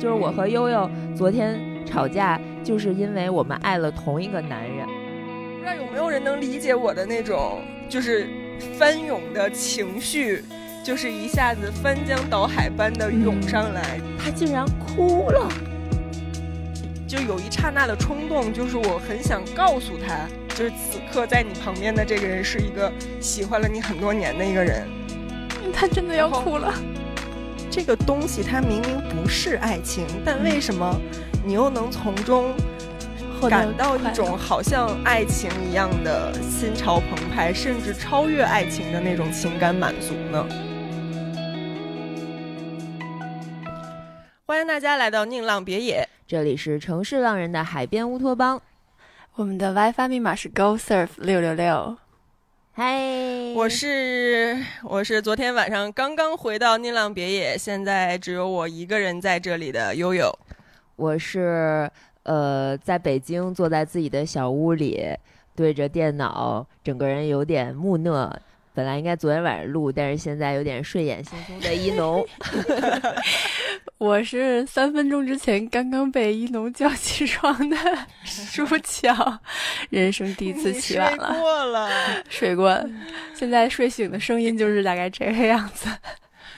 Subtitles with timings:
[0.00, 4.86] 就是我和悠悠昨天吵架，就是因为我们爱了同一个男人。
[4.86, 8.26] 不知道有没有人能理解我的那种就是
[8.78, 10.42] 翻涌的情绪，
[10.82, 14.00] 就是一下子翻江倒海般的涌上来。
[14.18, 15.46] 他竟然哭了，
[17.06, 22.90] 就有一刹那的冲动，就是我很想告诉他，就是此刻在你旁边的这个人是一个
[23.20, 24.88] 喜欢了你很多年的一个人。
[25.74, 26.72] 他真的要哭了。
[27.70, 31.00] 这个东西它明明不是爱情，但为什么
[31.46, 32.52] 你又能从中
[33.48, 40.44] 感到一种好像爱情一样的心潮澎湃，甚至超越爱情的那种情感满足呢？
[44.44, 48.60] 欢迎大家来到宁浪别野，这里是城市浪人的海边乌托邦。
[49.36, 51.96] 我们的 WiFi 密码是 Go Surf 六六六。
[52.72, 60.32] 嗨，我是我是昨天晚上刚刚回到宁浪别野，现在只有我一个人在这里的悠悠。
[60.94, 61.90] 我是
[62.22, 65.04] 呃，在北京坐在自己的小屋里，
[65.56, 68.32] 对着电脑，整个人有点木讷。
[68.72, 72.26] 本来应该昨天晚上录，但是现在有点睡眼惺忪的一农。
[73.98, 77.76] 我是三分钟之前刚刚被一农叫起床的
[78.24, 79.38] 舒乔，
[79.90, 81.90] 人生第一次起晚了，睡过了，
[82.28, 82.90] 睡过，
[83.34, 85.88] 现在睡醒的声音就是大概这个样子，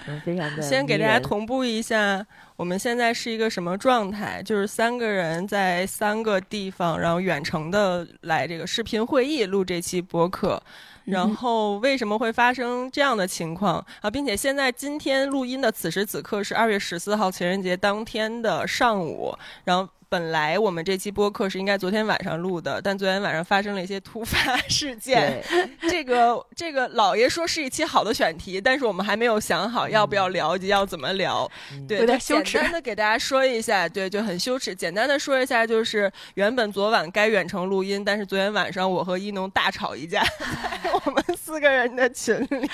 [0.07, 0.63] 嗯，非常的。
[0.63, 2.25] 先给大家同步一下，
[2.57, 4.41] 我们现在是一个什么状态？
[4.45, 10.63] 就是三个人在三个地方，然后远程的来这个视频会议录这期播客。
[11.05, 14.11] 然后为什么会发生这样的情况啊？
[14.11, 19.89] 并且现在今天录音的此时此刻是二月十四号情人节当天的上午，然后。
[20.13, 25.43] 本来我们这期播客是应该昨天晚上录的，但昨天晚上发生了一些突发事件。
[25.89, 31.51] 这个这个老爷说是一期好的选题，但是我们还没有想好要不要聊以及要怎么聊。
[31.89, 32.59] 对，有点羞耻。
[32.59, 34.75] 简单的给大家说一下，对，就很羞耻。
[34.75, 40.23] 简单的说一下，就是原本昨晚该远程录音，但是昨天晚上我和一农大吵一架，
[40.85, 42.69] 在我们四个人的群里。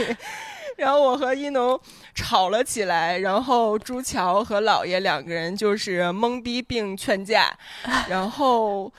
[0.77, 1.81] 然后我和一农
[2.19, 7.57] 吵了起来，然后朱桥和老爷两个人就是懵逼并劝架，
[8.11, 8.93] 然后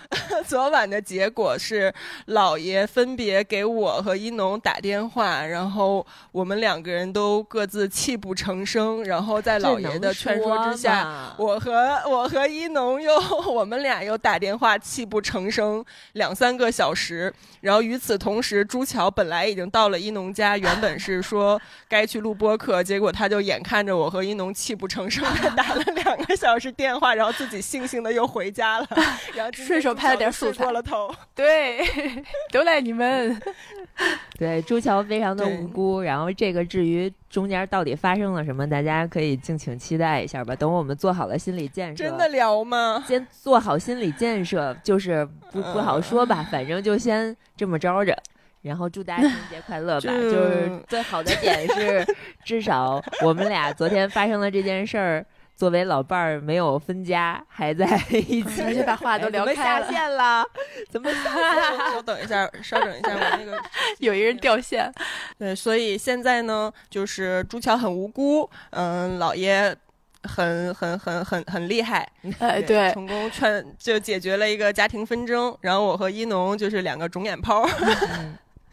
[0.47, 1.93] 昨晚的结果是
[2.27, 13.11] 老爷分别给我和一农打电话，然后我们两个人都各自泣不成声，然后在老爷的劝说之下，我和我和一农又
[13.51, 21.59] 我们俩又打电话泣不成声两三个小时，然后与此同时，朱桥本来已经到了一农家，原本是说。
[21.89, 28.87] 该去录播课，结果他就眼看着我和一农泣不成声的打了两个小时电话，然后自己悻悻的又回家了，
[29.35, 31.13] 然后顺手拍了点素过了头。
[31.35, 31.79] 对，
[32.51, 33.39] 都赖你们。
[34.39, 36.01] 对，朱桥非常的无辜。
[36.01, 40.55] 然后这个至于中间到底发生了什么，大家可以敬请期待一下吧。
[40.55, 43.03] 等我们做好了心理建设，真的聊吗？
[43.05, 48.17] 先做好心理建设，就是不不好说吧，反正就先这么着着。
[48.61, 50.01] 然后祝大家情人节快乐吧！
[50.01, 52.05] 就是最好的点是，
[52.43, 55.25] 至少我们俩昨天发生了这件事儿，
[55.55, 59.85] 作为老伴儿没有分家，还在一起，而且把话都聊开了。
[59.85, 60.43] 下线了？
[60.89, 61.09] 怎么？
[61.93, 63.57] 稍等一下，稍等一下，我那个
[63.99, 64.91] 有一人掉线。
[65.37, 69.75] 对，所以现在呢，就是朱乔很无辜，嗯，老爷
[70.23, 72.05] 很很很很很厉害，
[72.39, 75.57] 哎，对，成功劝就解决了一个家庭纷争。
[75.61, 77.65] 然后我和一农就是两个肿眼泡。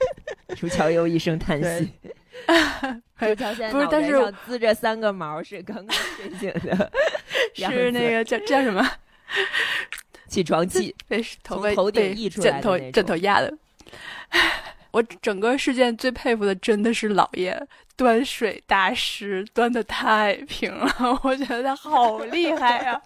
[0.56, 1.92] 朱乔又一声叹息。
[3.18, 6.92] 楚乔现在不是，但是滋着三个毛，是刚刚睡醒的，
[7.54, 8.86] 是那个叫叫什么？
[10.28, 13.52] 起床气，被头发头顶溢出来枕头枕头压的。
[14.90, 17.60] 我整个事件最佩服的真的是老爷
[17.96, 23.00] 端水大师，端的太平了，我觉得他好厉害呀。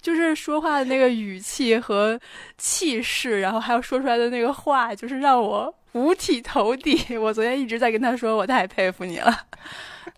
[0.00, 2.18] 就是说话的那个语气和
[2.56, 7.16] 气势，然后还有说出来的那个话，就是让我五体投地。
[7.18, 9.46] 我昨天一直在跟他说，我太佩服你了，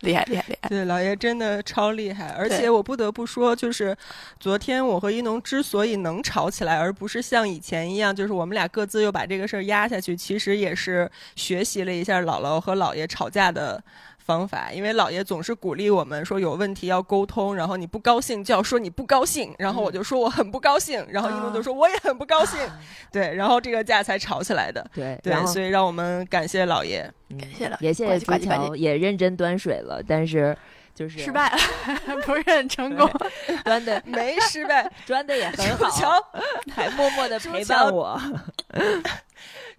[0.00, 0.68] 厉害厉害厉害！
[0.68, 2.28] 对，老爷真的超厉害。
[2.38, 3.96] 而且我不得不说，就是
[4.38, 13.82] 昨天我和一农之所以能吵起来，而不是像以前一样，就是我们俩各自又把这个事儿压下去，其实也是学习了一下姥姥和姥爷吵架的。
[14.24, 22.58] 方法，因为姥爷总是鼓励我们说有问题要沟通，然后你不高兴就要说你不高兴，然后我就说我很不高兴，然后一农就说我也很不高兴，
[23.12, 30.56] 对，然后这个架才吵起来的，对对，所以让我们感谢姥爷，感谢了，也谢谢朱桥，也认真端水了，但是
[30.94, 31.58] 就是失败了，
[32.24, 33.10] 不是很成功，
[33.64, 36.16] 端的没失败， 端的也很好，
[36.74, 38.20] 还默默的陪伴我。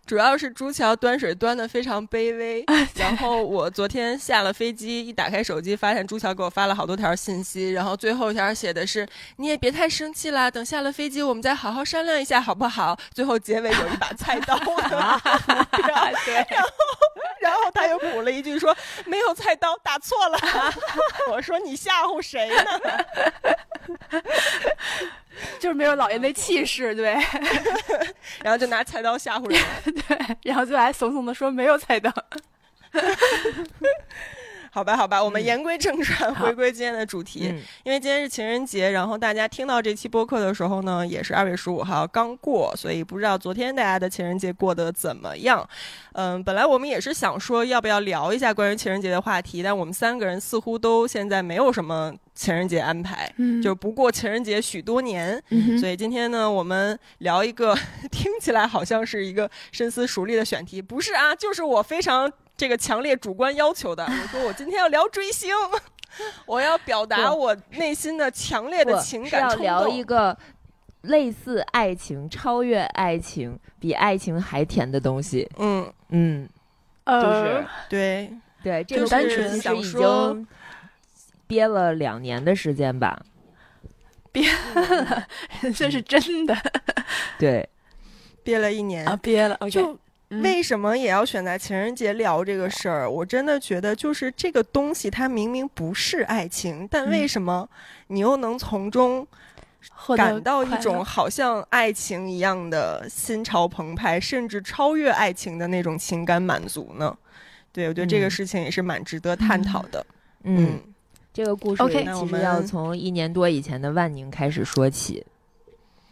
[0.05, 2.63] 主要是朱桥端水端的非常卑微，
[2.95, 9.07] 然后我昨天下了飞机，一打开手机，发现朱桥给我发了好多条信息，然后最后一条写的是
[9.37, 12.97] 你也别太生气啦，等下了飞机我们再好好商量一下好不好？
[13.13, 14.73] 最后结尾有一把菜刀，对，
[16.35, 16.69] 然后
[17.39, 20.37] 然后他又补了一句说没有菜刀，打错了。
[21.31, 22.63] 我说你吓唬谁呢？
[25.59, 27.13] 就是没有老爷那气势，对，
[28.43, 29.61] 然后就拿菜刀吓唬人。
[30.07, 32.11] 对，然后最后还怂怂的说没有菜刀。
[34.73, 37.47] 好吧，好吧，我们言归正传，回归今天的主题。
[37.51, 45.67] 嗯因为今天是情人节，然后大家听到这期播客的时候呢，也是二月十五号刚过，所以不知道昨天大家的情人节过得怎么样。
[46.13, 55.39] 嗯，本来我们也是想说要不要聊一下关于情人节的话题，但我们三个人似乎都现在没有什么情人节安排，嗯就不过情人节许多年。
[55.49, 57.77] 嗯所以今天呢，我们聊一个
[58.09, 64.03] 听起来好像是一个深思熟虑的选题，不是啊，就是我非常这个强烈主观要求的。
[64.09, 65.53] 我说我今天要聊追星，
[66.45, 69.65] 我要表达我内心的强烈的情感要感冲动。
[69.65, 70.37] 聊一个
[71.01, 75.49] 类似爱情、超越爱情、比爱情还甜的东西。
[75.57, 76.47] 嗯，嗯，
[77.05, 78.33] 呃，就是对，
[78.63, 80.47] 对，这个单纯其实已想说经
[81.47, 83.19] 憋了两年的时间吧。
[84.31, 85.27] 憋了
[85.75, 86.57] 这是真的
[87.37, 87.69] 对，
[88.43, 89.05] 憋了一年。
[89.05, 89.57] 啊，憋了。
[89.69, 89.99] 就嗯
[90.41, 93.09] 为什么也要选在情人节聊这个事儿？
[93.09, 97.69] 我真的觉得，就是这个东西，它明明不是爱情，但为嗯什么
[98.07, 99.27] 你又能从中
[100.15, 107.15] 感到一种好像爱情一样的心潮澎湃，甚至超越爱情的那种情感满足呢？
[107.71, 110.05] 对，我觉得这个嗯事情也是蛮值得探讨的。
[110.43, 110.79] 嗯，
[111.33, 115.25] 这个故事 OK，那我们其实要从一年多以前的万宁开始说起。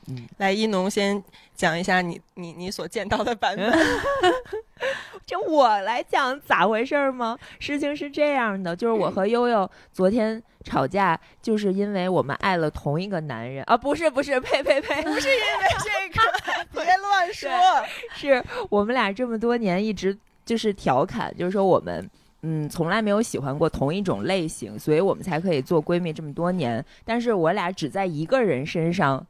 [0.07, 3.71] 嗯，来，一农先讲一下你你你所见到的版本。
[5.25, 7.37] 这我来讲咋回事儿吗？
[7.59, 16.21] 事情是这样的，就是我和悠悠昨天吵架，就是因为我们爱了同一个男人啊，不是不是，呸呸呸，不是因为这个
[16.83, 17.49] 别乱说。
[18.15, 22.09] 是我们俩这么多年一直就是调侃，就是说我们
[22.41, 26.83] 嗯从来没有喜欢过同一种类型，所以我们才可以做闺蜜这么多年。
[27.05, 29.25] 但是我俩只在一个人身上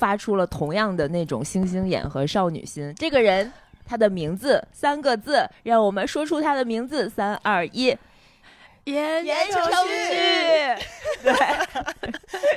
[0.00, 2.92] 发出了同样的那种星星眼和少女心。
[2.96, 3.52] 这个人。
[3.82, 7.10] 他的名字三个字，让我们说出他的名字。
[7.10, 7.86] 三二一，
[8.84, 10.14] 言言承承旭
[11.24, 11.32] 对，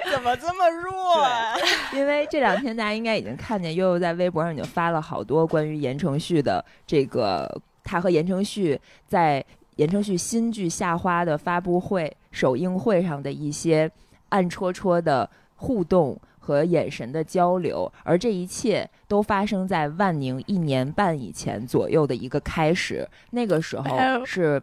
[0.13, 1.55] 怎么这么弱啊？
[1.91, 7.49] 因为这两天大家应该已经看见悠悠在微博上已经发了好多关于言承旭的这个，
[7.83, 9.43] 他和言承旭在
[9.77, 13.89] 言承旭新剧《夏花》的发布会首映会上的一些
[14.29, 24.61] 暗戳戳的互动和眼神的交流，而这一切都发生在万宁一年半以前左右的一个开始，那个时候是。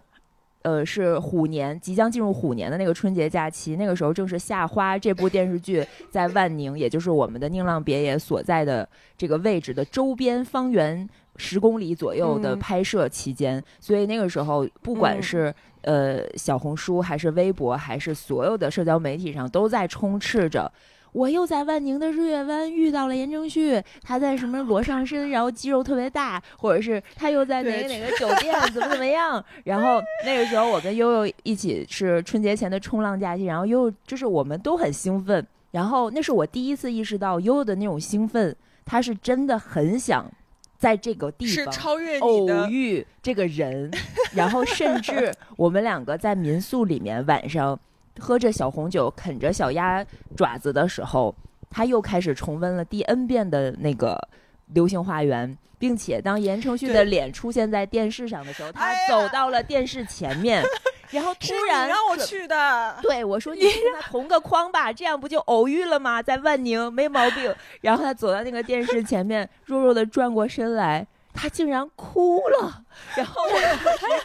[0.62, 8.86] 呃，是虎年即将进入虎年的那个春节假期，那个时候正是《夏花》这部电视剧在万宁，也就是我们的宁浪别野所在的
[9.16, 20.70] 这个位置的周边方圆十公里左右的嗯拍摄期间，所以那个时候不管嗯是、呃小红书还是微博，还是所有的社交媒体上都在充斥着。
[21.12, 29.44] 我又在万宁的日月湾遇到了言承旭，他在什么裸上身， 然后肌肉特别大，或者是他又在哪个哪个酒店怎么怎么样。
[29.64, 40.30] 然后那个时候我跟悠悠一起是春节前的冲浪假期，然后悠悠就是我们都很兴奋，然后那是我第一次意识到悠悠的那种兴奋，他是真的很想
[40.78, 42.70] 在这个地方是超越你偶的。
[42.70, 43.90] 遇这个人，
[44.32, 47.78] 然后甚至我们两个在民宿里面晚上
[48.18, 50.04] 喝着小红酒、啃着小鸭
[50.36, 51.34] 爪子的时候，
[51.70, 54.14] 他又开始重温了第 N 遍的那个
[54.74, 55.48] 《流星花园》，
[55.78, 60.62] 并且当言承旭的脸出现在电视上的时候，他走到了电视前面，
[61.10, 66.22] 然后突然让我去的，对我说：“你 跟他同个框吧，这样不就偶遇了吗？
[66.22, 72.82] 在万宁没毛病。”然后他走到那个电视前面，弱弱的转过身来，他竟然哭了。
[73.16, 73.50] 然后我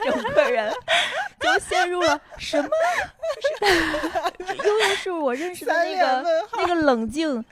[0.04, 0.72] 整个人
[1.40, 2.70] 就陷入了什么？
[4.38, 6.26] 就是悠悠是我认识的那个。
[6.58, 7.44] 那个冷静。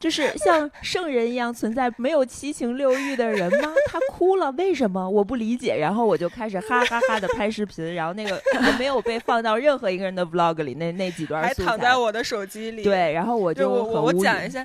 [0.00, 3.74] 就是像圣人一样存在没有七情六欲的人吗？
[3.90, 5.10] 他哭了，为什么？
[5.10, 5.76] 我不理解。
[5.76, 14.64] 然后我就开始哈哈哈的拍视频，然后那个也没有被放到任何一个人的 vlog 里，那那几段还躺在我的手机里。，对，然后我就就我我讲一下。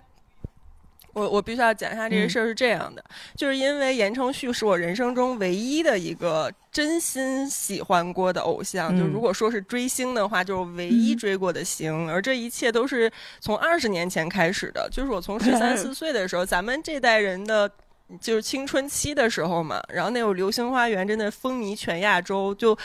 [1.14, 3.04] 我我必须要讲一下这个嗯事儿是这样的，
[3.38, 17.72] 就是因为言承旭是我人生中唯一的一个真心喜欢过的偶像，就嗯如果说是追星的话，就是唯一嗯追过的星，而这一切都是从二十年前开始的，就是我从十三 四岁的时候，咱们这代人的
[18.20, 22.78] 就是青春期的时候嘛，然后那会儿《流星花园》真的风靡全亚洲，就。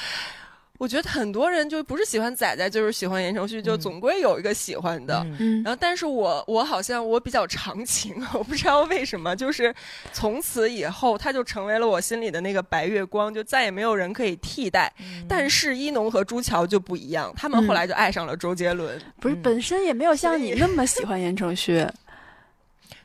[0.79, 5.27] 我觉得很多人就不是喜欢仔仔，就是喜欢言承旭，就总归有一个喜欢的。
[5.41, 9.75] 嗯然后，但是我我好像我比较长情， 我不知道为什么，就是
[10.13, 14.93] 从此以后，他就成为了我心里的那个白月光，就再也没有人可以替代。
[15.01, 18.99] 嗯但是一农和朱乔就不一样，他们后来就爱上了周杰伦。
[19.21, 21.85] 不是嗯本身也没有像你那么喜欢言承旭，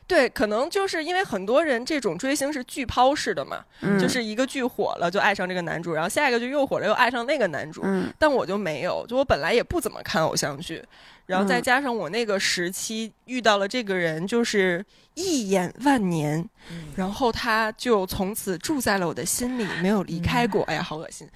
[0.06, 7.80] 对，可能就是因为很多人这种追星是剧抛式的嘛，嗯就是一个剧火了就爱上这个男主，然后下一个就又火了又爱上那个男主。
[7.84, 10.84] 嗯但我就没有，就我本来也不怎么看偶像剧，
[11.24, 14.84] 然后再嗯加上我那个时期遇到了这个人，就是
[15.14, 16.38] 一眼万年，
[16.70, 20.62] 嗯然后他就从此住在了我的心里，没有离开过。
[20.64, 21.26] 哎呀，好恶心。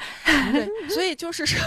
[0.53, 1.59] 对，所以就是说，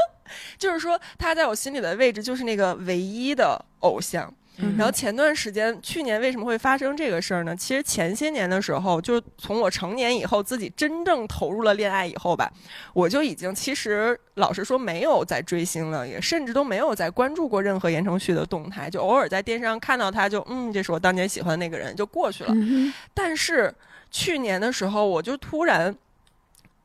[0.58, 4.32] 就是说他在我心里的位置就是那个唯一的偶像。
[4.60, 7.54] 嗯然后前段时间，去年为什么会发生这个事儿呢？
[7.54, 12.52] 其实前些年的时候，就是从我成年以后，自己真正投入了恋爱以后吧，
[12.92, 22.50] 我就已经其实老实说没有在追星了，也甚至都没有在关注过任何言承旭的动态，就偶尔在电视上看到他就嗯，这是我当年喜欢的那个人，就过去了。
[22.54, 23.74] 嗯但是
[24.10, 25.94] 去年的时候，我就突然。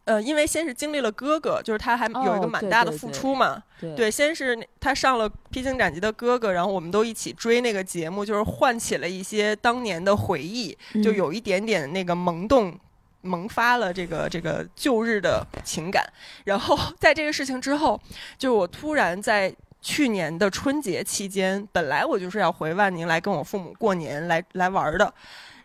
[0.05, 3.95] 呃，因为先是经历了哥哥，就是他还有一个蛮大的付出嘛，对。
[3.95, 11.01] 对，先是那他上了《披荆斩棘的哥哥》，然后我们都一起追那个节目，就是唤起了一些当年的回忆，嗯。
[11.03, 12.77] 就有一点点那个萌动。
[13.25, 16.05] 萌发了这个这个旧日的情感，
[16.43, 17.97] 然后在这个事情之后，
[18.37, 25.13] 就是我突然在去年的春节期间，本来我就是要回万宁来跟我父母过年来来玩儿的，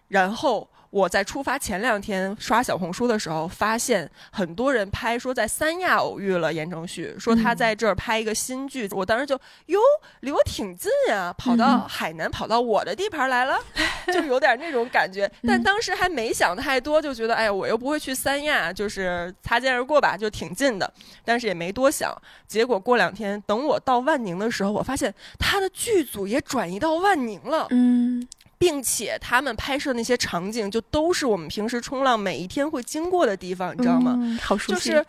[0.07, 8.89] 然后我在出发前两天刷小红书的时候，发现很多人拍说在三亚偶遇了言承旭，说他嗯在这儿拍一个新剧。
[8.93, 9.79] 我当时就哟，
[10.21, 13.59] 离我挺近呀，跑到嗯海南，跑到我的地盘来了，
[14.13, 15.31] 就有点那种感觉。
[15.47, 20.91] 但当时还没想太多，就觉得哎呀，我又不会去三亚，就是擦肩而过吧，就挺近的。
[21.25, 22.11] 但是也没多想。
[22.47, 27.67] 结果过两天，等我到万宁的时候，我发现他的剧组也转移到万宁了。
[27.71, 28.27] 嗯
[28.59, 34.15] 并且他们拍摄那些场景，就都是我们平时冲浪每一天会经过的地方，你知道吗？
[34.19, 35.07] 嗯好熟悉，就是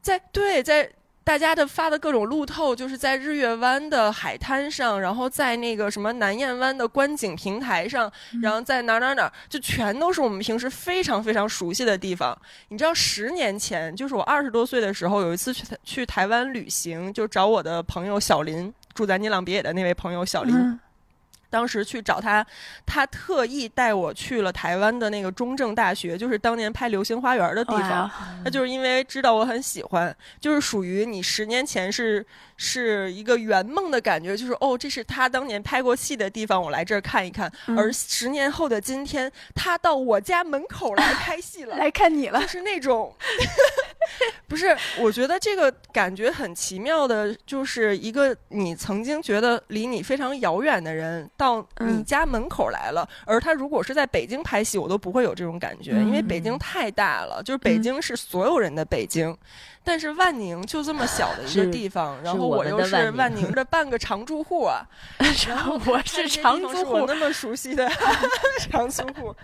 [0.00, 0.90] 在对在
[1.24, 8.10] 大家的发的各种路透，就是在日月湾的海滩上，然后在那个什么南燕湾的观景平台上，
[8.42, 12.36] 然后在哪儿哪儿哪儿，就全都是我们平时非常非常熟悉的地方。
[12.70, 20.56] 你知道，十年前就是我二十多岁的时候，有一次去去台湾旅行，就找我的朋友小林，住在尼朗别野的那位朋友小林。
[20.56, 20.80] 嗯
[21.52, 22.44] 当时去找他，
[22.86, 28.10] 他特意带我去了台湾的那个中正大学，就是当年拍《流星花园》的地方。
[28.42, 32.24] 他就是因为知道我很喜欢，就是属于你十年前是
[32.56, 37.52] 是一个圆梦的感觉，就是哦，这是他当年拍过戏的地方，我来这儿看一看。
[37.66, 43.14] 嗯而十年后的今天，他到我家门口来 拍戏了，来看你了就，是那种，
[44.48, 59.36] 不是，我觉得这个感觉很奇妙的，就是一个你曾经觉得离你非常遥远的人到你嗯家门口来了，而他如果是在北京拍戏，我都不会有这种感觉，因为北京嗯太大了，就是北嗯京是所有人的北京。
[59.84, 64.86] 但是万宁就这么小的一个地方，然后我我又是万宁的半个常住户啊，
[65.48, 67.90] 然后我是长地方租户，那么熟悉的
[68.70, 69.34] 常住户。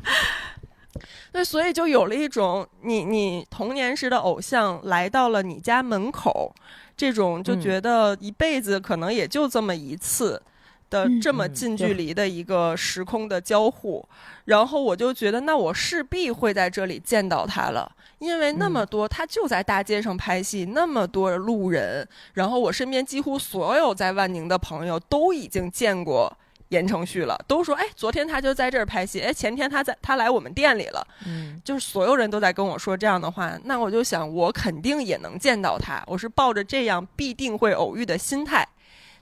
[1.32, 6.54] 对，所以就有了一种你你童年时的偶像来到了你家门口，
[6.96, 7.60] 这种就嗯。
[7.60, 10.40] 觉得一辈子可能也就这么一次
[10.90, 14.08] 的嗯这么嗯近距离的一个时空的交互，
[14.46, 17.90] 然后我就觉得那我势必会在这里见到他了。
[18.18, 18.86] 因为那么嗯。
[18.86, 26.36] 多，他就在大街上拍戏，那么多路人，然后我身边几乎所有在万宁的朋友都已经见过
[26.68, 38.66] 言承旭了，都说哎，昨天他就在这儿拍戏，哎，前天他在他来我们店里了，嗯就是所有人都在跟我说这样的话，那我就想我肯定也能见到他，我是抱着这样必定会偶遇的心态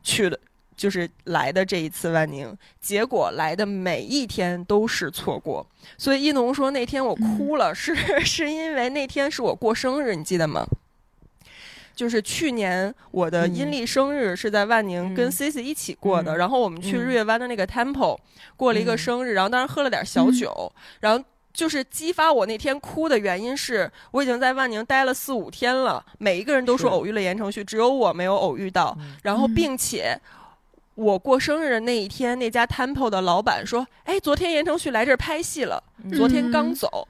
[0.03, 0.39] 去的。
[0.77, 10.67] 就是来的这一次万宁，结果来的每一天都是错过，所以一农说那天我哭了，是 是因为那天是我过生日，你记得吗？
[11.97, 15.31] 就是去年我的阴历生日是在万宁跟嗯。
[15.33, 16.39] Cici 一起过的，嗯。
[16.39, 17.01] 然后我们去嗯。
[17.01, 18.19] 日月湾的那个 Temple
[18.57, 18.99] 过了一个嗯。
[18.99, 21.25] 生日，然后当时喝了点小酒，然后
[21.55, 29.17] 就是激发我那天哭的原因是我已经在万宁待了四五天了，每一个人都说偶遇了言承旭，只有我没有偶遇到，嗯。
[29.23, 29.55] 然后嗯。
[29.55, 30.21] 并且
[30.95, 35.83] 我过生日的那一天，那家 Temple 的老板说：“哎，昨天言承旭来这儿拍戏了，
[36.15, 37.09] 昨天刚走。”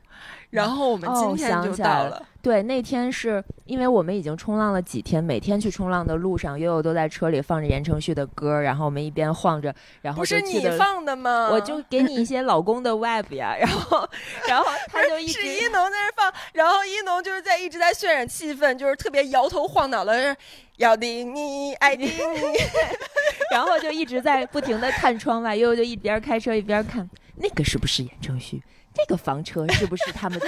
[0.56, 2.22] 然后我们今天就到了。
[2.42, 11.48] 对，那天是因为我们已经冲浪了几天，每天去冲浪的路上，悠悠都在车里放着言承旭的歌，然后我们一边晃着，然后不是你放的吗？
[11.50, 14.08] 我就给你一些老公的 web 呀，然后，
[14.48, 20.36] 然后他就一直一农在那放，然后一农就是在一直在渲染气氛，就是特别摇头晃脑的，
[20.76, 22.12] 要的你爱的你，
[23.50, 28.62] 然后就一直在不停的看窗外，悠悠就一边开车一边看，那个是不是言承旭？
[28.96, 30.40] 这个房车是不是他们？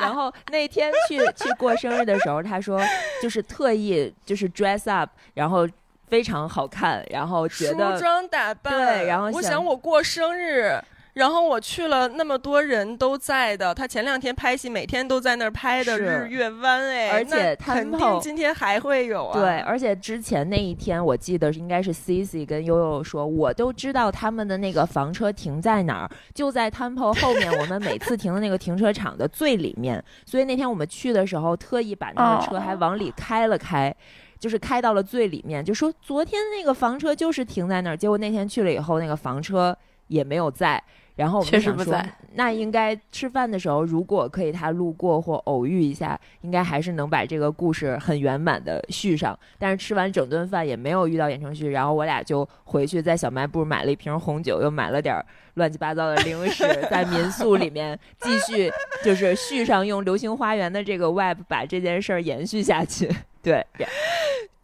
[0.00, 2.80] 然后那天去去过生日的时候，他说
[3.22, 5.68] 就是特意就是 dress up，然后
[6.08, 10.80] 非常好看，然后觉得梳妆打扮，对，然后我想我过生日。
[11.16, 13.74] 然后我去了，那么多人都在的。
[13.74, 19.40] 他前两天拍戏，每天都在那儿拍的日月湾，哎，而且肯定今天还会有啊。
[19.40, 30.04] 对，而且之前那一天，我记得应该是 C C 跟悠悠说，我都知道他们的那个房车停在哪儿，就在 Temple 后面，我们每次停的那个停车场的最里面。
[30.26, 33.90] 所以那天我们去的时候，特意把那个车还往里开了开，
[34.38, 37.96] 就是开到了最里面，就说昨天那个房车就是停在那儿。
[37.96, 39.74] 结果那天去了以后，那个房车
[40.08, 40.82] 也没有在。
[41.16, 42.00] 然后我们想说，
[42.34, 49.36] 那应该吃饭的时候，如果可以他路过或偶遇一下，应该还是能把这个故事很圆满的续上。
[49.58, 55.16] 但是吃完整顿饭也没有遇到言承旭，然后我俩就回去在小卖部买了一瓶红酒，又买了点
[55.54, 58.70] 乱七八糟的零食， 在民宿里面继续
[59.02, 63.10] 就是续上，用《流星花园》的这个 web 把这件事儿延续下去。
[63.42, 63.64] 对。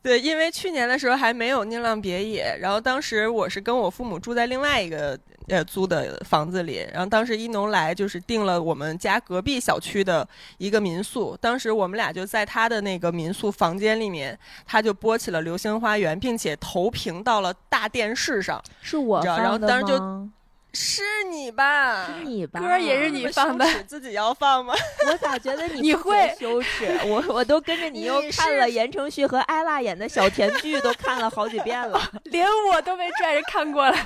[0.02, 5.16] 对，因为去年的时候还没有宁浪别野，然后当时我是跟我父母住在另外一个
[5.46, 10.28] 呃租的房子里，然后当时一农来就是订了我们家隔壁小区的
[10.58, 20.30] 一个民宿，当时我们俩就在他的那个民宿房间里面，他就播起了《流星花园》，并且投屏到了大电视上，是我放的吗？
[20.74, 22.06] 是你吧？
[22.06, 22.60] 是你吧？
[22.60, 24.74] 歌也是你放的，自己要放吗？
[25.06, 26.86] 我咋觉得你会羞耻？
[27.04, 33.96] 我我都跟着你又看了言承旭和艾拉演的小甜剧，都看了好几遍了， 连我都被拽着看过了。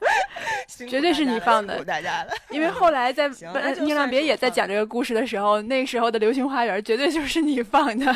[0.88, 3.28] 绝对是你放的，大家了 因为后来在
[3.80, 8.14] 《宁浪别野》在讲这个故事的时候，那时候的《流星花园》绝对就是你放的。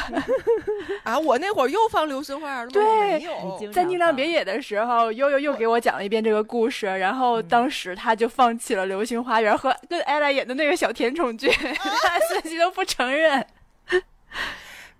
[1.02, 3.18] 啊，我那会儿又放《流星花园》了
[3.50, 3.58] 吗？
[3.58, 13.44] 对，在《宁浪别野》的时候，悠悠又给我讲了一遍这个故事，然后当时他就放弃了《流星花园》和跟艾拉演的那个小甜宠剧，他自己都不承认。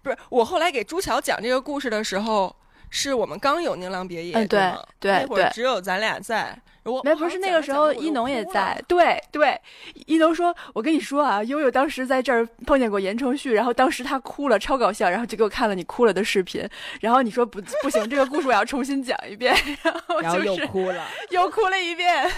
[0.03, 2.57] 不是，我后来给朱桥讲这个故事的时候，
[2.91, 6.59] 是我们刚有《宁浪别野》对对，那会儿只有咱俩在。
[7.05, 8.77] 没不是那个时候，一农也在。
[8.89, 9.61] 对对，
[10.07, 15.09] 一农说：“我跟你说啊，悠悠当时在这儿碰见过言承旭，然后当时他哭了，超搞笑。
[15.09, 16.69] 然后就给我看了你哭了的视频。
[17.01, 19.55] 然后你说不不行，这个故事我要重新讲一遍。
[19.83, 22.29] 然后然后又哭了， 又哭了一遍。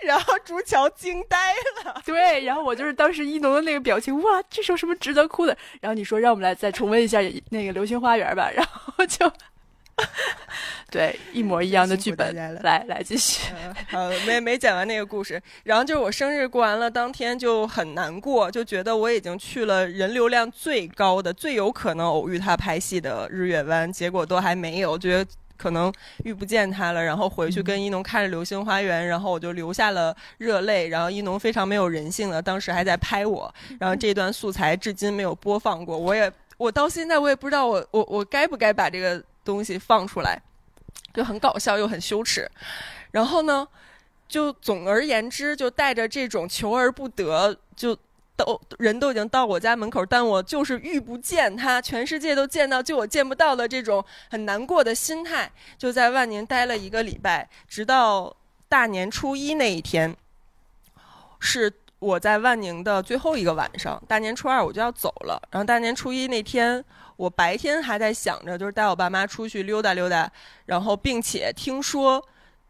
[0.00, 1.54] 然后朱桥惊呆
[1.84, 2.00] 了。
[2.04, 5.56] 对，然后我就是当时一农的那个表情，哇，这首什么值得哭的？
[5.80, 8.50] 然后你说让我们来再重温一下那个《流星花园》吧。
[8.54, 9.32] 然后就。”
[10.90, 13.52] 对，一模一样的剧本，来来继续。
[13.92, 25.92] 呃，没没讲完那个故事，然后就是我生日过完了当天就很难过，就觉得我已经去了人流量最高的、最有可能偶遇他拍戏的日月湾，结果都还没有，觉得可能
[26.24, 27.02] 遇不见他了。
[27.02, 30.88] 然后回去跟一农看着《流星花园》，然后我就流下了热泪。
[30.88, 35.98] 然后一农非常没有人性的，当时还在拍我， 然后这段素材至今没有播放过。
[35.98, 39.22] 我也，我到现在我也不知道我我我该不该把这个。
[39.46, 40.42] 东西放出来，
[41.14, 42.50] 就很搞笑又很羞耻。
[43.12, 43.66] 然后呢，
[44.28, 47.96] 就总而言之，就带着这种求而不得，就
[48.36, 58.36] 都人都已经到我家门口，但我就是遇不见他，全世界都见到，就我见不到的这种很难过的心态，就在万宁待了一个礼拜，直到
[58.68, 60.14] 大年初一那一天，
[61.38, 64.02] 是我在万宁的最后一个晚上。
[64.06, 66.84] 大年初二我就要走了，然后大年初一那天。
[67.16, 70.30] 我白天还在想着，就是带我爸妈出去溜达溜达，
[70.66, 72.22] 然后并且听说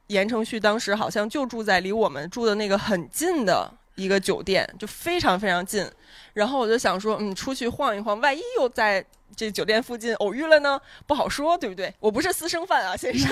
[0.07, 5.85] 言承旭当时好像就住在离我们住的那个很近的一个酒店，就非常非常近。
[6.33, 9.05] 然后我就想说，嗯，出去晃一晃，万一又在
[9.35, 10.81] 这酒店附近偶遇了呢？
[11.09, 11.93] 不好说，对不对？
[11.99, 13.29] 我不是私生饭啊，先生，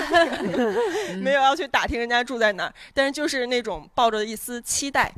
[1.23, 5.09] 没有要去打听人家住在哪儿，但是就是那种抱着一丝期待，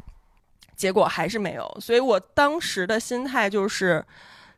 [0.75, 1.77] 结果还是没有。
[1.81, 4.05] 所以我当时的心态就是。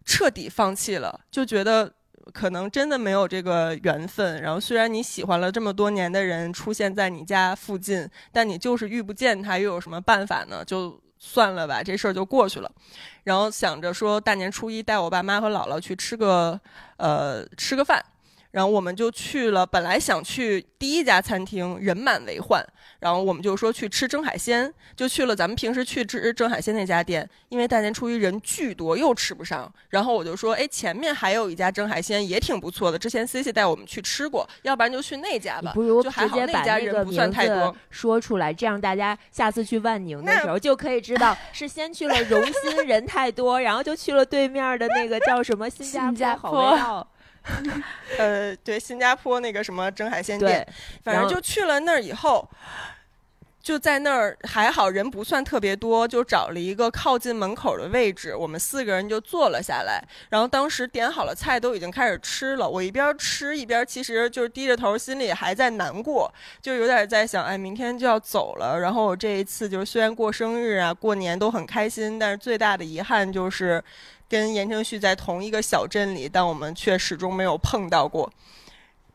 [0.10, 1.94] 彻底放弃了，就觉得
[2.34, 4.42] 可能真的没有这个缘分。
[4.42, 10.66] 然后虽然你喜欢了这么多年的人出现在你家附近，但你就是遇不见他，又有什么办法呢？
[10.66, 12.72] 就算了吧，这事儿就过去了。
[13.24, 16.60] 然后想着说大年初一带我爸妈和姥姥去吃个
[16.98, 18.04] 呃吃个饭，
[18.52, 22.66] 然后我们就去了，本来想去第一家餐厅，人满为患。
[23.00, 27.30] 然后我们就说去吃蒸海鲜，就去了咱们平时去吃蒸海鲜那家店。
[27.50, 29.72] 因为大年初一人巨多，又吃不上。
[29.90, 35.72] 然后我就说，哎，前面还有一家蒸海鲜也挺不错的，之前 C C 带我们去吃过，要不然就去那家吧。
[35.74, 37.76] 不如就还好那家人不算太多。
[37.90, 47.08] 说出来，这样大家下次去万宁的时候就可以知道，是先去了荣新，人太多，然后就去了对面的那个叫什么新加坡好味道。
[48.18, 50.68] 呃，对，新加坡那个什么蒸海鲜店，
[51.04, 52.48] 反正就去了那儿以后，
[53.62, 60.04] 就在那儿还好人不算特别多，就找了一个靠近门口的位置，我们四个人就坐了下来。
[60.30, 62.68] 然后当时点好了菜，都已经开始吃了。
[62.68, 68.80] 我一边吃一边，其实就是低着头，心里还在难过，就有点在想，哎，明天就要走了。
[68.80, 73.84] 然后我这一次就是虽然过生日啊、过年都很开心，但是最大的遗憾就是。
[74.30, 78.32] 跟言承旭在同一个小镇里，但我们却始终没有碰到过。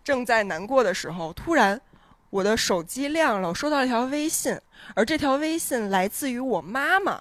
[0.02, 1.80] 正在难过的时候，突然
[2.28, 4.58] 我的手机亮了，我收到了一条微信，
[4.94, 7.18] 而这条微信来自于我妈妈，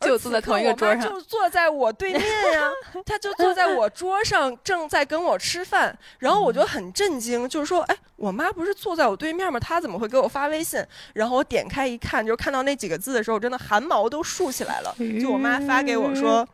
[0.00, 2.70] 就坐在同一个桌上，就坐在我对面呀，
[3.06, 5.98] 他就坐在我桌上，正在跟我吃饭。
[6.18, 9.58] 然后我就很震惊，就是说，哎，我妈不是坐在我对面吗？
[9.58, 10.84] 她怎么会给我发微信？
[11.14, 14.94] 然后我点开一看，就看到那几个字的时候，我真的汗毛都竖起来了。
[15.20, 16.46] 就我妈发给我说。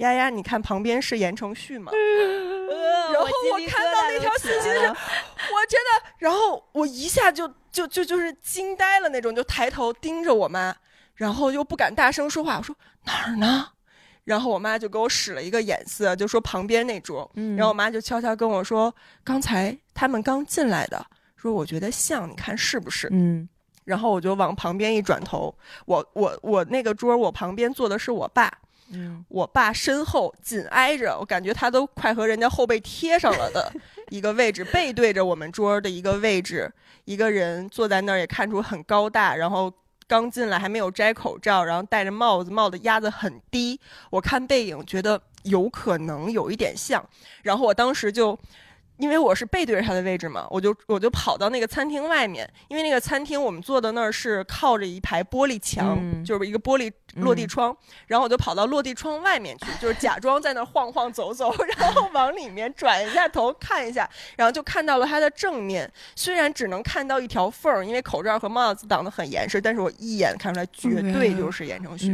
[0.00, 1.92] 丫丫，你看旁边是言承旭吗？
[3.12, 10.74] 然后我看到那条信息的时候，我真的，然后我一下就就就就是惊呆了那种，就抬头盯着我妈，
[11.14, 12.58] 然后又不敢大声说话。
[12.58, 13.68] 我说哪儿呢？
[14.24, 17.28] 然后我妈就给我使了一个眼色，就说旁边那桌。
[17.34, 21.04] 然后我妈就悄悄跟我说，刚才他们刚进来的，
[21.36, 23.08] 说我觉得像，你看是不是？
[23.10, 23.48] 嗯。
[23.84, 25.52] 然后我就往旁边一转头，
[25.86, 28.52] 我我我那个桌，我旁边坐的是我爸。
[29.28, 33.72] 我爸身后紧挨着，我感觉他都快和人家后背贴上了的
[34.08, 36.72] 一个位置，背对着我们桌的一个位置，
[37.04, 39.72] 一个人坐在那儿，也看出很高大，然后
[40.06, 43.80] 刚进来还没有摘口罩，然后戴着帽子，帽子压得很低。
[44.10, 47.04] 我看背影，觉得有可能有一点像，
[47.42, 48.38] 然后我当时就。
[49.00, 72.10] 因为我是背对着他的位置嘛，我就我就跑到那个餐厅外面，因为那个餐厅我们坐的那儿是靠着一排玻璃墙，就是一个玻璃落地窗，然后我就跑到落地窗外面去，就是假装在那儿晃晃走走， 然后往里面转一下头看一下，然后就看到了他的正面，虽然只能看到一条缝儿，因为口罩和帽子挡得很严实，但是我一眼看出来绝对就是言承旭。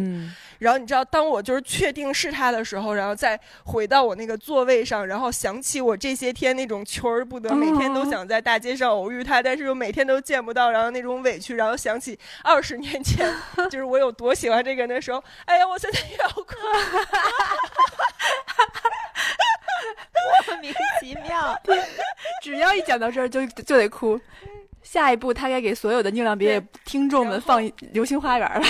[0.59, 13.31] 然后你知道，当我就是确定是他的时候，然后再回到我那个座位上，然后想起我这些天那种求而不得，每天都想在大街上偶遇他，但是又每天都见不到，然后那种委屈，然后想起二十年前，
[13.71, 16.45] 就是我有多喜欢这个人的时候，哎呀，我现在要哭，
[20.49, 21.61] 莫名其妙，
[22.43, 24.21] 只要一讲到这儿就就得哭。
[24.83, 27.61] 下一步他该给所有的宁亮别野听众们放
[27.93, 28.67] 《流星花园》了。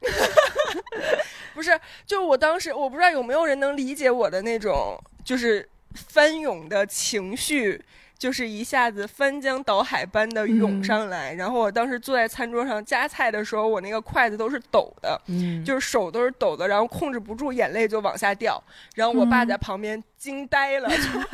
[1.54, 7.82] 不是，就我当时，我不知道有没有人能理解我的那种，就是翻涌的情绪，
[8.18, 11.34] 就是一下子翻江倒海般的涌上来。
[11.34, 15.20] 然后我当时坐在餐桌上夹菜的时候，我那个筷子都是抖的，
[15.64, 18.62] 就是手都是抖的，然后控制不住眼泪就往下掉。
[18.94, 21.26] 然后我爸在旁边惊呆了， 就不知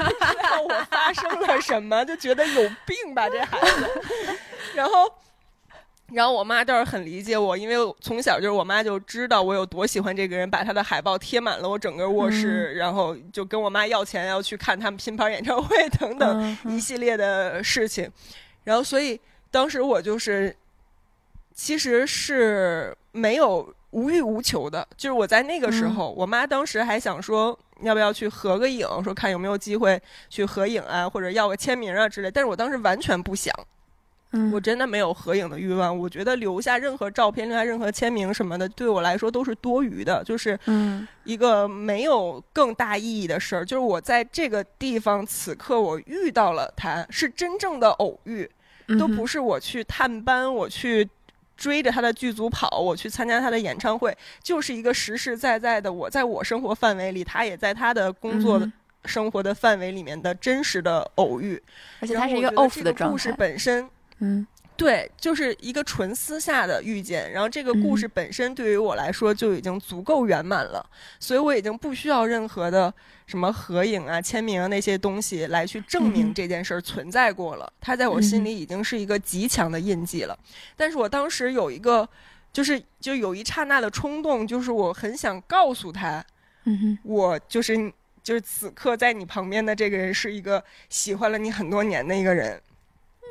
[0.43, 3.91] 道我发生了什么，就觉得有病吧这孩子。
[4.75, 5.13] 然后。
[6.13, 18.09] 然后我妈倒是很理解我，因为从小就是我妈就知道我有多喜欢这个人，把他的海报贴满了我整个卧室，然后就跟我妈要钱要去看他们拼盘演唱会等等一系列的事情。
[18.63, 20.55] 然后所以当时我就是
[21.53, 32.31] 其实是没有无欲无求的，就是我在那个时候，我妈当时还想说要不要去合个影，说看有没有机会去合影啊，或者要个签名啊之类。
[32.31, 33.53] 但是我当时完全不想。
[34.53, 40.59] 我真的没有合影的欲望，我觉得留下任何照片、留下任何签名什么的，对我来说都是多余的，就是
[41.25, 43.65] 一个没有更大意义的事儿。
[43.65, 48.51] 就是我在这个地方此刻我遇到了他，是真正的偶遇，
[48.99, 51.09] 都不是我去探班，我去
[51.57, 58.61] 追着他的剧组跑，我去参加他的演唱会，就是一个实实在在的我在我生活范围里，他也在他的工作
[59.07, 61.63] 生活的范围里面的真实的偶遇，
[62.01, 63.89] 而且他是一个 off 的故事本身。
[64.21, 70.85] 嗯，对，就是一个纯私下的遇见，然后这个故事本身对于我来说就已经足够圆满了，
[71.19, 72.93] 所以我已经不需要任何的
[73.27, 80.39] 什么合影啊、签名啊那些东西来去证明这件事儿存在过了，它在我心里已经是一个极强的印记了。
[80.77, 82.09] 但是我当时有一个，
[82.53, 86.25] 就是就有一刹那的冲动，就是我很想告诉他，
[86.65, 87.93] 嗯我就是。
[88.27, 92.61] 就是此刻在你旁边的这个人是一个喜欢了你很多年的一个人。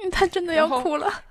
[0.04, 1.12] 嗯，他真的要哭了。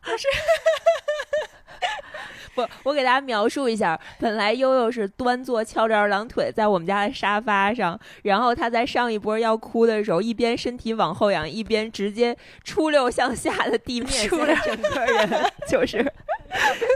[2.54, 16.12] 不，我给大家描述一下，本来悠悠是端坐翘着二郎腿在我们家的沙发上，然后他在上一波要哭的时候，一边身体往后仰，一边直接出溜向下的地面，出溜整个人 就是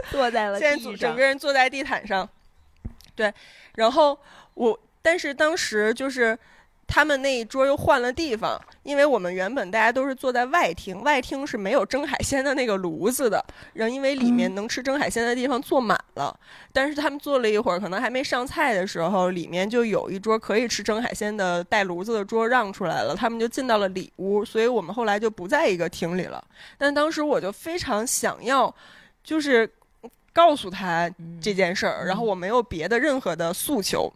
[0.09, 2.27] 坐在了现地上，在整个人坐在地毯上。
[3.15, 3.33] 对，
[3.75, 4.17] 然后
[4.53, 6.39] 我，但是当时就是。
[6.91, 16.35] 他们那一桌又换了地方，因为我们原本大家都是坐在外厅，外厅是没有蒸海鲜的那个炉子的，然后因为里面能吃蒸海鲜的地方坐满了。
[16.73, 26.43] 但是他们坐了一会儿，可能还没上菜的时候，里面就有一桌可以吃蒸海鲜的带炉子的桌让出来了，他们就进到了里屋，所以我们后来就不在一个厅里了。
[26.75, 28.73] 但当时我就非常想要，
[29.23, 29.71] 就是
[30.33, 31.07] 告诉他
[31.39, 34.11] 这件事儿，然后我没有别的任何的诉求。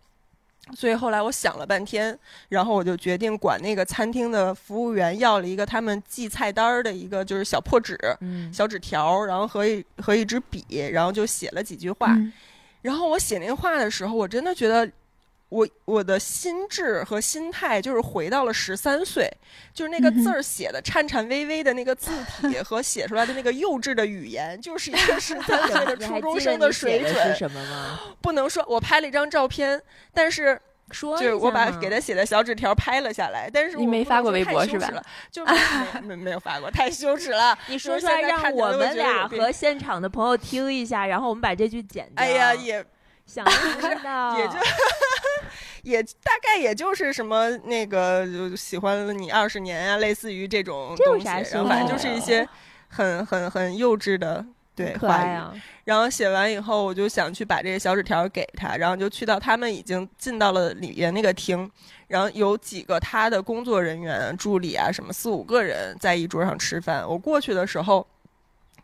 [0.75, 2.17] 所以后来我想了半天，
[2.49, 7.99] 然后我就决定管那个餐厅的服务员要了一个他们记菜单儿的一个就是小破纸、
[8.51, 12.17] 小纸条，然后和一和一支笔，然后就写了几句话。
[12.81, 14.89] 然后我写那话的时候，我真的觉得。
[15.53, 19.31] 我我的心智和心态就是回到了十三岁，
[19.71, 22.09] 就是那个字儿写的颤颤巍巍的那个字
[22.41, 27.13] 体 和写出来的那个幼稚的语言，就是一个十三岁的 初中生的水准。
[27.13, 27.99] 是什么吗？
[28.19, 29.79] 不能说，我拍了一张照片，
[30.11, 34.89] 但是说就是我把给他写的小纸条拍了下来，但是你没发过微博是吧？
[35.31, 35.53] 就没
[36.01, 37.55] 没没有发过，太羞耻了。
[37.67, 42.25] 你说出来让我们俩和现场的朋友听一下，然后我们把这句剪掉。
[42.25, 42.83] 哎呀，也。
[43.25, 44.53] 想知道 也就
[45.83, 52.47] 也大概也就是什么那个喜欢了你二十年啊，类似于这种东西，反正就是一些
[52.89, 55.59] 很很很幼稚的对话语。
[55.83, 61.69] 然后写完以后，我就想去把这个小纸条给他，然后就去到他们已经进到了里面那个厅，
[62.07, 67.07] 然后有几个他的工作人员、助理啊，什么四五个人在一桌上吃饭。
[67.07, 68.05] 我过去的时候。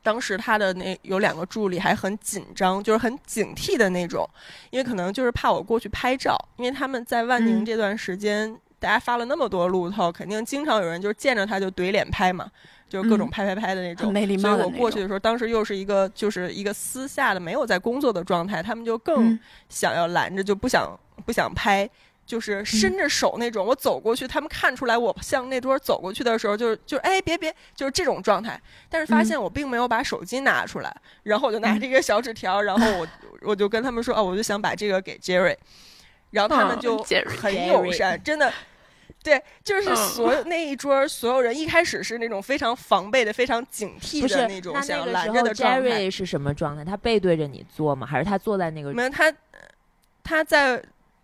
[0.01, 4.27] 当时他的那有两个助理还很紧张，就是很警惕的那种，
[4.69, 12.49] 因为可能就是怕我过去拍照，因为他们在万宁这段时间，大家发了那么多路透，肯定经常有人就是见着他就怼脸拍嘛，
[12.87, 14.11] 就是各种拍拍拍的那种。
[14.13, 21.89] 没礼貌所以我过去的时候，当时又是一个就是一个私下的，没有在工作的状态，他们就更想要拦着，就不想不想拍。
[22.29, 28.61] 就是伸着手那种，我走过去，他们看出来我向那桌走过去的时候，就是就哎别别，就是这种状态。
[28.87, 33.07] 但是发现我并没有把手机拿出来，然后我就拿着一个小纸条，然后我
[33.41, 35.57] 我就跟他们说哦，我就想把这个给 Jerry，
[36.29, 37.03] 然后他们就
[37.41, 38.53] 很友善，真的，
[39.23, 45.81] 对，就是所有那一桌所有人一开始是那种非常防备的、非常警惕的那种想要拦着的状态。
[45.81, 46.85] Jerry 是什么状态？
[46.85, 48.05] 他背对着你坐吗？
[48.05, 48.93] 还是他坐在那个？
[48.93, 49.33] 没有，他
[50.23, 50.79] 他在。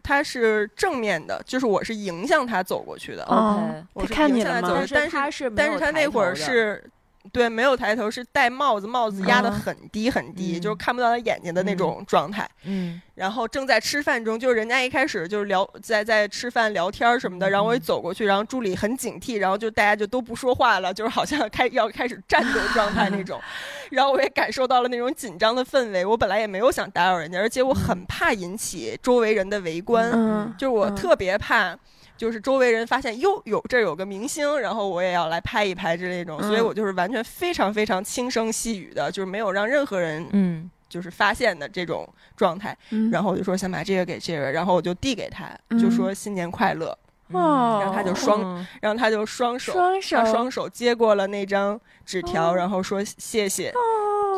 [0.05, 3.23] 他是正面的，就是我是迎向他走过去的。
[3.23, 6.83] OK，我是迎向他走，但是他是，但是他那会儿是。
[7.31, 12.49] 对，没有抬头，是戴帽子，帽子压得很低很低，就是看不到他眼睛的那种状态。
[12.63, 23.41] 嗯，然后正在吃饭中，就是人家一开始就是聊，在在吃饭聊天什么的，然后我一走过去，然后助理很警惕，然后就大家就都不说话了，就是好像开要开始战斗状态那种。
[23.91, 26.05] 然后我也感受到了那种紧张的氛围。
[26.05, 31.77] 我本来也没有想打扰人家，而且我很怕引起周围人的围观，就是我特别怕。
[32.17, 42.77] 就是周围人发现哟有这儿有个明星，然后我也要来拍一拍之类种，所以我就是完全非常非常轻声细语的，就是没有让任何人嗯就是发现的这种状态。
[43.11, 46.97] 然后我就说想把这个给这个，然后我就递给他，就说新年快乐。
[47.31, 53.73] 哦，然后他就双，然后他就双手双手双手接过了那张纸条，然后说谢谢。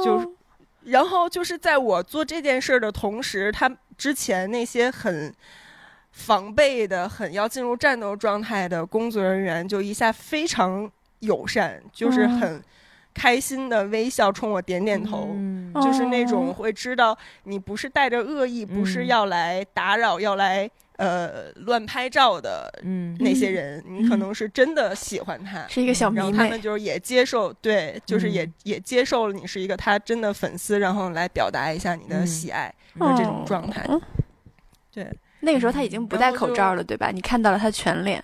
[0.04, 0.36] 就
[0.86, 5.32] 然后就是在我做这件事的同时，他之前那些很。
[6.18, 12.62] 防备的很，要进入战斗状态的工作人员就一下非常友善，就是很
[13.14, 15.30] 开心的微笑冲我点点头，
[15.76, 22.72] 就是那种会知道你不是带着恶意，不是要来打扰、要来呃乱拍照的
[23.20, 33.88] 那些人，你可能是真的喜欢他，是一个小迷妹，然后他们就是也接受，对，就是也也接受了你是一个他真的粉丝，然后来表达一下你的喜爱的这种状态，
[34.92, 35.08] 对。
[35.48, 37.10] 那个时候他已经不戴口罩了，对吧？
[37.10, 38.22] 你看到了他全脸，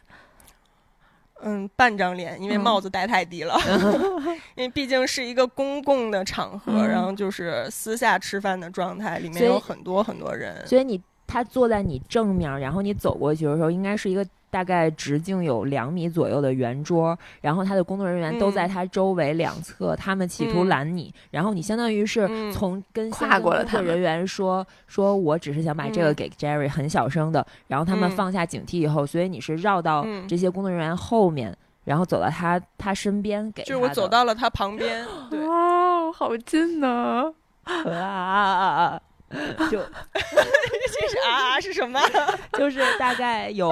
[1.42, 3.58] 嗯，半张脸，因为帽子戴太低了。
[4.56, 10.68] 因为毕竟是一个公共的场合，然后就是私下吃饭的状态，里面有很多很多人。
[10.68, 11.02] 所以你。
[11.34, 31.58] 他坐在你正面，然后你走过去的时候，应该是一个大概直径有两米左右的圆桌，然后他的工作人员都在他周围两侧，他们企图拦你，然后你相当于是从跟跨过了工作人员说说，我只是想把这个给 Jerry，很小声的，然后他们放下警惕以后，所以你是绕到这些工作人员后面。
[31.86, 37.34] 然后走到他他身边，给就是我走到了他旁边，哇，好近呢！
[37.66, 38.98] 啊，
[39.70, 42.00] 就这是啊是什么？
[42.58, 43.72] 就是大概有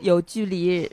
[0.00, 0.90] 有距离。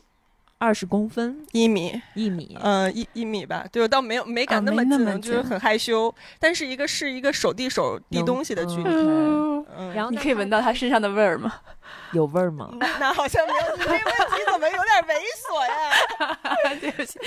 [0.61, 6.13] 二十公分，一米，一米，嗯，一一米吧，对我倒没有没敢那么近，就是很害羞。
[6.37, 11.53] 但是一个是一个手递手递东西的距离，嗯然后你可以闻到他身上的味儿吗？
[12.11, 12.69] 有味儿吗？
[12.99, 13.77] 那好像没有。
[13.77, 16.75] 你这问题怎么有点猥琐呀？
[16.81, 17.17] 对不起，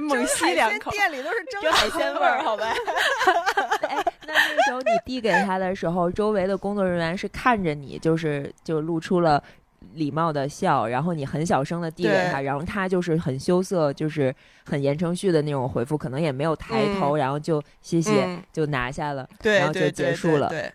[0.00, 0.90] 猛吸两口。
[0.90, 2.72] 店里都是蒸海鲜味儿，好吧？
[5.08, 9.42] 递给他的时候，周围的工作人员是看着你，就是就露出了。
[9.94, 20.72] 礼貌的笑，然后你很小声的递给他，然后他就是很羞涩，就是很言承旭的那种回复，可能也没有抬头，然后就谢谢，就拿下了，然后就结束了，对，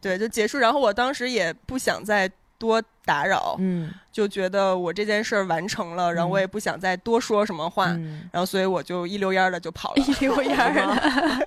[0.00, 0.58] 对，就结束。
[0.58, 7.86] 然后我当时也不想再多打扰，嗯，就觉得我这件事儿完成了，然后我也不想再多说什么话，
[8.32, 11.46] 然后所以我就一溜烟儿的就跑了， 一溜烟的。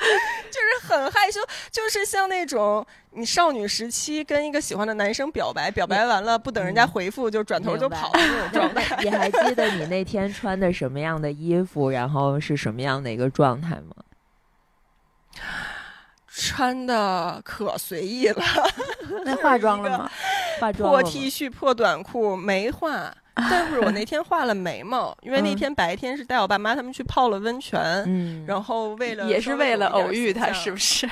[0.50, 8.98] 就是很害羞，就是像那种你少女时期跟一个喜欢的男生表白，表白完了不等人家回复就转头就跑的那种状态。
[9.02, 13.94] 你还记得你那天穿的什么样的衣服，然后是什么样的一个状态吗？
[16.32, 18.42] 穿的可随意了，
[19.24, 20.10] 那化妆了 吗？
[20.60, 23.14] 化妆破 T 恤、破短裤没化。
[23.50, 31.08] 但是我那天画了眉毛，因为那天白天是带我爸妈他们去泡了温泉，嗯，然后为了也是为了偶遇他，是不是？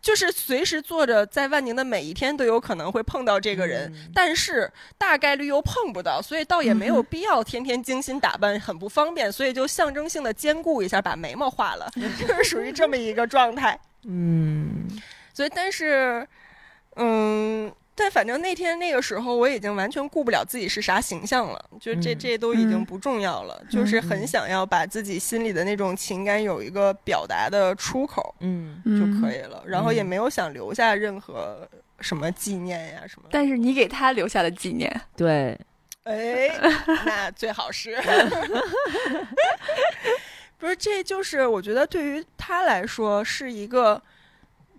[0.00, 11.86] 就是随时坐着在万宁的每一天都有可能会碰到这个人，但是大概率又碰不到，所以倒也没有必要天天精心打扮，很不方便，所以就象征性的兼顾一下，把眉毛画了，
[12.18, 13.78] 就是属于这么一个状态。
[14.04, 14.88] 嗯，
[15.34, 16.26] 所以但是，
[16.96, 17.70] 嗯。
[18.02, 29.62] 但反正那天那个时候，我已经完全顾不了自己是啥形象了，就这这都已经不重要了，就是很想要把自己心里的那种情感有一个表达的出口，嗯，就可以了。
[29.66, 31.68] 然后也没有想留下任何
[32.00, 33.28] 什么纪念呀什么。
[33.30, 35.60] 但是你给他留下了纪念，对，
[36.04, 36.48] 哎，
[37.04, 37.94] 那最好是，
[40.56, 40.74] 不是？
[40.74, 44.02] 这就是我觉得对于他来说是一个。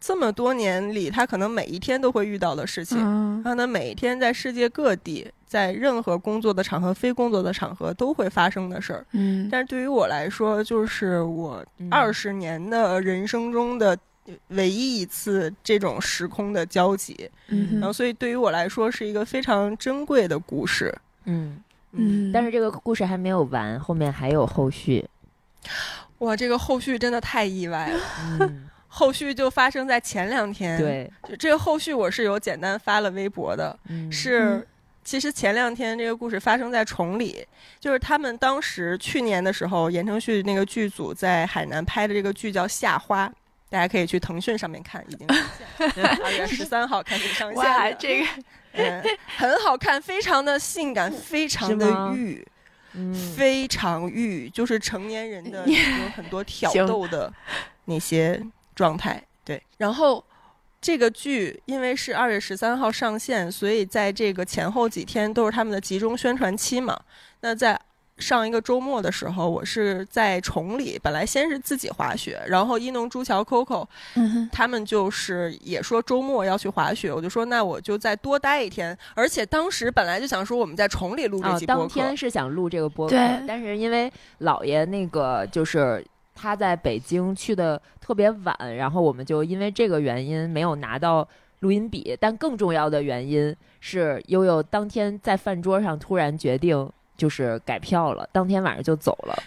[0.01, 2.97] 这么多年里，他可能每一天都会遇到的事情，
[3.43, 9.05] 可能每一天在世界各地，在任何工作的场合、非工作的场合都会发生的事儿。
[9.11, 13.95] 嗯，但是对于我来说，就是我二十年的人生中的
[14.47, 17.29] 唯一一次这种时空的交集。
[17.49, 20.91] 嗯，然后所以对于我来说是一个非常珍贵的故事。
[21.25, 21.61] 嗯
[21.91, 25.07] 嗯，但是这个故事还没有完，后面还有后续。
[26.17, 27.99] 哇，这个后续真的太意外了。
[28.39, 28.67] 嗯。
[28.93, 33.77] 后续就发生在前两天，对，就这个后续我是有简单发了微博的，
[34.11, 34.67] 是
[35.01, 37.43] 其实前两天这个故事发生在崇礼，
[37.79, 43.29] 就是他们当时去年的时候，言承旭那个剧组在海南拍的这个剧叫《夏花》，
[43.69, 47.63] 大家可以去腾讯上面看，已经上线，二 月十三号开始上线。
[47.63, 48.27] 哇，这个
[48.73, 49.01] 嗯
[49.37, 52.45] 很好看，非常的性感，非常的欲，
[53.37, 57.31] 非常欲，就是成年人的 有很多挑逗的
[57.85, 58.43] 那些。
[58.81, 60.23] 状态对，然后
[60.81, 66.99] 这个剧因为是二月十三号上线，所以在这个前后几天都是他们的集中宣传期嘛。
[67.41, 67.79] 那在
[68.17, 73.85] 上一个周末的时候，我是在崇礼，本来先是自己滑雪，然后一农、朱桥、Coco，
[74.51, 78.97] 他们就是也说周末要去滑雪，我就说那我就再多待一天。
[79.13, 83.15] 而且当时本来就想说我们在崇礼录这期播客，当天是想录这个播客，
[83.47, 86.03] 但是因为姥爷那个就是。
[86.33, 91.27] 他在北京去的特别晚，然后我们就因为这个原因没有拿到
[91.59, 92.17] 录音笔。
[92.19, 99.43] 但更重要的原因是，悠悠当天在饭桌上突然决定就是改票了，当天晚上就走了。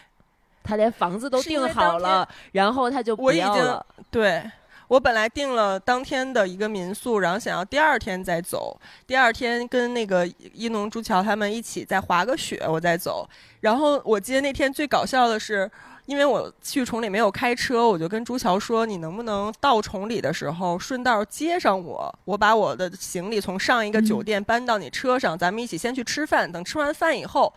[0.62, 3.84] 他连房子都订好了，然后他就不要了。
[4.10, 4.42] 对
[4.86, 13.28] 我本来订了当天的一个民宿，然后想要第二天再走，第二天跟那个一农、朱桥他们一起再滑个雪，我再走。
[13.60, 15.68] 然后我记得那天最搞笑的是。
[16.06, 22.14] 因为我去崇礼没有开车，我就跟朱桥说：“你能不能到崇礼的时候顺道接上我？
[22.24, 26.50] 我把我的行李从上一个酒店搬到你车上，咱们一起先去吃饭。
[26.50, 27.52] 等吃完饭以后，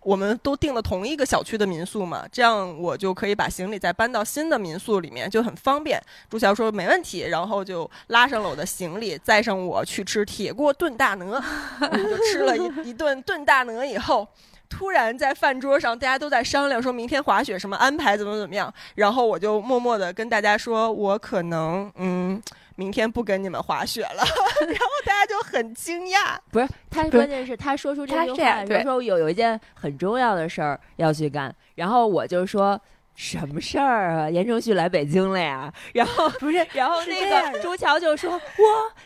[0.00, 6.00] 我们都订了同一个小区的民宿嘛，这样我就可以把行李再搬到新的民宿里面，就很方便。
[6.28, 11.42] 朱乔说没问题，然后就拉上了我的行李，载上我去吃铁锅炖大鹅。
[11.80, 14.28] 我们就吃了一一顿炖大鹅以后，
[14.68, 22.42] 突然在饭桌上大家都在商量说明天滑雪什么安排怎么怎么样，然后我就默默的跟大家说，我可能嗯。
[22.78, 24.22] 明天不跟你们滑雪了，
[24.64, 26.36] 然后大家就很惊讶。
[26.52, 32.80] 不是他，关键是他说出这句话，就说有有一件很重要的事儿要去干，然后我就说。
[33.20, 34.30] 什么事儿啊？
[34.30, 35.70] 言承旭来北京了呀？
[35.92, 38.38] 然后不是， 然后那个朱乔就说：“哇，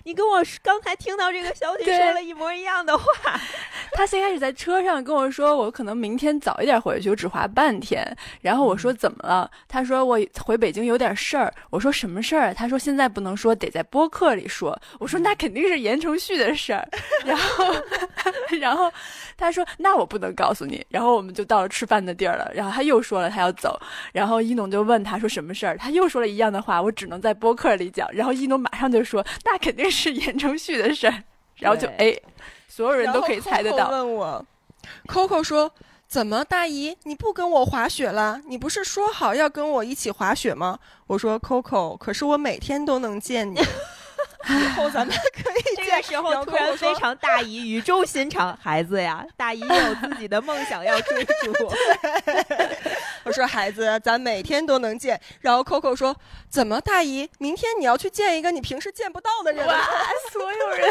[0.05, 3.05] 你跟我刚才听到这个消息说了一模一样的话。”
[3.95, 8.07] 他先开始在车上跟我说：“我可能明天早一点回去，我只滑半天。”
[8.43, 16.87] 然后我说：“怎么了？”他说：“我回北京有点事儿。”我说：“什么事儿？”他说：“现在不能说，得在播客里说。”我说：“那肯定是言承旭的事儿。”
[17.25, 17.75] 然后，
[18.61, 18.93] 然后
[19.37, 22.51] 他说：“那我不能告诉你。”然后我们就到了吃饭的地儿了。
[22.55, 23.79] 然后他又说了他要走。
[24.13, 28.09] 然后一农就问他说什么事儿，他又说了一样的话，我只能在播客里讲。
[28.13, 31.23] 然后一农马上就说，那肯定是言承旭的事儿。
[31.57, 32.17] 然后就哎，
[32.67, 33.89] 所有人都可以猜得到。
[33.91, 34.45] 问我
[35.07, 35.71] ，Coco 说，
[36.09, 38.41] 怎么大姨你不跟我滑雪了？
[38.47, 40.79] 你不是说好要跟我一起滑雪吗？
[41.07, 43.61] 我说 Coco，可是我每天都能见你。
[44.49, 51.53] 以后咱们可以这个时候突然非常大姨语重心长，孩子呀，大姨有自己的梦想要追逐。
[53.25, 55.21] 我说孩子，咱每天都能见。
[55.41, 56.17] 然后 Coco 说，
[56.49, 59.65] 怎么大姨，明天你要去见一个你平时见不到的人？
[59.67, 59.81] 哇，
[60.33, 60.91] 所有人。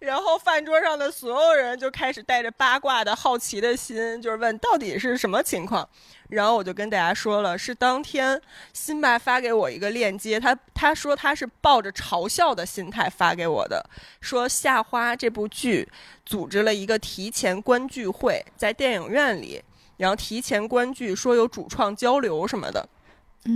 [0.00, 5.88] 然后饭桌上的所有人就开始带着八卦的好奇的心，就是问到底是什么情况。
[6.30, 8.40] 然后我就跟大家说了，是当天
[8.72, 13.84] 辛巴发给我一个链接，他他说他是抱着嘲笑的心态发给我的，
[14.20, 15.86] 说《夏花》这部剧
[16.24, 19.60] 组织了一个提前观剧会，在电影院里，
[19.96, 22.88] 然后提前观剧，说有主创交流什么的，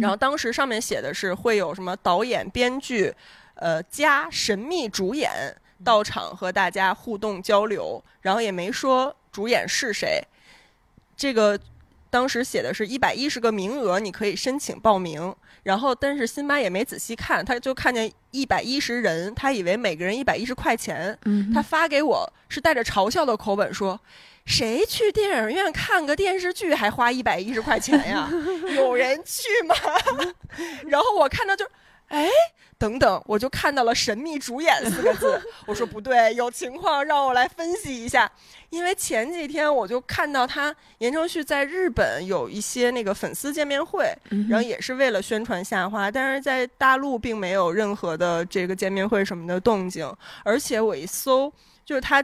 [0.00, 3.14] 然后当时上面写的是会有什么导演、编剧，
[3.54, 5.30] 呃加神秘主演
[5.82, 10.22] 到场和大家互动交流，然后也没说主演是谁，
[11.16, 11.58] 这个。
[12.10, 15.34] 当时写的是一百一十个名额，你可以申请报名。
[15.64, 21.18] 然后，但是辛巴也没仔细看，他就看见一百一十人，他以为每个人一百一十块钱。
[21.52, 23.98] 他发给我是带着嘲笑的口吻说
[24.46, 28.30] ：“谁去电影院看个电视剧还花一百一十块钱呀？
[28.76, 29.74] 有人去吗？”
[30.86, 31.68] 然后我看到就，
[32.06, 32.28] 哎。
[32.78, 35.40] 等等，我就看到了“神秘主演”四个字。
[35.66, 38.30] 我说不对，有情况，让我来分析一下。
[38.70, 44.12] 因为前几天我就看到他言承旭在日本有一些那个粉丝见面会，
[44.48, 50.12] 然后也是为了宣传《夏花》，但是在大陆并没有任何的这个见面会什么的动静。
[50.42, 51.52] 而且我一搜，
[51.84, 52.22] 就是他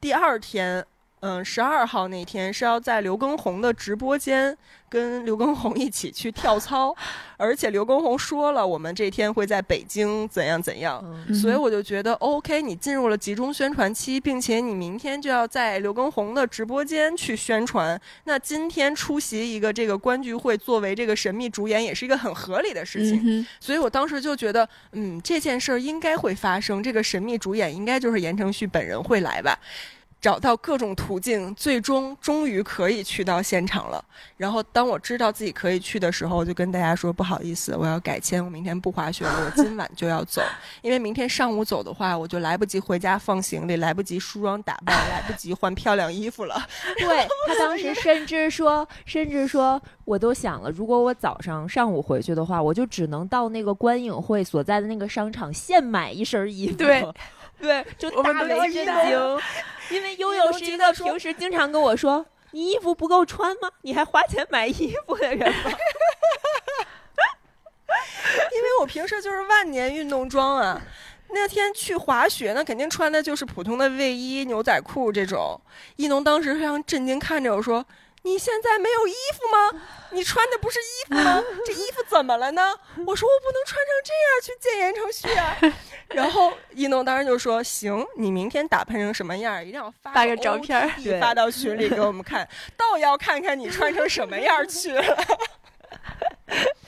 [0.00, 0.84] 第二天。
[1.26, 4.56] 嗯，十二号那天是要在刘畊宏的直播间
[4.88, 6.94] 跟刘畊宏一起去跳操，
[7.36, 11.02] 而且刘畊宏说了，我们这天会在北京怎样怎样，
[11.34, 29.58] 所以我就觉得 OK，你进入了集中宣传期，并且你明天就要在刘畊宏的直播间去宣传，那今天出席一个这个观剧会，作为这个神秘主演，也是一个很合理的事情，所以我当时就觉得，嗯，这件事儿应该会发生，这个神秘主演应该就是言承旭本人会来吧。
[30.26, 34.04] 找到各种途径，最终终于可以去到现场了。
[34.36, 40.42] 然后当我知道自己可以去的时候，我就跟大家说：“不好意思，我要改签，我明天不滑雪了，我今晚就要走。
[40.82, 46.60] 因为明天上午走的话，我就来不及回家放行李，来不及梳妆打扮，来不及换漂亮衣服了。”
[46.98, 56.74] 对他当时甚至说，甚至说，我都想了，如果我早上上午回去的话，我就只能到那个观影会所在的那个商场现买一身衣服。
[56.74, 57.06] 对。
[57.60, 59.38] 对，就大为震惊，
[59.90, 63.70] 因为悠悠是一个平时经常跟我说“你衣服不够穿吗？
[63.82, 65.70] 你还花钱买衣服的人吗？”
[68.52, 70.80] 因为我平时就是万年运动装啊，
[71.30, 75.58] 那天去滑雪，那肯定穿的就是普通的卫衣、牛仔裤这种。
[75.96, 77.84] 一农当时非常震惊，看着我说。
[78.26, 79.80] 你现在没有衣服吗？
[80.10, 81.40] 你穿的不是衣服吗？
[81.64, 82.74] 这衣服怎么了呢？
[83.06, 85.56] 我说我不能穿成这样去见言承旭啊。
[86.10, 95.04] 然后一诺当时就说：“行，你明天打扮成什么样，一定要发个照片，发到群里给我们看， 倒要看看你穿成什么样去了。”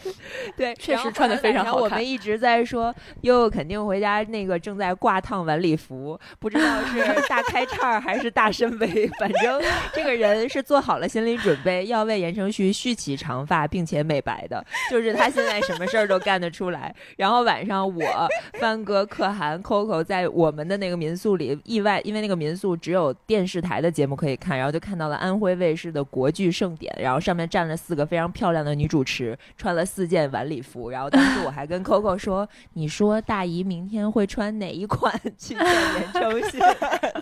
[0.57, 1.83] 对，确实穿的非常好看。
[1.83, 9.61] 我们一直在说悠悠肯定回家那个正在挂烫晚礼服，不知道是 大开叉还是大深 V，反正
[9.93, 16.95] 这个人是做好了心理准备要为言承旭续起长发并且美白的，就是他现在什么事儿都干得出来。
[17.17, 18.29] 然后晚上我
[18.61, 30.91] 帆哥、可汗、Coco 在我们的那个民宿里意外，因为那个民宿只有电视台的节目可以看，然后就看到了安徽卫视的国剧盛典，然后上面站了四个非常漂亮的女主持，穿了四件晚礼服。
[30.91, 36.59] 然后当时我还跟 Coco 说：“你说大姨明天会穿哪一款 去见言承旭？”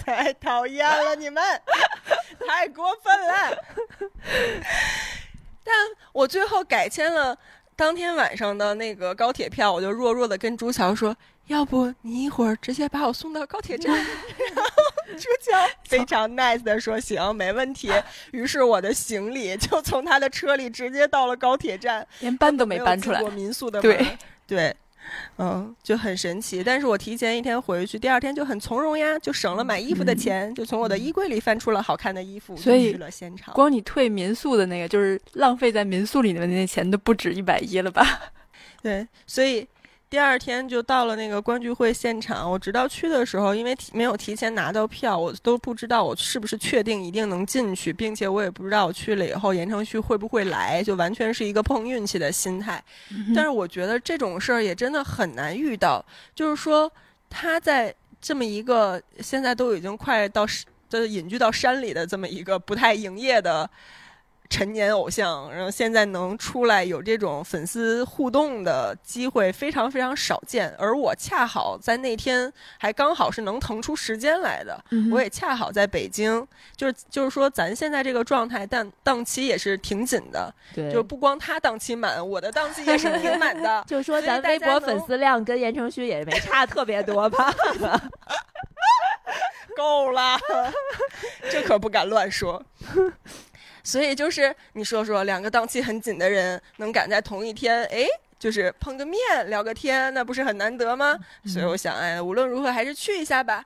[0.05, 1.43] 太讨厌了，你们
[2.47, 3.65] 太过分了。
[5.65, 5.75] 但
[6.13, 7.39] 我最后改签了。
[7.75, 11.15] 当天晚上的那个高铁票，我就弱弱的跟朱乔说
[11.47, 14.73] ：“要不你一会儿直接把我送到高铁站。”然后
[15.17, 17.91] 朱乔非常 nice 的说：“行，没问题。
[18.33, 23.23] ”于是我的行李就从他的车里直接到了高铁站，连搬都没搬出来。
[23.31, 24.77] 民宿的对对。
[25.39, 26.65] 嗯，就很神奇。
[26.65, 33.55] 但是我提前一天回去，第二天就很从容呀，就省了买衣服的钱，就从我的衣柜里翻出了好看的衣服，所以去了现场。
[33.55, 38.05] 光你退民宿的那个，就是浪费在民宿里面的那钱都不止一百一了吧？
[38.83, 39.69] 对，所以。
[40.17, 52.83] 第二天就到了那个观剧会现场，我直到去的时候，因为提没有提前拿到票，我都不知道我是不是确定一定能进去，并且我也不知道我去了以后言承旭会不会来，就完全是一个碰运气的心态。
[53.35, 56.03] 但是我觉得这种事儿也真的很难遇到，
[56.35, 56.91] 就是说
[57.29, 60.47] 他在这么一个现在都已经快到
[60.89, 63.69] 的隐居到山里的这么一个不太营业的。
[64.49, 87.53] 陈年偶像，然后现在能出来有这种粉丝互动的机会非常非常少见，而我恰好在那天还刚好是能腾出时间来的，我也恰好在北京，就是就是说咱现在这个状态，但档期也是挺紧的，对，就不光他档期满，我的档期也是挺满的， 就说咱微博粉丝量跟言承旭也没差特别多吧，
[89.77, 90.39] 够了，
[91.51, 92.63] 这可不敢乱说。
[93.87, 98.05] 所以就是你说说，两个档期很紧的人能赶在同一天，哎，
[98.37, 101.17] 就是碰个面聊个天，那不是很难得吗？
[101.45, 103.65] 所以我想，哎，无论如何还是去一下吧。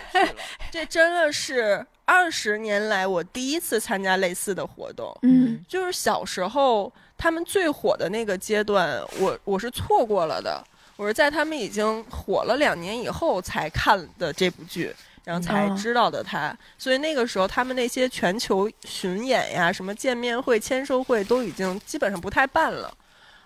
[0.72, 5.14] 这真的是二十年来我第一次参加类似的活动。
[5.20, 10.64] 嗯，就是小时候他们最火的那个阶段，我我是错过了的。
[10.96, 14.92] 我是在他们已经火了两年以后才看的这部剧。
[15.28, 22.90] 然后才知道的他，所以那个时候他们那些全球巡演呀、什么见面会、签售会都已经基本上不太办了，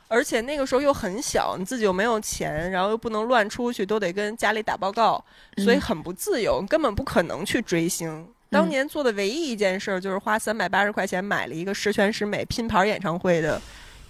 [0.07, 5.25] 而且那个时候又很小，你自己又没有钱，然后又不能乱出去，都得跟家里打报告，
[5.57, 8.29] 所以很不自由，根本不可能去追星。
[8.49, 13.61] 当年做的唯一一件事儿就是花三百八十块钱买了一个十全十美拼盘演唱会的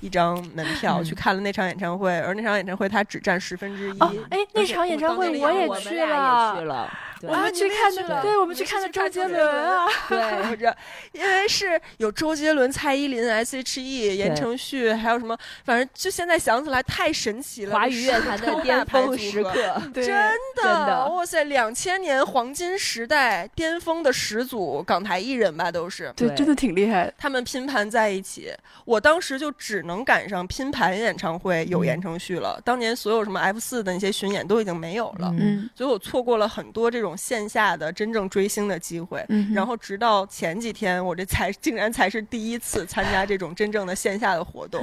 [0.00, 3.98] 一张门票，去看了那场演唱会，而那场演唱会它只占十分之一。
[4.28, 6.90] 哎，那场演唱会我也去了。
[7.22, 10.76] 我们去看的，对，我们去看的周杰伦啊， 对，着，
[11.12, 17.74] 因为是有周杰伦、蔡依林、S.H.E、言承旭，还有什么，反正就现在想起来太神奇了。
[17.74, 27.12] 华语乐坛的巅峰时刻， 真的，哇塞，两千年黄金时代巅峰的始祖港台艺人吧，都是，对，真的挺厉害。
[27.16, 28.52] 他们拼盘在一起，
[28.84, 32.60] 我当时就只能赶上拼盘演唱会有言承旭了。
[32.64, 37.11] 当年所有什么 F 四的那些巡演都已经没有了，嗯，所以我错过了很多这种。
[37.16, 44.82] 线下的真正追星的机会，然后直到前几天，我这才竟然才是第一次参加这种真正的线下的活动。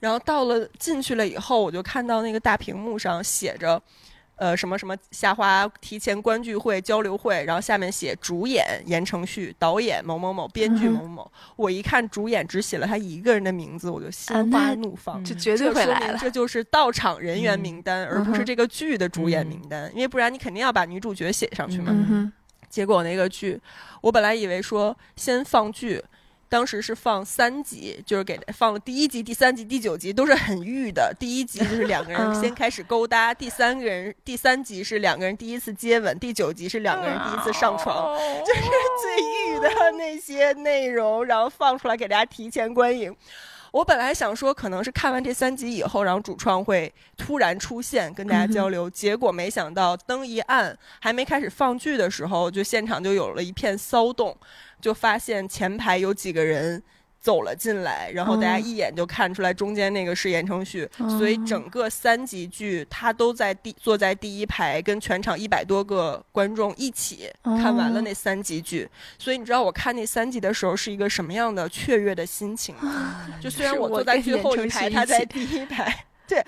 [0.00, 3.80] 然后到了进去了以后，我就看到那个大屏幕上写着。
[4.36, 11.30] 呃，什么什么夏花提前观剧会交流会，然后下面写主演言承旭，导演某某某，编剧某某。
[11.56, 16.18] 我一看主演只写了他一个人的名字，我就心花怒放，这绝对会来了。
[16.18, 22.32] 这就是到场人员名单，而不是这个剧的主演名单，因为不然你肯定要把女主角写上去嘛。
[22.68, 23.60] 结果那个剧，
[24.00, 26.02] 我本来以为说先放剧。
[26.54, 31.12] 当时是放三集，就是给放了第一集、第三集、第九集都是很欲的。
[31.18, 38.60] 第一集就是两个人先开始勾搭，第三个人第三集是两个人第一次接吻，第九集是两个人第一次上床， 就是
[39.02, 43.12] 最欲的那些内容，然后放出来给大家提前观影。
[43.72, 54.36] 我本来想说，可能是看完这三集以后，然后主创会突然出现跟大家交流，结果没想到灯一暗，还没开始放剧的时候，就现场就有了一片骚动。
[54.84, 56.82] 就发现前排有几个人
[57.18, 60.86] 走了进来，然后大家一眼就看出来中间那个是言承旭，
[61.18, 68.86] 所以整个三集剧他都在第坐在第一排，跟全场一百多个观众一起看完了那三集剧。
[69.18, 73.26] 所以你知道我看那三集的时候是一个什么样的雀跃的心情吗？
[73.40, 76.04] 就虽然我坐在最后一排，他在第一排。
[76.28, 76.44] 对。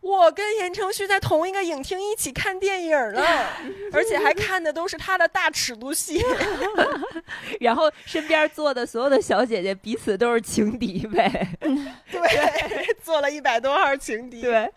[0.00, 3.22] 我跟言承旭在同一个影厅一起看电影了，
[3.92, 6.24] 而且还看的都是他的大尺度戏。
[7.60, 11.48] 然后身边坐的所有的小姐姐彼此都是情敌呗。
[12.10, 14.40] 对，坐了一百多号情敌。
[14.40, 14.70] 对，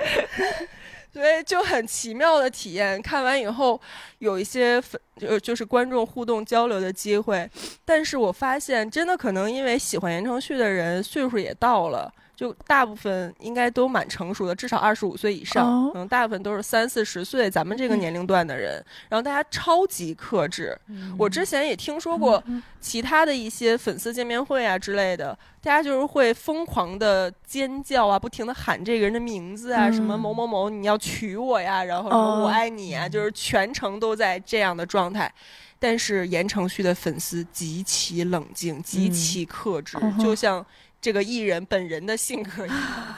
[1.14, 3.02] 所以就很奇妙的体验。
[3.02, 3.80] 看完以后
[4.20, 7.50] 有一些粉，就就是观众互动交流的机会。
[7.86, 12.14] 但是我发现，真的可能因为喜欢言承旭的人岁数也到了。
[12.44, 18.84] 就大部分应该都蛮成熟的，至少二十五岁以上，可能大部分都是三四十岁，咱们这个年龄段的人。
[19.08, 20.78] 然后大家超级克制。
[21.18, 22.44] 我之前也听说过
[22.82, 25.32] 其他的一些粉丝见面会啊之类的，
[25.62, 35.34] 大家就是会疯狂的尖叫啊，不停的喊这个人的名字啊，什么某某某你要娶我呀，然后什么我爱你啊，就是全程都在这样的状态。
[35.80, 40.66] 但是言承旭的粉丝极其冷静，极其克制，就像。
[41.04, 42.66] 这个艺人本人的性格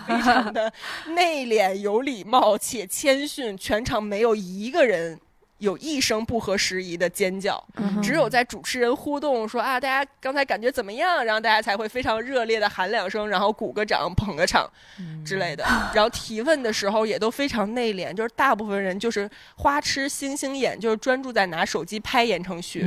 [0.07, 0.73] 非常的
[1.09, 5.19] 内敛、有礼貌且谦逊，全场没有一个人
[5.59, 7.63] 有一声不合时宜的尖叫，
[8.01, 14.67] 只有在主持人互动说啊，大家刚才感觉怎么样，然后大家才会非常热烈的喊两声，然后鼓个掌、捧个场
[15.23, 15.63] 之类的。
[15.93, 22.79] 然后提问的时候也都非常内敛，就是大部分人就是花痴星星眼，就是专注在拿手机拍言承旭，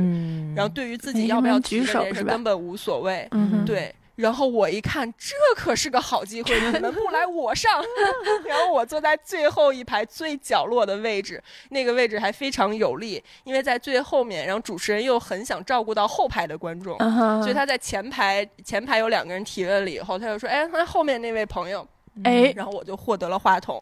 [0.53, 3.25] 然后对于自己要不要举手是根本无所谓，
[3.65, 3.95] 对。
[4.19, 7.81] 然后我一看，这可是个好机会， 你们不来我上。
[8.45, 14.45] 然后我坐在最后一排最角落的位置，那个位置还非常有利，因为在最后面。
[14.45, 16.97] 然后主持人又很想照顾到后排的观众，
[17.41, 21.87] 所以他在前排前排有两个人提问了以后，他就说：“哎，那后面那位朋友，
[22.25, 23.81] 哎。”然后我就获得了话筒。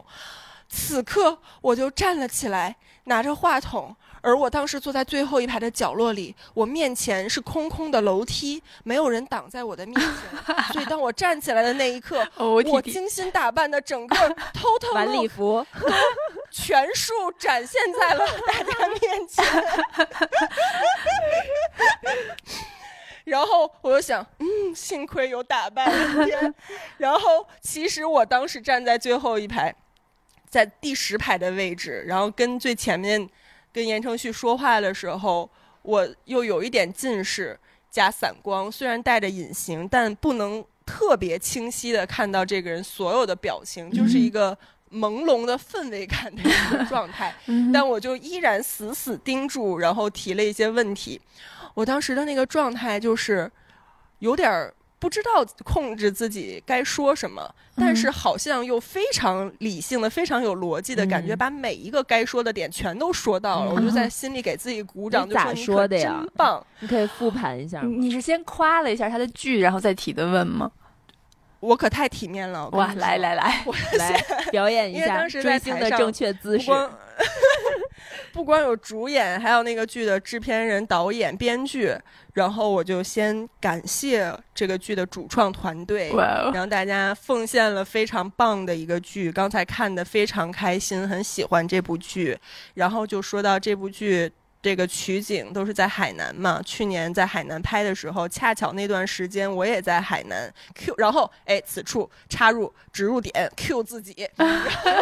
[0.68, 3.96] 此刻我就站了起来，拿着话筒。
[4.28, 10.06] 而我当时坐在最后一排的角落里，我面前是空空的楼梯，没有人挡在我的面前。
[10.70, 14.16] 所以当我站起来的那一刻，我精心打扮的整个
[14.52, 15.88] 偷偷晚礼服都
[16.50, 19.42] 全数展现在了 大家面前。
[23.24, 25.90] 然后我就想，嗯，幸亏有打扮。
[26.98, 29.74] 然后其实我当时站在最后一排，
[30.50, 33.26] 在第十排的位置，然后跟最前面。
[33.78, 35.48] 跟言承旭说话的时候，
[35.82, 37.56] 我又有一点近视
[37.88, 44.50] 加散光，虽然戴着隐形，但不能特别清晰的看到这个人所有的表情，就是一个
[44.90, 47.32] 朦胧的氛围感的一个状态。
[47.72, 51.20] 但我就依然死死盯住，然后提了一些问题。
[51.74, 53.48] 我当时的那个状态就是
[54.18, 54.74] 有点儿。
[54.98, 63.72] 不知道控制自己该说什么，但是好像又非常理性的、非常有逻辑的感觉，把每一个该说的点全都说到了。
[63.72, 66.66] 我就在心里给自己鼓掌，就说你可真棒！
[66.80, 67.80] 你可以复盘一下。
[67.82, 70.70] 你是先夸了一下他的剧，然后再提的问吗？
[71.60, 72.68] 我可太体面了！
[72.70, 76.70] 哇，来来来，我来表演一下追星的正确姿势。
[78.32, 81.96] 不光有主演，还有那个剧的制片人、导演、编剧。
[82.34, 86.12] 然后我就先感谢这个剧的主创团队，
[86.54, 89.32] 让大家奉献了非常棒的一个剧。
[89.32, 92.38] 刚才看的非常开心，很喜欢这部剧。
[92.74, 94.30] 然后就说到这部剧。
[94.68, 96.60] 这个取景都是在海南嘛？
[96.62, 100.52] 去年在海南拍的时候，恰巧那段时间我也在海南。
[100.74, 104.12] Q，然后哎，此处插入植入点，Q 自己，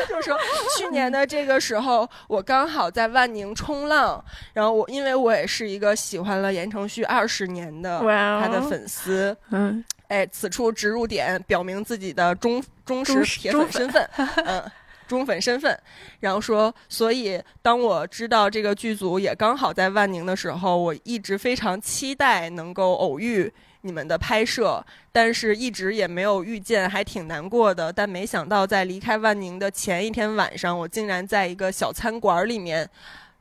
[0.09, 0.39] 就是说
[0.79, 4.25] 去年的这个时候，我刚好在万宁冲浪。
[4.53, 7.99] 然后我因为我也是一个喜欢了言承旭二十年的
[8.41, 14.09] 他的粉丝，嗯，哎，此处植入点，表明自己的忠忠实铁粉身份，
[14.47, 14.63] 嗯。
[15.07, 15.79] 忠粉身份，
[16.21, 23.53] 然后说，所以当我知道这个剧组也刚好在万宁的时候，我一直非常期待能够偶遇
[23.83, 27.93] 你们的拍摄，但是一直也没有遇见，还挺难过的。
[27.93, 32.89] 但没想到在离开万宁的前一天晚上，我竟然在一个小餐馆里面，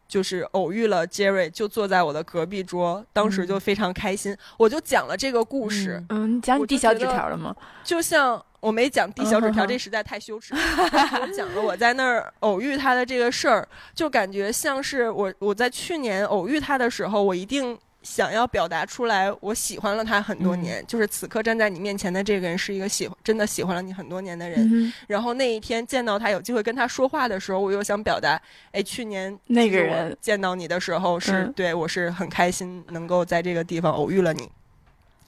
[0.08, 4.38] 就是偶遇了 Jerry，就坐在我的隔壁桌，当时就非常开心。
[4.58, 7.56] 我就讲了这个故事，嗯，你讲你递小纸条了吗？
[7.84, 8.44] 就像。
[8.66, 10.56] 我没讲递小纸条，这实在太羞耻。
[10.56, 20.84] 我讲了我在那儿偶遇他的这个事儿，就感觉像是我我在去年偶遇他的时候，我一定想要表达出来，我喜欢了他很多年。
[20.88, 24.92] 就是此刻站在你面前的这个人是一个喜真的喜欢了你很多年的人。
[25.06, 28.42] 然后那一天见到他，有机会跟他说话的时候，我又想表达，
[28.72, 34.50] 哎，去年那个人见到你的时候是对我是很开心，能够在这个地方偶遇了你。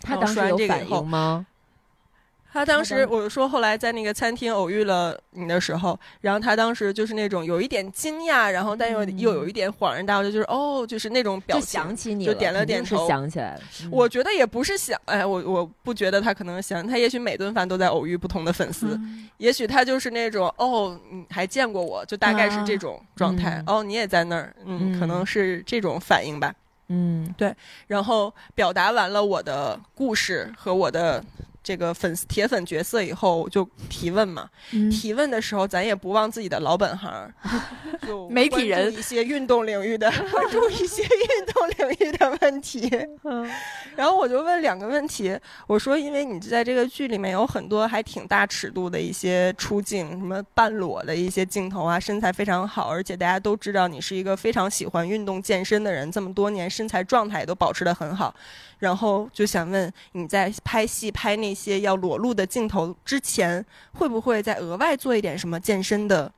[0.01, 1.45] 他当时有反应吗？
[2.57, 13.61] 他当时我说后来在那个餐厅偶遇了你的时候，然后他当时就是那种有一点惊讶，然后但又又有一点恍然大悟，就是哦，就是那种表情，想起你就点了点头，想起来了。
[13.91, 18.99] 我觉得也不是想，哎，我我不觉得他可能想，他也许每顿饭都在偶遇不同的粉丝，
[19.37, 23.63] 也许他就是那种哦，你还见过我，就大概是这种状态。
[23.67, 26.51] 哦，你也在那儿，嗯，可能是这种反应吧。
[26.89, 27.53] 嗯，对，
[27.85, 31.23] 然后表达完了我的故事和我的。
[31.67, 34.49] 这个粉丝铁粉角色以后就提问嘛，
[34.89, 37.29] 提问的时候咱也不忘自己的老本行，
[38.07, 42.89] 就媒体人一些运动领域的，关注一些 运动领域的问题。
[43.25, 43.45] 嗯
[43.97, 45.37] 然后我就问两个问题，
[45.67, 58.33] 我说因为你在这个剧里面有很多还挺大尺度的一些出镜，什么半裸的一些镜头啊，身材非常好，而且大家都知道你是一个非常喜欢运动健身的人，这么多年身材状态都保持的很好。
[58.79, 66.31] 然后就想问你在拍戏拍那些要裸露的镜头之前，会不会再额外做一点什么健身的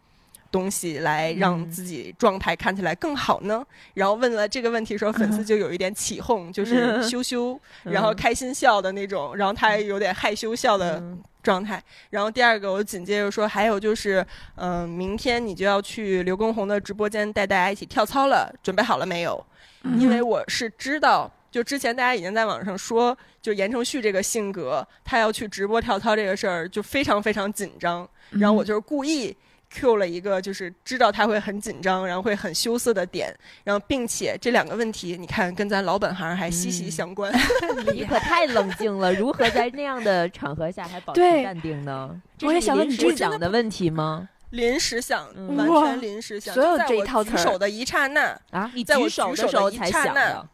[0.51, 3.63] 东西，来让自己状态看起来更好呢？
[3.93, 11.03] 然后问了这个问题的时候，粉丝就有一点起哄，就是 羞羞，然后开心笑的那种，然后他有点害羞笑的
[11.43, 11.83] 状态。
[12.09, 14.25] 然后第二个，我紧接着说，还有就是，
[14.55, 19.45] 嗯，明天你就要去刘畊宏的直播间带大家一起跳操了，准备好了没有？
[19.97, 21.31] 因为我是知道。
[21.51, 28.07] 就之前大家已经在网上说，就言承旭这个性格，他要去直播跳操这个事儿就非常非常紧张。
[28.29, 29.35] 然后我就是故意
[29.71, 33.35] Q 了一个，就是知道他会很紧张，然后会很羞涩的点。
[33.63, 37.33] 然后并且这两个问题，你看跟咱老本行还息息相关。
[37.93, 42.19] 你可太冷静了，如何在那样的场合下还保持淡定呢？
[42.41, 44.29] 我也想问你这想的问题吗？
[44.51, 50.47] 临时想，完全临时想，所有这一套举手的一刹那啊，在我举手的时候才想的。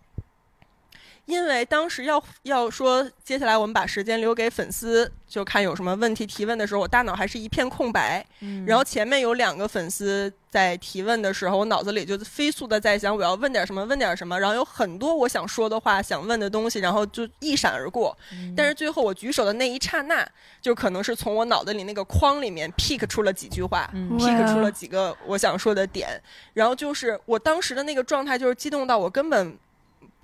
[1.26, 8.26] 因为当时要要说接下来我们把时间留给粉丝，就看有什么问题提问的时候，我大脑还是一片空白。
[8.42, 14.40] 嗯，然后前面有两个粉丝在提问的时候，我脑子里就飞速的在想我要问点什么，问点什么。
[14.40, 18.16] 然后有很多我想说的话，想问的东西，然后就一闪而过。
[18.56, 20.28] 但是最后我举手的那一刹那，
[20.62, 26.22] 就可能是从我脑子里那个框里面 pick 出了几句话，pick 出了几个我想说的点。
[26.54, 29.58] 然后就是我当时的那个状态，就是激动到我根本。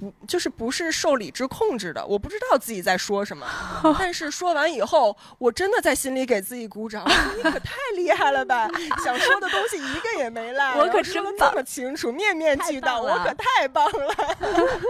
[0.02, 3.46] 不，就是不是受理智控制的，我不知道自己在说什么，
[4.00, 7.08] 但是说完以后，我真的在心里给自己鼓掌。
[7.38, 8.68] 你可太厉害了吧！
[9.06, 14.16] 想说的东西一个也没落，我可说的这么清楚，面面俱到，我可太棒了。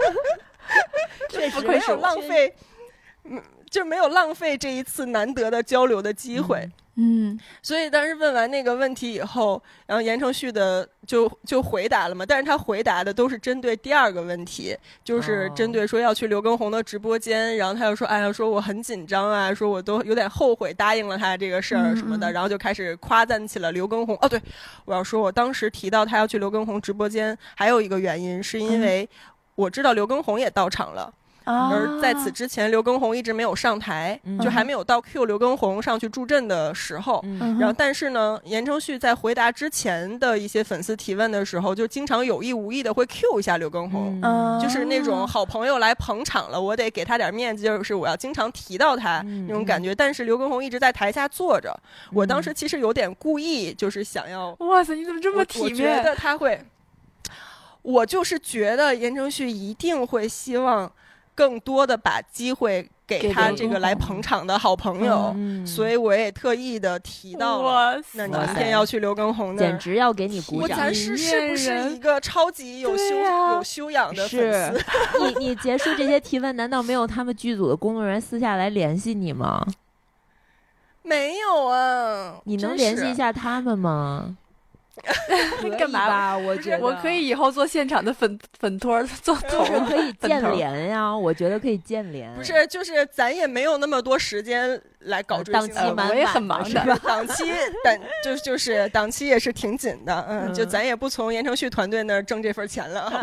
[1.28, 2.56] 确实没有浪费，
[3.24, 3.42] 嗯，
[3.72, 6.70] 就没有浪费这一次难得的交流的机会。
[6.96, 24.14] 嗯，所以当时问完那个问题以后，然后言承旭的就就回答了嘛，但是他回答的都是针对第二个问题，就是针对说要去刘畊宏的直播间，然后他又说，哎呀，说我很紧张啊，说我都有点后悔答应了他这个事儿什么的，然后就开始夸赞起了刘畊宏。
[24.20, 24.38] 哦，对，
[24.84, 29.08] 我要说，我当时提到他要去刘畊宏直播间，还有一个原因是因为
[29.54, 31.10] 我知道刘畊宏也到场了。
[31.44, 37.24] 而在此之前，刘畊宏一直没有上台，就还没有到 Q 刘畊宏上去助阵的时候。
[37.58, 44.20] 然后，但是呢，言承旭在回答之前的一些粉丝提问的时候，就经常有意无意的会 Q 一下刘畊宏，
[44.60, 49.94] 就是那种好朋友来捧场了，我得给他点面子，就是我要经常提到他那种感觉。
[49.94, 51.74] 但是刘畊宏一直在台下坐着，
[52.12, 55.72] 我当时其实有点故意，就是想要，哇塞，你怎么这么体面？
[55.72, 56.64] 我觉得他会，
[57.82, 60.90] 我就是觉得言承旭一定会希望。
[61.34, 65.34] 更多的把机会给他这个来捧场的好朋友，
[65.66, 68.00] 所以我也特意的提到了。
[68.12, 70.78] 那你明天要去刘畊宏，简直要给你鼓掌！
[70.78, 73.16] 咱是是不是一个超级有修
[73.54, 74.84] 有修养的粉丝？
[75.20, 79.66] 你 你结束这些提问，难道没有他们剧组的工作人员私下来联系你吗？
[81.02, 84.36] 没有啊，你能联系一下他们吗？
[85.78, 86.36] 干嘛？
[86.36, 91.16] 我觉得我可以以后做现场的粉粉托做头，可以建联呀。
[91.16, 92.32] 我觉得可以建联。
[92.34, 96.98] 不是，就是咱也没有那么多时间来搞档期，我也很忙的。
[97.04, 97.44] 档期
[97.82, 100.26] 但就就是档期也是挺紧的。
[100.28, 103.10] 嗯，就咱也不从言承旭团队那儿挣这份钱了？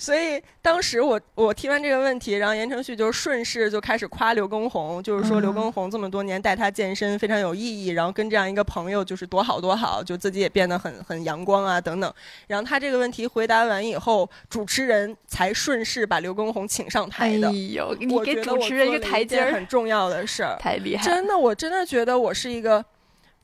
[0.00, 12.10] 所以当时我我提完这个问题，然后言承旭就顺势就开始夸刘畊宏，就是说刘畊宏这么多年带他健身非常有意义，然后跟这样一个朋友就是多好多好，就自己也变得很很阳光啊等等。
[12.46, 17.48] 然后他这个问题回答完以后，主持人才顺势把刘畊宏请上台的。
[17.48, 21.04] 哎呦，你给主持人一个台阶儿，很重要的事儿，太厉害！
[21.04, 22.82] 真的，我真的觉得我是一个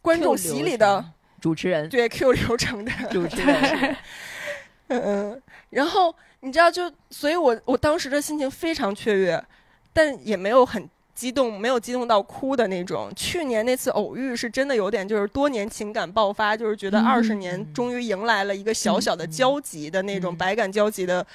[0.00, 1.04] 观众席里的
[1.38, 3.96] 主持人，对 Q 流程的主持人。
[4.88, 6.14] 嗯嗯，然后
[6.46, 9.44] 你知道，就所以我我当时的心情非常雀跃，
[9.92, 13.12] 但也没有很激动，没有激动到哭的那种。
[13.16, 21.26] 去年那次偶遇是真的有点，就是多年情感爆发，就是觉得二十年终于迎来了一个小小的交集的那种百感交集的，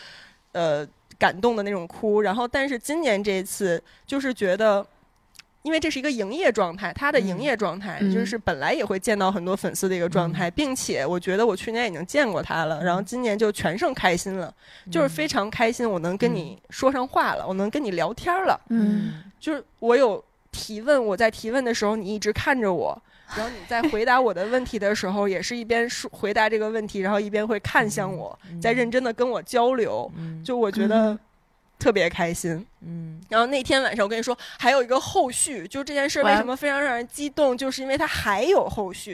[0.54, 0.88] 呃，
[1.20, 2.22] 感动的那种哭。
[2.22, 4.86] 然后，但是今年这一次就是觉得。
[5.64, 14.52] 因为这是一个营业状态，他的营业状态就是本来也会见到很多粉丝的一个状态，并且我觉得我去年已经见过他了，然后今年就全胜开心了，
[14.92, 23.00] 就是非常开心，我能跟你说上话了，我能跟你聊天了，嗯，就是我有提问，我在提问的时候你一直看着我，
[23.36, 30.12] 然后你在回答我的问题的时候也是一边说回答这个问题，然后一边会看向我，在认真的跟我交流，
[30.44, 31.18] 就我觉得。
[31.82, 39.12] 特别开心，嗯，然后那天晚上我跟你说还有一个后续，就这件事为什么非常让人激动，就是因为它还有后续。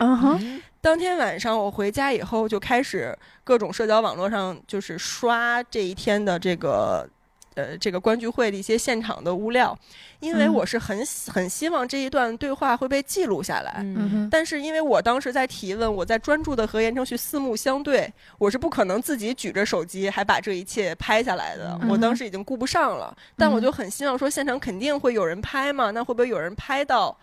[0.82, 7.09] 当天晚上我回家以后就开始各种社交网络上就是刷这一天的这个。
[7.58, 9.76] 呃，这个观剧会的一些现场的物料，
[10.20, 13.78] 因为我是很很希望这一段对话会被记录下来。
[13.80, 21.80] 嗯但是因为我当时在提问，我在专注的和言承旭四目相对，我是不可能自己举着手机还把这一切拍下来的。
[21.89, 27.18] 我当时已经顾不上了，但我就很希望说现场肯定会有人拍嘛，那会不会有人拍到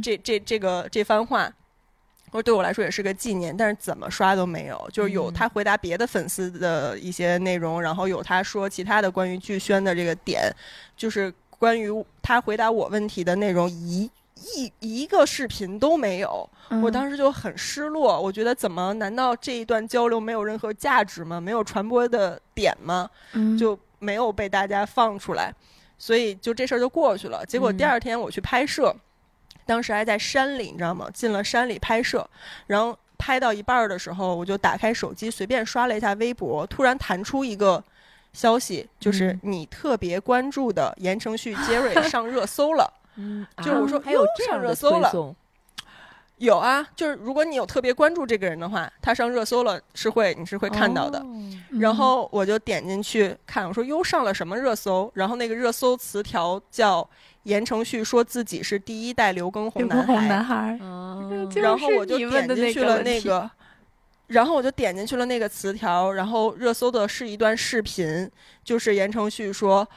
[0.00, 1.52] 这这这个这番话？
[2.30, 10.50] 或对我来说也是个纪念，但是怎么刷都没有，就是有他回答别的粉丝的一些内容，然后有他说其他的关于剧宣的这个点，
[10.96, 11.90] 就是关于
[12.22, 16.48] 他回答我问题的内容一一一个视频都没有，
[16.82, 21.40] 我当时就很失落，我觉得怎么难道这一段交流没有任何价值吗？
[21.40, 23.10] 没有传播的点吗？
[23.58, 25.52] 就没有被大家放出来，
[25.98, 27.44] 所以就这事儿就过去了。
[27.44, 28.94] 结果第二天我去拍摄。
[29.70, 31.08] 当时还在山里，你知道吗？
[31.14, 32.28] 进了山里拍摄，
[32.66, 37.80] 然后拍到一半的时候，我就打开手机随便刷了一下微博，突然弹出一个
[38.32, 42.92] 消息，就是你特别关注的言承旭杰瑞 上热搜了。
[43.14, 45.36] 嗯，就是我说还有上热搜了。
[46.38, 51.24] 有啊，就是如果你有特别关注这个人的话，他上热搜了是会你是会看到的。
[51.78, 55.08] 然后我就点进去看，我说哟上了什么热搜？
[55.14, 57.08] 然后那个热搜词条叫。
[57.44, 60.78] 言承旭说自己是第一代刘畊宏男孩，
[61.54, 63.50] 然后我就点进去了那个，
[64.26, 68.30] 然后我就点进去了那个词条，然后热搜的是一段视频，
[68.64, 69.88] 就是言承旭说。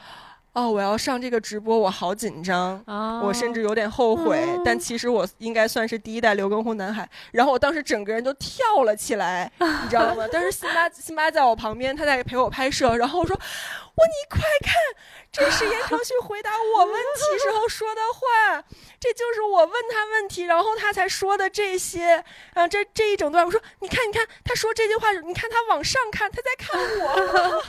[0.54, 2.80] 哦，我要上这个直播，我好紧张，
[3.24, 4.40] 我甚至有点后悔。
[4.64, 7.10] 但其实我应该算是第一代刘畊宏男孩。
[7.32, 10.28] 然后我当时整个人都跳了起来， 你知道吗？
[10.28, 12.96] 当时辛巴辛巴在我旁边，他在陪我拍摄。
[12.96, 13.34] 然后我说
[13.96, 14.72] ：“我，你快看，
[15.34, 18.64] 这是言承旭回答我问题时候说的话，
[19.00, 22.24] 这就是我问他问题，然后他才说的这些。
[22.54, 27.62] 啊，这这一整段，我说你看，你看，他说这句话，你看他往上看，他在看我，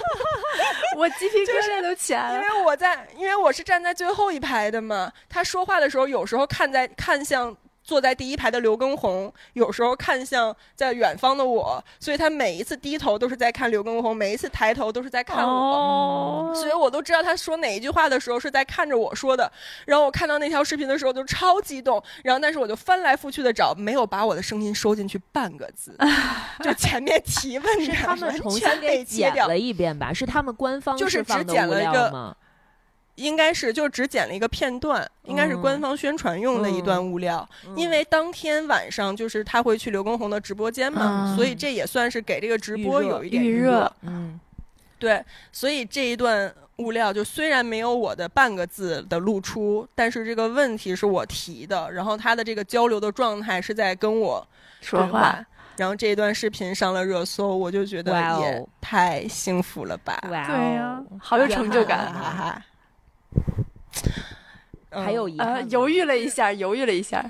[1.02, 2.76] 我鸡皮疙瘩都起来了，因为我。
[2.76, 5.10] 在，因为我是站在最后一排的嘛。
[5.30, 7.56] 他说话的时候，有时候看在看向
[7.86, 19.52] 坐在第一排的刘畊宏，有时候看向在远方的我，所以他每一次低头都是在看刘畊宏，每一次抬头都是在看我，所以我都知道他说哪一句话的时候是在看着我说的。
[19.86, 25.96] 然后我看到那条视频的时候就超激动，然后但是我就翻来覆去的找，没有把我的声音收进去半个字，
[26.64, 30.12] 就前面提问是他们重新给剪了一遍吧？
[30.12, 32.36] 是他们官方就是只剪了一个。
[33.16, 37.48] 应该是就只剪了一个片段，应该是官方宣传用的一段物料。
[37.76, 43.92] 因为当天晚上就是他会去刘畊宏的直播间嘛，所以这也算是给这个直播有一点预热。
[44.02, 44.40] 嗯，
[45.00, 54.46] 对，所以这一段物料就虽然没有我的半个字的露出，但是这个问题是我提的，然后他的这个交流的状态是在跟我
[54.82, 55.40] 说话，
[55.78, 58.12] 然后这一段视频上了热搜，我就觉得
[58.42, 60.20] 也太幸福了吧！
[60.22, 62.62] 对呀，好有成就感，哈哈。
[64.92, 67.24] 还有遗憾，犹豫了一下， 犹豫了一下，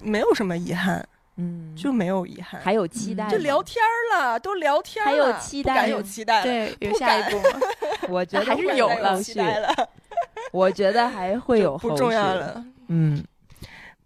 [0.00, 1.06] 没有什么遗憾，
[1.36, 7.60] 嗯，就没有遗憾，还有期待，就聊天了，都聊天了，还有期待，有期待，对，有下一步吗？
[8.08, 9.90] 我觉得还是有了，期待了，
[10.52, 13.22] 我觉得还会有，不重要了，嗯，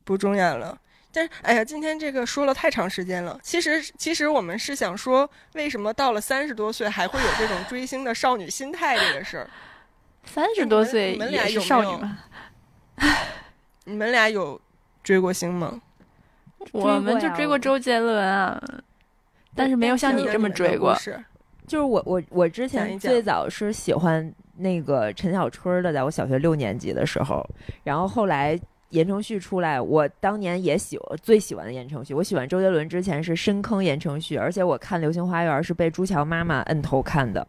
[0.04, 0.76] 不重要了。
[1.10, 3.38] 但是，哎呀，今天这个说了太长时间了。
[3.42, 9.50] 其实，其实我们是想说，为什么到了三十多岁还会有这种追星的少女心态这个事儿。
[10.32, 12.18] 三十多岁也是少女吗？
[13.84, 14.60] 你们俩有
[15.02, 15.80] 追过星吗？
[16.72, 18.62] 我们就追过周杰伦啊，
[19.54, 20.94] 但是没有像你这么追过。
[20.96, 21.18] 是，
[21.66, 27.44] 就是我我我之前最早是喜欢那个陈小春的，在我小学六年级的时候，
[27.84, 28.58] 然后后来
[28.90, 32.12] 言承旭出来，我当年也喜最喜欢的言承旭。
[32.12, 37.46] 我喜欢周杰伦之前是深坑言承旭，而且我看《流星花园》是被朱乔妈妈摁头看的。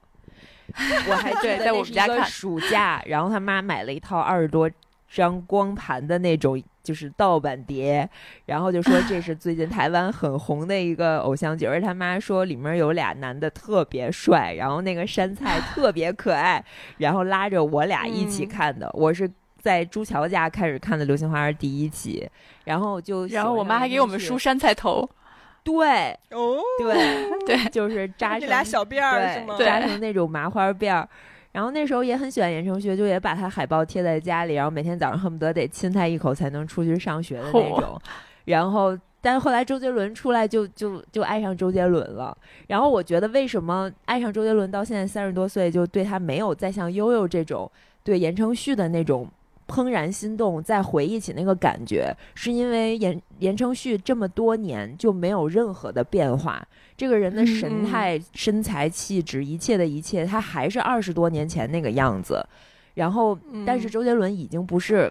[1.09, 4.69] 我还对在我们家看暑假，然后他妈买了一套二十多
[5.09, 8.09] 张光盘的那种就是盗版碟，
[8.45, 16.63] 然后就说这是最近 台湾很红的一个偶像剧，而他妈说里面有俩男的特别帅，然后那个山菜 特别可爱，
[16.97, 18.89] 然后拉着我俩一起看的。
[18.93, 19.29] 我是。
[19.61, 22.25] 在朱桥家开始看的《流星花园》第一集，
[22.63, 25.05] 然后就然后我妈还给我们梳山菜头，
[25.63, 29.55] 对哦，对对，就是扎成俩小辫儿是吗？
[29.59, 31.07] 扎成那种麻花辫儿。
[31.51, 37.99] 然后那时候也很喜欢言承旭，就也把他海报贴在家里，然后每天早上恨不得得亲他一口才能出去上学的那种。
[38.45, 42.37] 然后，但是后来周杰伦出来，就就就爱上周杰伦了。
[42.67, 47.69] 然后我觉得，为什么爱上周杰伦到现在三十多岁，就对他没有再像悠悠这种
[48.03, 49.27] 对言承旭的那种。
[49.69, 56.67] 怦然心动，再回忆起那个感觉，是因为言言承旭这么多年就没有任何的变化，
[56.97, 62.43] 这个人的神态、身材、气质，一切的一切，他还是二十多年前那个样子。
[62.95, 65.09] 然后，但是周杰伦已经不是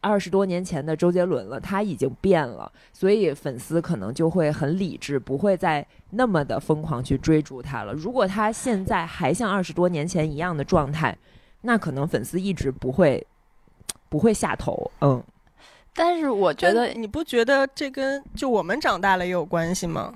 [0.00, 7.92] 二十多年前的周杰伦了，他已经变了，所以粉丝可能就会很理智，不会再那么的疯狂去追逐他了。
[7.94, 11.16] 如果他现在还像二十多年前一样的状态，
[11.62, 13.26] 那可能粉丝一直不会。
[14.14, 15.20] 不会下头，嗯，
[15.92, 20.14] 但是我觉得你不觉得这跟就我们长大了也有关系吗？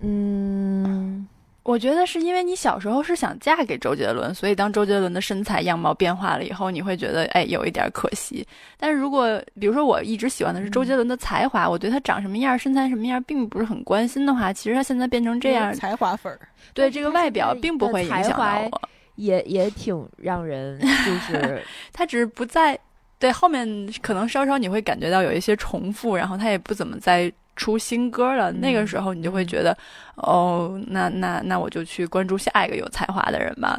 [0.00, 1.26] 嗯，
[1.62, 8.46] 我觉得是因为你小时候是想嫁给周杰伦，所以当周杰伦的身材样貌变化了以后，你会觉得哎有一点可惜。
[8.76, 16.38] 但是如果比如说我一直喜欢的是周杰伦的才华，我对他长什么样、身材什么样并不是很关心的话，其实他现在变成这样，才华粉儿，
[16.74, 18.82] 对这个外表并不会影响到我。
[19.16, 20.86] 也也挺让人，就
[21.26, 22.78] 是他只是不在
[23.18, 23.66] 对后面，
[24.00, 28.50] 可能稍稍你会感觉到有一些重复，然后他也不怎么再出新歌了。
[28.50, 29.76] 那个时候你就会觉得，
[30.16, 33.78] 哦，那那那我就去关注下一个有才华的人吧，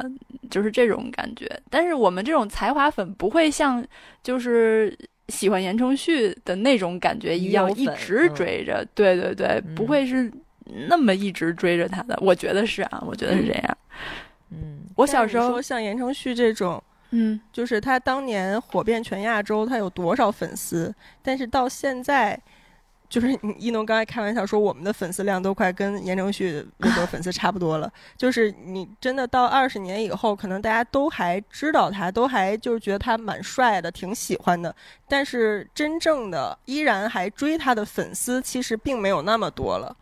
[0.50, 1.46] 就是这种感觉。
[1.68, 3.84] 但是我们这种才华粉不会像
[4.22, 4.96] 就是
[5.28, 10.32] 喜欢言承旭的那种感觉一样一直追着，对对对，不会是
[10.88, 12.16] 那么一直追着他的。
[12.22, 13.64] 我觉得是啊，我觉得是这样。
[13.66, 13.76] 嗯，
[14.96, 20.94] 我小时候说像言承旭这种，嗯，就是他当年火遍全亚洲，他有多少粉丝？
[21.22, 22.40] 但是到现在，
[23.08, 27.92] 就是一农刚才开玩笑说，我们的粉丝量都快跟言承旭微博粉丝差不多了。
[28.16, 34.74] 就是你真的到二十年以后，可能大家都还知道他，都还就是觉得他蛮帅的，挺喜欢的。
[35.08, 39.94] 但是真正的依然还追他的粉丝，其实并没有那么多了。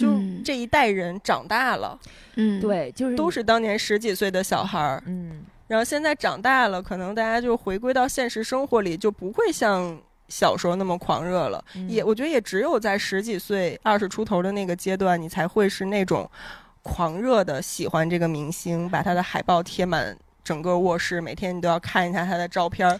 [0.00, 1.98] 就这一代人长大了，
[2.36, 11.62] 嗯，对，就是都是当年十几岁的小孩儿，嗯，然后现在长大了，可能大家就回归到现实生活里，就不会像小时候那么狂热了。
[11.86, 16.28] 也我觉得也只有在十几岁、二十出头的那个阶段，你才会是那种
[16.82, 22.98] 狂热的喜欢这个明星，把他的海报贴满整个卧室，每天你都要看一下他的照片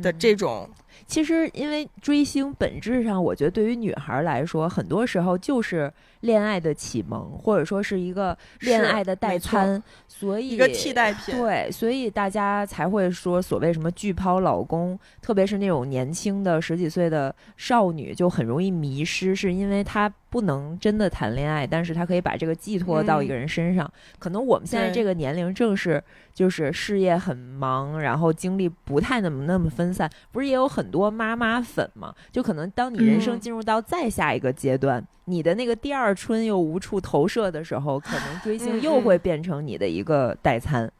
[0.00, 0.66] 的这种。
[1.06, 5.92] 其实，因为追星本质上，我觉得对于女孩来说，很多时候就是。
[6.20, 11.36] 恋爱的启蒙，或者说是一个恋爱的代餐，所以一个替代品。
[11.36, 23.90] 对，所以大家才会说所谓什么巨抛老公，特别是那种年轻的十几岁的少女，就很容易迷失，是因为她不能真的谈恋爱，但是她可以把这个寄托到一个人身上。
[24.18, 26.02] 可能我们现在这个年龄正是
[26.34, 32.14] 就是事业很忙，然后精力不太那么那么分散，不是也有很多妈妈粉吗？
[32.32, 35.06] 就可能当你人生进入到再下一个阶段。
[35.28, 40.90] 你的那个第二春又无处投射的时候，可能追星又会变成你的一个代餐。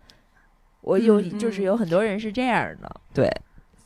[0.82, 3.30] 我有，就是有很多人是这样的，对。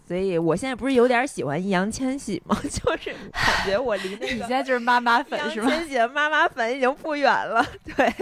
[0.04, 2.54] 所以我现在不是有点喜欢易烊千玺吗？
[2.68, 5.70] 就是感觉我离那个 你现在就是妈妈粉是吗？
[5.70, 7.64] 千玺的妈妈粉已经不远了。
[7.96, 8.12] 对，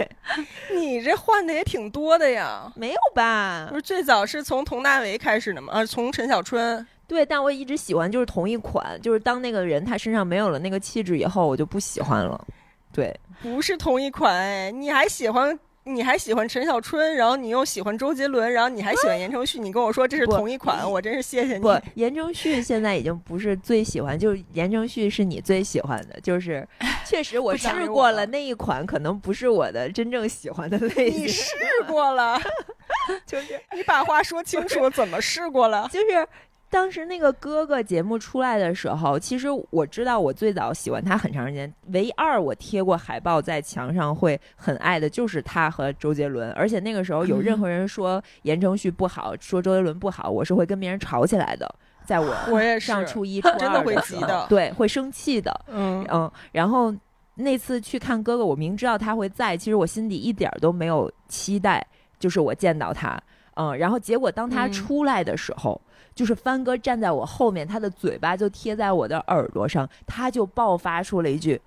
[0.73, 2.71] 你这换的也挺多的呀？
[2.75, 3.65] 没有吧？
[3.67, 5.73] 不是最早是从佟大为开始的吗？
[5.73, 6.85] 啊，从陈小春。
[7.11, 12.47] 对，但我一直喜欢就是同一款，就是当那个人他身上没有了那个气质以后，我就不喜欢了。
[12.93, 21.59] 对，不是同一款哎，你还喜欢你还喜欢陈小春，然后你又喜欢周杰伦，然后你还喜欢言承旭，你跟我说这是同一款，我真是谢谢你。
[21.59, 26.65] 不，言承旭现在已经不是最喜欢，就是言承旭是你最喜欢的，就是
[27.05, 31.23] 确实我试过了那一款，可能不是我的真正喜欢的类型。
[31.23, 31.55] 你试
[31.85, 32.39] 过了，
[33.27, 35.89] 就是你把话说清楚，怎么试过了？
[35.91, 36.25] 就是。
[36.71, 41.71] 当时那个哥哥节目出来的时候，其实我知道我最早喜欢他很长时间。
[41.87, 51.69] 唯二我贴过海报在墙上会很爱的就是他和周杰伦，而且那个时候有任何人说言承旭不好，说周杰伦不好，我是会跟别人吵起来的。
[52.05, 55.53] 在我我也是上初一、 初二真的会急的对，会生气的。
[55.67, 56.93] 嗯嗯，然后
[57.35, 61.85] 那次去看哥哥，我明知道他会在，其实我心底一点儿都没有期待，
[62.17, 63.21] 就是我见到他。
[63.55, 65.79] 嗯，然后结果当他嗯出来的时候，
[66.15, 71.61] 就是帆哥站在我后面，他的嘴巴就贴在我的耳朵上，他就爆发出了一句：“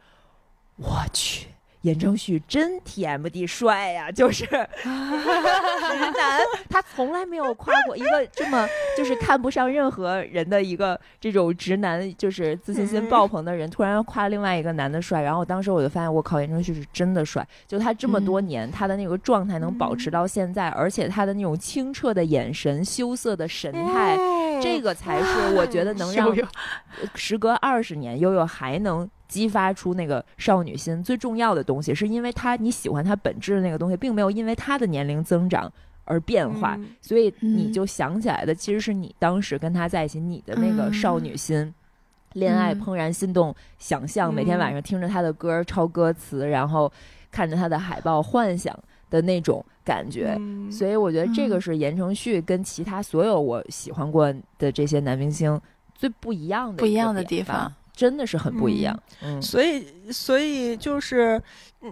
[0.77, 1.49] 我去。”
[1.85, 4.45] 言承旭真 TMD 帅呀、就是。
[4.45, 8.67] 直 男，他从来没有夸过一个这么
[8.97, 24.17] 就是看不上任何人的一个这种直男，就是自信心爆棚的人，突然夸另外一个男的帅，然后当时我就发现，我靠，言承旭是真的帅，就他这么多年，他的那个状态能保持到现在，而且他的那种清澈的眼神、羞涩的神态，
[24.63, 26.35] 这个才是我觉得能让
[27.15, 31.03] 时隔二十年，悠悠还能激发出那个少女心。
[31.03, 35.71] 最重要的东西，是因为他你喜欢他本质的那个东西，并没有因为他的年龄增长
[36.05, 36.89] 而变化，嗯。
[37.01, 37.73] 所以你嗯。
[37.73, 41.73] 就想起来的其实是你当时跟他在一起，你的那个少女心。
[42.35, 42.81] 恋爱嗯。
[42.83, 46.93] 怦然心动，想象每天晚上听着他的歌抄歌词，然后
[47.31, 48.77] 看着他的海报幻想
[49.11, 50.71] 的那种感觉，嗯。
[50.71, 51.61] 所以我觉得这个嗯。
[51.61, 55.61] 是言承旭跟其他所有我喜欢过的这些男明星
[55.95, 58.99] 最不一样的个不一样的地方，真的是很不一样。
[59.23, 61.41] 嗯，所以，所以就是，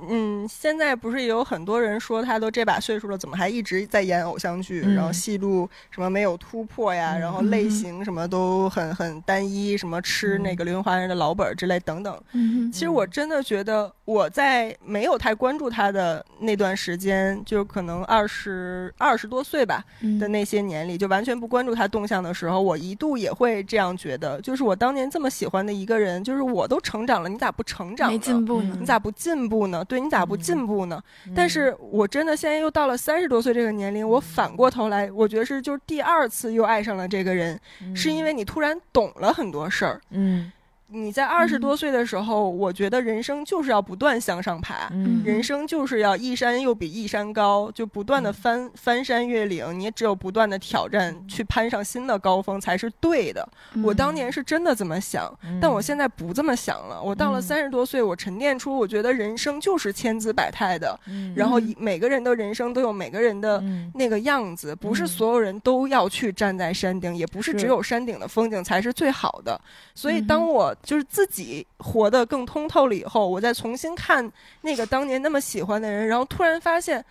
[0.09, 4.83] 嗯，现在不是也有很多人说他都这把岁数了，怎么还一直在演偶像剧？
[4.87, 12.19] 嗯然后戏路什么没有突破呀，嗯然后类型什么都很很单一，什么吃那个《流星花园》的老本儿之类等等。
[12.33, 19.85] 嗯其实我真的觉得我在没有太关注他的那段时间，就可能二十二十多岁吧，
[20.19, 28.13] 的那些年里，就完全不关注他动向的时候，我一度也会这样觉得，就是我当年这么喜欢的一个人，就是我都成长了，你咋不成长呢？
[28.13, 29.82] 没进步呢嗯你咋不进步呢？
[29.85, 31.03] 对你咋不进步呢？
[31.27, 37.59] 嗯但是我真的现在又到了三十多岁这个年龄，我反过头来，我觉得是就是第二次又爱上了这个人，
[37.95, 40.01] 是因为你突然懂了很多事儿。
[40.11, 40.51] 嗯
[40.93, 44.89] 你在二十多岁的时候，我觉得人生就是要不断向上爬。
[44.93, 45.23] 嗯。
[45.25, 53.49] 人生就是要一山又比一山高，就不断的翻、翻山越岭，你只有不断的挑战，去攀上新的高峰才是对的。
[53.75, 57.03] 嗯我当年是真的这么想，但我现在不这么想了。
[57.03, 57.43] 我到了嗯。
[57.43, 61.33] 三十多岁，我沉淀出，我觉得人生就是千姿百态的，嗯。
[61.37, 63.59] 然后每个人的人生都有每个人的。
[63.61, 63.91] 嗯。
[63.95, 65.07] 那个样子，不是嗯。
[65.07, 67.59] 所有人都要去站在山顶，也不是是。
[67.59, 69.61] 只有山顶的风景才是最好的。
[69.95, 74.31] 所以，当我就是自己活得更通透了以后，我再重新看
[74.63, 77.05] 那个当年那么喜欢的人，然后突然发现，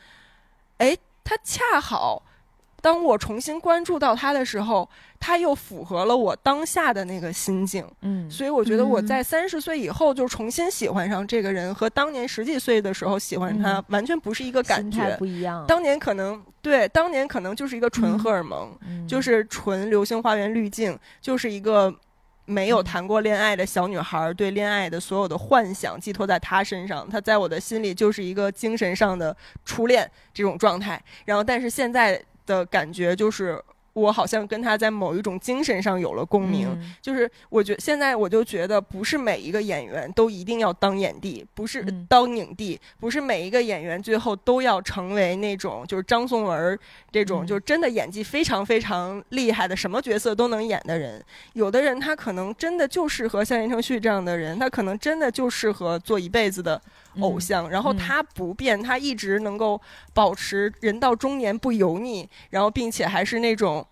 [0.78, 2.22] 哎，他恰好，
[2.82, 7.88] 当我重新关注到他的时候，他又符合了我当下的那个心境。
[8.02, 8.30] 嗯。
[8.30, 9.08] 所以我觉得我嗯。
[9.08, 13.86] 在三十岁以后就重新喜欢上这个人，和当年十几岁的时候喜欢他嗯。
[13.90, 15.16] 完全不是一个感觉。
[15.18, 19.08] 不一样，当年可能对，当年可能就是一个纯嗯荷尔蒙，嗯。
[19.08, 21.94] 就是纯《流星花园》滤镜，就是一个
[22.52, 31.02] 没有谈过恋爱的小女孩对恋爱的所有的幻想寄托在她身上，她在我的心里就是一个精神上的初恋这种状态。
[31.26, 33.60] 然后，但是现在的感觉就是。
[33.94, 36.96] 我好像跟他在某一种精神上有了共鸣，嗯。
[37.02, 42.06] 就是我觉现在我就觉得，不是每一个演员都一定要当影帝，不是嗯。
[42.10, 46.80] 当影帝，不是每一个演员最后都要成为那种就是张颂文
[47.12, 47.48] 这种，嗯。
[47.48, 51.24] 就是真的演技非常非常厉害的，什么角色都能演的人。
[51.54, 56.82] 有的人他可能真的就适合像言承旭这样的人，他可能真的就适合做一辈子的
[57.20, 59.82] 偶像，然后嗯他不变，他一直能够
[60.14, 63.86] 保持人到中年不油腻，然后并且还是那种。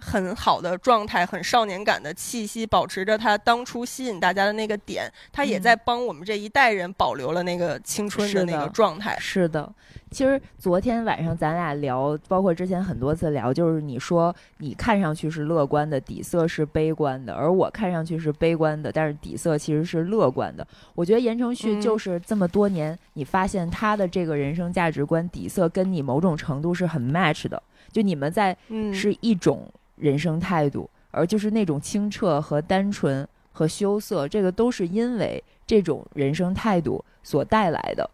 [0.00, 5.60] 很好的状态，很少年感的气息，保持着他当初吸引大家的那个点，他也嗯。
[5.60, 9.14] 在帮我们这一代人保留了那个青春的那个状态。
[9.20, 9.70] 是的，
[10.10, 20.66] 其实昨天晚上咱俩聊，包括之前很多次聊，就是你说你看上去是乐观的，底色是悲观的，而我看上去是悲观的，但是底色其实是乐观的。
[20.94, 21.80] 我觉得言承旭嗯。
[21.80, 29.70] 就是这么多年，你发现他的这个人生价值观底色跟你某种程度是很 match 的，就你们在嗯，是一种
[30.00, 38.08] 人生态度，而就是那种清澈和单纯和羞涩，这个都是因为这种人生态度所带来的，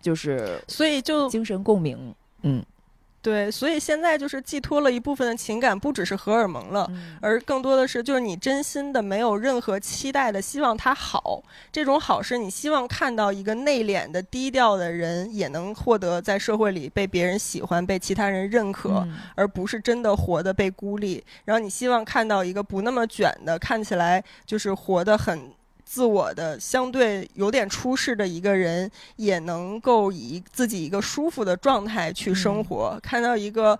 [0.00, 2.14] 就是所以就精神共鸣。
[2.42, 2.64] 嗯，
[3.28, 6.90] 对，所以现在就是寄托了一部分的情感，不只是荷尔蒙了。
[7.20, 11.42] 而更多的是，就是你真心的、没有任何期待的，希望他好。
[11.70, 19.04] 这种好是你希望看到一个内敛的、低调的人，也能获得在社会里被别人喜欢、被其他人认可。
[19.06, 21.22] 嗯而不是真的活得被孤立。
[21.44, 25.50] 然后你希望看到一个不那么卷的，看起来就是活得很
[25.88, 33.00] 自我的，相对有点出世的一个人，也能够以自己一个舒服的状态去生活。
[33.02, 33.78] 看到一个。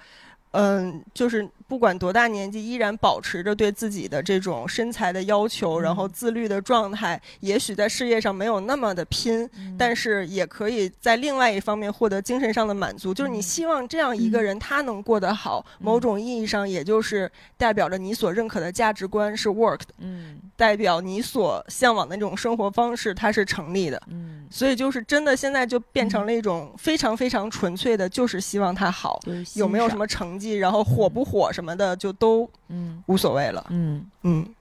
[0.53, 13.13] 嗯，就是不管多大年纪，依然保持着对自己的这种身材的要求，然后自律的状态，也许在事业上没有那么的拼，但是也可以在另外一方面获得精神上的满足。
[13.13, 24.03] 就是你希望这样一个人他能过得好，某种意义上也就是代表着你所认可的价值观是 work 的，嗯代表你所向往的那种生活方式它是成立的。
[24.09, 29.21] 嗯，所以就是真的现在就变成了一种非常非常纯粹的，就是希望他好。
[29.55, 33.65] 有没有什么成绩，然后火不火什么的，就都嗯无所谓了。
[33.71, 34.55] 嗯，嗯，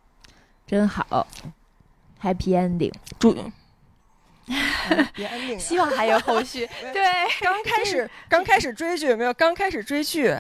[0.68, 1.26] 真好
[2.22, 2.94] ，Happy Ending。
[3.18, 3.34] 祝
[5.16, 5.60] 别 ending 啊。
[5.60, 6.66] 希望还有后续。
[6.94, 7.04] 对，
[7.42, 9.34] 刚开始刚开始追剧有没有？
[9.34, 10.34] 刚开始追剧，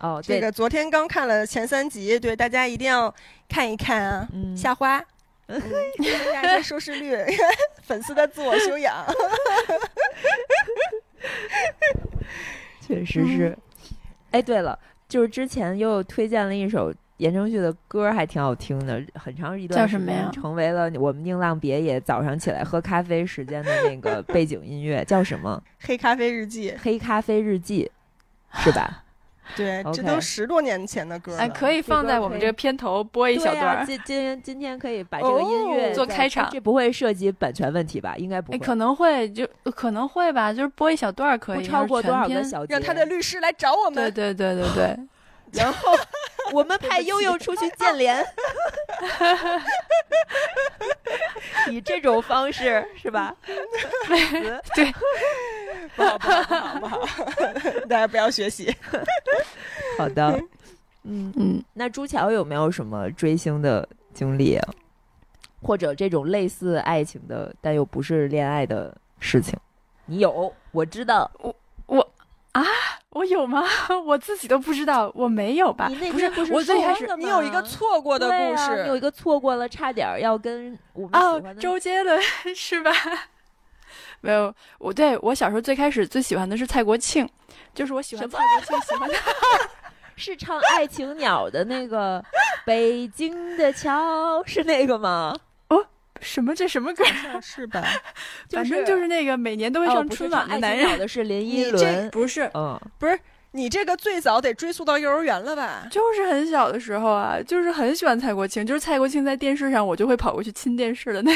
[0.00, 3.12] 哦，这个昨天刚看了前三集，对大家一定要
[3.48, 4.28] 看一看啊。
[4.32, 4.98] 嗯夏花，
[5.48, 7.16] 嗯，增加一些收视率，
[7.82, 9.04] 粉丝的自我修养。
[12.80, 13.56] 确实是。
[14.30, 14.78] 哎，对了，
[15.08, 25.60] 就是之前又推荐了一首言承旭的歌，还挺好听的，很长一段时叫什么呀间成为了我们宁浪别野早上起来喝咖啡时间的那个背景音乐，叫什么？
[25.80, 27.90] 黑咖啡日记，黑咖啡日记，
[28.52, 29.04] 是吧？
[29.54, 31.38] 对，这都十多年前的歌了。
[31.38, 33.84] 哎，可以放在我们这个片头播一小段。
[33.86, 38.14] 今今今天可以把这个音乐哦做开场这不会涉及版权问题吧？
[38.16, 38.64] 应该不哎，会。
[38.64, 42.56] 可能会就可能会吧，就是播一小段可以，不超过多少个小。
[42.56, 42.72] 小节？
[42.72, 44.32] 让他的律师来找我们对。
[44.32, 44.96] 对对对对，
[45.52, 45.92] 然后
[46.52, 48.24] 我们派悠悠出去建联，
[51.70, 53.34] 以这种方式是吧？
[54.74, 54.92] 对，
[55.96, 57.00] 不好不好不好不好，
[57.88, 58.74] 大家不要学习。
[59.98, 60.40] 好的，
[61.04, 64.68] 嗯，嗯，那朱乔有没有什么追星的经历啊？
[65.62, 69.58] 或者这种类似爱情的，但又不是恋爱的事情？
[70.04, 71.30] 你有，我知道。
[71.86, 72.06] 我
[73.24, 73.64] 有吗？
[74.04, 75.88] 我自己都不知道，我没有吧？
[75.88, 82.20] 你那不是我最开始你有一个错过的故事啊你有，一个错过了，差点要跟我们喜哦欢，的周杰伦
[82.54, 82.92] 是吧？
[84.20, 87.28] 没有，我对我小时候最开始最喜欢的是蔡国庆，
[87.74, 89.68] 就是我喜欢蔡国庆，喜欢他。
[90.18, 92.18] 是唱《爱情鸟》的那个
[92.64, 95.36] 《北京的桥》，是那个吗？
[96.20, 97.04] 什么这什么歌？
[97.42, 97.82] 是吧？
[98.48, 103.18] 就反正就是那个每年都会哦上春晚的男人，的是林 依轮，不是，嗯，不是
[103.52, 105.86] 你这个最早得追溯到幼儿园了吧？
[105.90, 111.32] 就是很小的时候啊，就是很喜欢蔡国庆，就是蔡国庆在电视上，我就会跑过去亲电视的那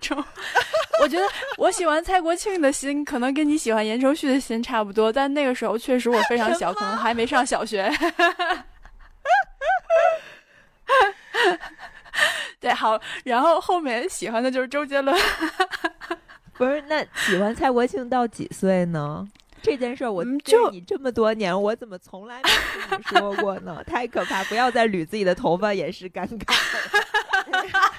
[0.00, 0.22] 种。
[1.02, 1.24] 我觉得
[1.56, 7.90] 我喜欢蔡国庆的心，可能跟你喜欢言承旭的心差不多，但那个时候确实我非常小，可能还没上小学。
[12.62, 15.14] 对，好，然后后面喜欢的就是周杰伦。
[16.54, 19.28] 不是，那喜欢蔡国庆到几岁呢？
[19.60, 22.50] 这件事儿我就你这么多年，我怎么从来没
[22.88, 23.82] 听你说过呢？
[23.86, 24.42] 太可怕！
[24.44, 26.54] 不要再捋自己的头发，也是尴尬。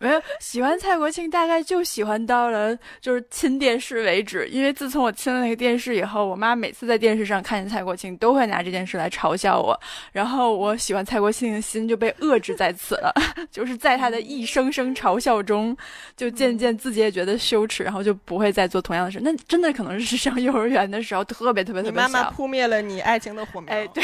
[0.00, 4.48] 没有喜欢蔡国庆，大概就喜欢到了就是亲电视为止。
[4.48, 9.78] 因为自从我亲了那个电视以后，我妈每次在电视上看见蔡国庆，都会拿这件事来嘲笑我。
[10.10, 13.12] 然后我喜欢蔡国庆的心就被遏制在此了，
[13.52, 15.76] 就是在他的一声声嘲笑中，
[16.16, 19.20] 就渐渐自己也觉得羞耻，然后就不会再做同样的事。
[19.22, 22.08] 那真的可能是上幼儿园的时候，特别特别特别小。
[22.08, 23.74] 妈妈扑灭了你爱情的火苗。
[23.74, 24.02] 哎， 对，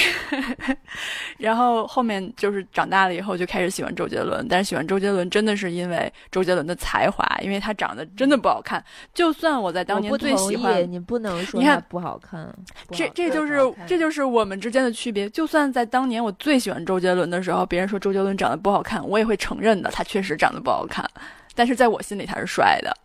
[1.39, 8.83] 然后后面就是长大了以后就开始喜欢周杰伦，但是喜欢周杰伦真的是因为周杰伦的才华，因为他长得真的不好看。
[9.15, 12.47] 就算我在当年最喜欢，你不能说他不好看。
[12.87, 15.29] 不这这就是这就是我们之间的区别。
[15.31, 21.09] 就算在当年我最喜欢周杰伦的时候，别人说周杰伦长得不好看，我也会承认的，他确实长得不好看。
[21.55, 22.97] 但是在我心里他是帅的。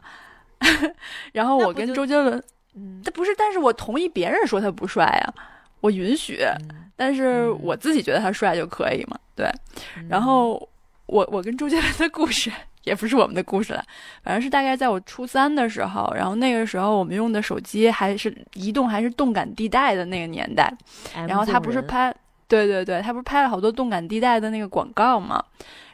[1.34, 2.44] 然后我跟周杰伦，
[2.76, 5.34] 嗯，他不是，但是我同意别人说他不帅啊，
[5.80, 6.40] 我允许。
[6.44, 9.50] 嗯但是嗯我自己觉得他帅就可以嘛，对。
[9.98, 10.70] 嗯然后
[11.08, 12.52] 我我跟周杰伦的故事
[12.84, 13.84] 也不是我们的故事了，
[14.24, 20.74] 反正是大概在我初三的时候，然后那个时候我们用的手机还是移动还是动感地带的那个年代，
[21.14, 22.14] 然后他不是拍，
[22.48, 25.44] 对对对，他不是拍了好多动感地带的那个广告嘛。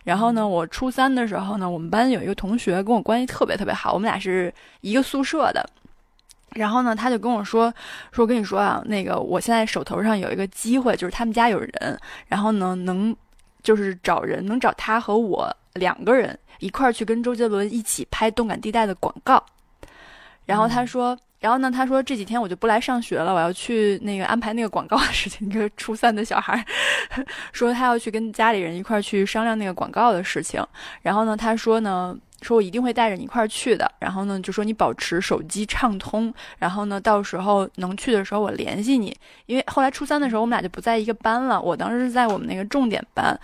[0.03, 5.69] 然后呢，嗯我初三的时候呢，我们班有一个同学跟我关系特别特别好，我们俩是一个宿舍的。
[6.55, 7.71] 然后呢，他就跟我说
[8.13, 13.13] ：“说我跟你说啊，那个我现在手头上有一个机会，就是他们家有人，然后呢能
[13.61, 19.43] 就是找人，能找他和我两个人一块儿去跟周杰伦一起拍动感地带的广告。”
[20.45, 25.47] 然后他嗯说，然后呢，他说这几天我就不来上学了，我要去那个安排那个广告的事情。
[25.49, 26.63] 一 个初三的小孩儿
[27.51, 30.65] 说他要去跟家里人一块儿去商量那个广告的事情。
[31.01, 33.91] 然后呢，他说呢，说我一定会带着你一块儿去的。
[33.99, 39.13] 然后呢，就说你保持手机畅通，然后呢，到时候能去的时候我联系你。
[39.47, 43.37] 因为后来初三的时候我们俩就不在一个班了，我当时是在我们那个重点班，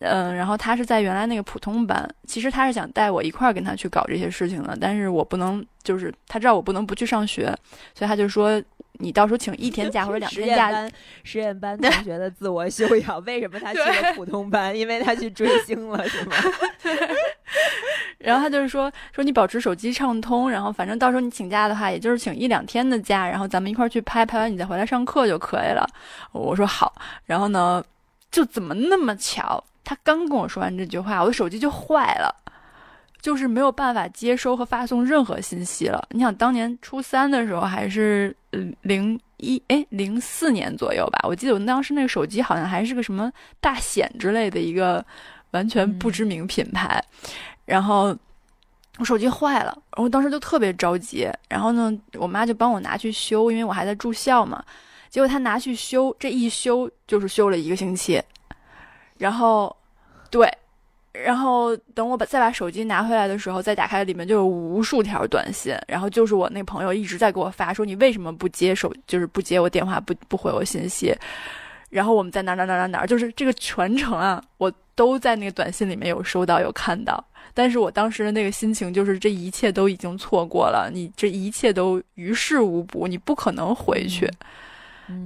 [0.00, 2.08] 嗯，然后他是在原来那个普通班。
[2.26, 7.46] 其实他是想带我一块儿跟他去搞这些事情的，但是我不能，就是他知道我不能不去上学，
[7.94, 8.62] 所以他就说。
[9.00, 10.90] 你到时候请一天假或者两天假。
[11.22, 14.76] 实验班同学的自我修养，为什么他去了普通班？
[14.76, 16.34] 因为他去追星了，是吗？
[18.18, 25.88] 然后他就是说说你保持手机畅通，然后反正到时候你请假的话，也就是请一两天的假，然后咱们一块儿去拍拍完，你再回来上课就可以了。
[26.32, 26.92] 我说好。
[27.24, 27.80] 然后呢，
[28.32, 29.62] 就怎么那么巧？
[29.88, 32.34] 他刚跟我说完这句话，我的手机就坏了。
[33.22, 36.06] 就是没有办法接收和发送任何信息了。
[36.10, 38.34] 你想，当年初三的时候还是
[38.82, 45.04] 零一哎零四年左右吧，我记得我当时那个手机好像还是个什么大显之类的一个
[45.50, 47.02] 完全不知名品牌。
[47.64, 48.16] 然后
[48.98, 51.28] 我手机坏了，然后当时就特别着急。
[51.48, 54.62] 然后呢，我妈就帮我拿去修，因为我还在住校嘛。
[55.10, 58.22] 结果她拿去修，这一修就是修了一个星期。
[59.16, 59.74] 然后，
[60.30, 60.50] 对。
[61.12, 71.12] 然后等我把再把手机拿回来的时候，再打开里面就有无数条短信，然后就是我那朋友一直在给我发，说你为什么不接手，就是不接我电话，不不回我信息。
[71.90, 77.24] 然后我们在哪哪哪哪哪，就是这个全程啊，我都在那个短信里面有收到有看到。
[77.52, 84.30] 但是我当时的那个心情就是这一切都已经错过了，你这一切都于事无补，你不可能回去。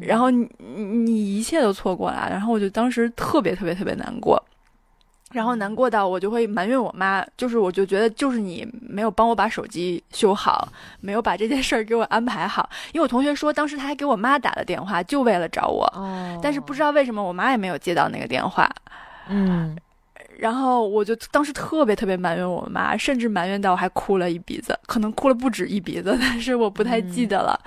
[0.01, 4.43] 然后你你一切都错过了，然后我就当时特别特别特别难过。
[5.33, 10.69] 然后难过到我就会埋怨我妈，就是我就觉得就是你没有帮我把手机修好，
[11.01, 12.69] 没有把这件事儿给我安排好。
[12.93, 15.91] 因为我同学说当时他还给我妈打了电话，就为了找我，
[16.43, 18.71] 但是不知道为什么我妈也没有接到那个电话。
[19.29, 19.75] 嗯，
[20.39, 27.59] 然后我就当时特别特别埋怨我妈，甚至埋怨到我还哭了一鼻子，可能哭了不止一鼻子，但是我不太记得了。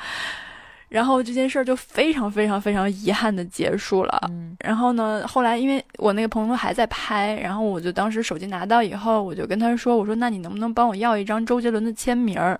[0.96, 4.32] 然后这件事儿就非常非常非常遗憾的结束了。
[4.62, 12.58] 然后呢，后来因为我那个朋友还在拍，然后我就当时手机拿到以后，我就跟他说：“我说那你能不能帮我要一张周杰伦的签名儿？”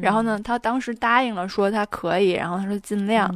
[0.00, 2.30] 然后呢，他当时答应了，说他可以。
[2.30, 3.28] 然后他说尽量。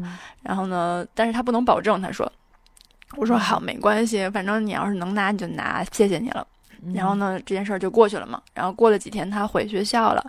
[0.44, 2.00] 然后呢，但是他不能保证。
[2.00, 2.30] 他说
[3.18, 6.46] ：“我说好，没关系，反正你要是能拿你就拿，谢谢你了。”
[6.94, 8.40] 然后呢，这件事儿就过去了嘛。
[8.54, 10.24] 然后过了几天，他回学校了。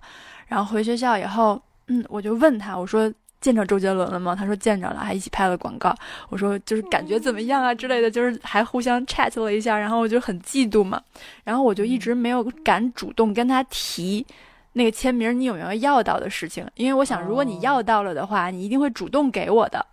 [0.47, 3.13] 然后回学校以后，嗯，我就问他，我说。
[3.45, 4.35] 见着周杰伦了吗？
[4.35, 5.95] 他说见着了，还一起拍了广告。
[6.29, 9.77] 我说就是感觉怎么样啊之类的，就是还互相 chat 了一下。
[9.77, 10.99] 然后我就很嫉妒嘛，
[11.43, 14.25] 然后我就一直没有敢主动跟他提
[14.73, 16.67] 那个签名，你有没有要到的事情？
[16.73, 19.85] 因为我想，如果你要到了的话，你一定会主动给我的，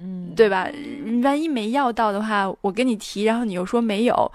[0.00, 0.68] 嗯，对吧？
[1.24, 4.32] 万一没要到的话，我跟你提，然后你又说没有，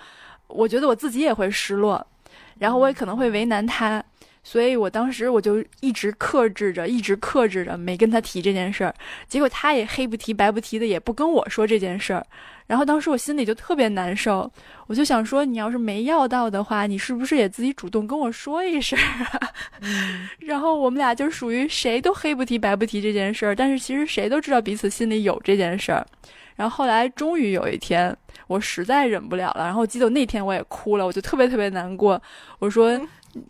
[0.48, 2.06] 我觉得我自己也会失落，
[2.60, 4.04] 然后我也可能会为难他。
[4.48, 8.94] 所以我当时我就一直克制着，一直克制着，没跟他提这件事儿。
[9.28, 12.24] 结果他也黑不提白不提的，也不跟我说这件事儿。
[12.68, 14.50] 然后当时我心里就特别难受，
[14.86, 19.50] 我就想说，你要是没要到的话，你是不是也自己主动跟我说一声啊？
[20.42, 26.06] 然后我们俩就属于谁都黑不提白不提这件事儿，但是其实谁都知道彼此心里有这件事儿。
[26.56, 28.16] 然后后来终于有一天，
[28.46, 32.22] 我实在忍不了了，然后我记得那天我也哭了，我就特别特别难过，
[32.60, 33.02] 我说。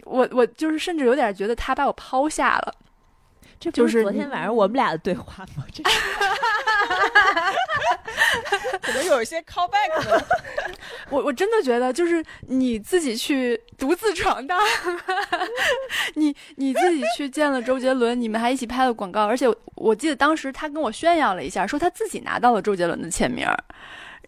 [0.03, 2.73] 我我就是甚至有点觉得他把我抛下了，
[3.59, 5.63] 这就是昨天晚上我们俩的对话吗？
[5.71, 5.83] 这
[8.81, 10.23] 可能有一些 callback。
[11.09, 14.59] 我我真的觉得就是你自己去独自闯荡，
[16.15, 23.47] 你你自己去见了周杰伦，你们还一起拍了广告，而且我记得当时他跟我炫耀了一下，说他自己拿到了周杰伦的签名。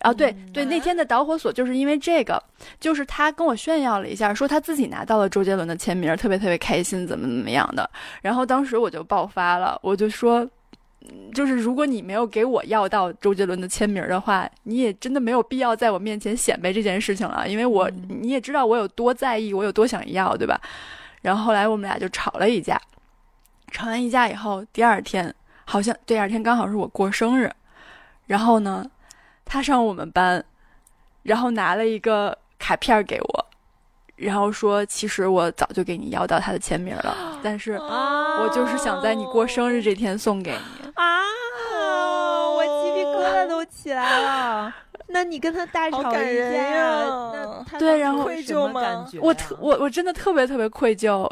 [0.01, 2.41] 啊，对对，那天的导火索就是因为这个，
[2.79, 7.89] 就是他跟我炫耀了一下，说他自己拿到了周杰伦的签名，特别特别开心，怎么怎么样的。
[8.21, 10.47] 然后当时我就爆发了，我就说，
[11.33, 20.61] 就是如果你没有给我要到周杰伦的签名的话，你也真的没有必要在我面前显摆这件事情了，因为我你也知道我有多在意，我有多想要，对吧？
[21.21, 22.79] 然后后来我们俩就吵了一架，
[23.71, 25.33] 吵完一架以后，第二天
[25.65, 27.51] 好像第二天刚好是我过生日，
[28.27, 28.85] 然后呢。
[29.47, 30.43] 他上我们班，
[31.23, 33.45] 然后拿了一个卡片给我，
[34.15, 41.21] 然后说：“其实我早就给你要到他的签名了， 但是我就是想在你过生日这天送给你。”啊！
[42.55, 44.75] 我鸡皮疙瘩都起来了。
[45.09, 46.13] 那你跟他大吵一架，
[47.71, 49.07] 那对，然后愧疚吗？
[49.21, 51.29] 我特我我真的特别特别愧疚。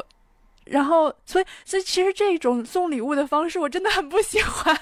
[0.65, 4.75] 然后，所以所以其实这种送礼物的方式，我真的很不喜欢。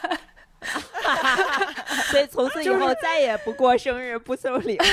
[2.12, 4.84] 所以从此以后再也不过生日，不送礼物。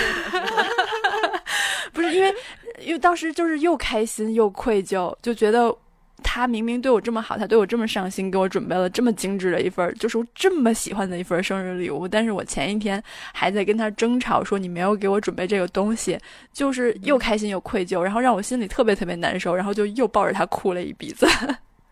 [1.93, 2.35] 不是因为，
[2.81, 5.77] 因为当时就是又开心又愧疚，就觉得。
[6.23, 12.07] 他明明对我这么好，他对我这么上心，给我准备了这么精致的一份，就是我这么喜欢的一份生日礼物。
[12.07, 13.03] 但是我前一天
[13.33, 16.19] 还在跟他争吵，说你没有给我准备这个东西，
[16.53, 21.27] 就是又开心又愧疚，然后让我心里特别特别难受，然后就又抱着他哭了一鼻子。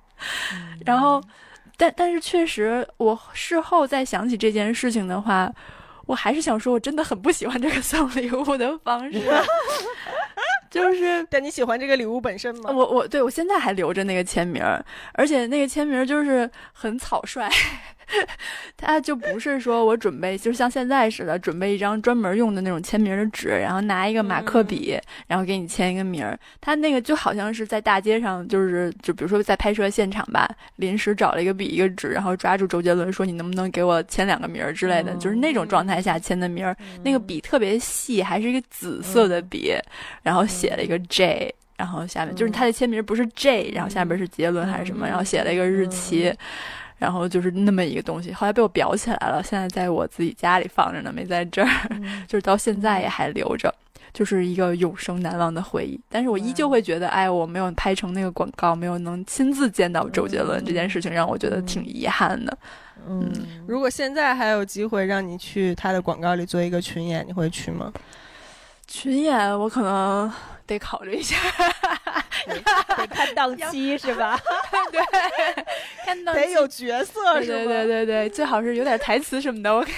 [0.84, 1.22] 然后，
[1.78, 5.50] 但但是确实，我事后再想起这件事情的话，
[6.06, 9.18] 我还是想说，我真的很不喜欢这个送礼物的方式。
[10.70, 12.70] 就是，但你喜欢这个礼物本身吗？
[12.70, 14.62] 我我对我现在还留着那个签名，
[15.12, 17.48] 而且那个签名就是很草率。
[18.76, 26.38] 他就不是说我准备，就像现在似的，准备一张专门用的那种签名的纸，然后拿一个马克笔，然后给你签一个名儿。
[26.60, 36.76] 他那个就好像是在大街上，就是就比如说在拍摄现场吧，临时找了一个笔一个纸，然后抓住周杰伦说你能不能给我签两个名儿之类的，就是那种状态下签的名儿。
[37.02, 39.74] 那个笔特别细，还是一个紫色的笔，
[40.22, 46.32] 然后写了一个 J，然后下面就是他的签名不是 J，然后下边是杰伦还是什么，然后写了一个日期。
[46.98, 51.68] 然后就是那么一个东西，后来被我裱起来了，现在在我自己家里放着呢，没在这儿，
[52.26, 53.72] 就是到现在也还留着，
[54.12, 55.98] 就是一个永生难忘的回忆。
[56.08, 62.58] 但是我依旧会觉得，哎，我没有拍成那个广告，没有能亲自见到周杰伦这件事情，让我觉得挺遗憾的。
[63.08, 63.30] 嗯，
[63.66, 67.92] 如果现在还有机会让你去他的广告里做一个群演，你会去吗？
[68.88, 70.32] 群演，我可能。
[70.68, 71.36] 得考虑一下，
[72.46, 74.38] 得看档期是吧？
[74.92, 75.00] 对，
[76.04, 77.64] 看档期得有角色，是吧？
[77.64, 79.72] 对对对对，最好是有点台词什么的。
[79.74, 79.92] OK，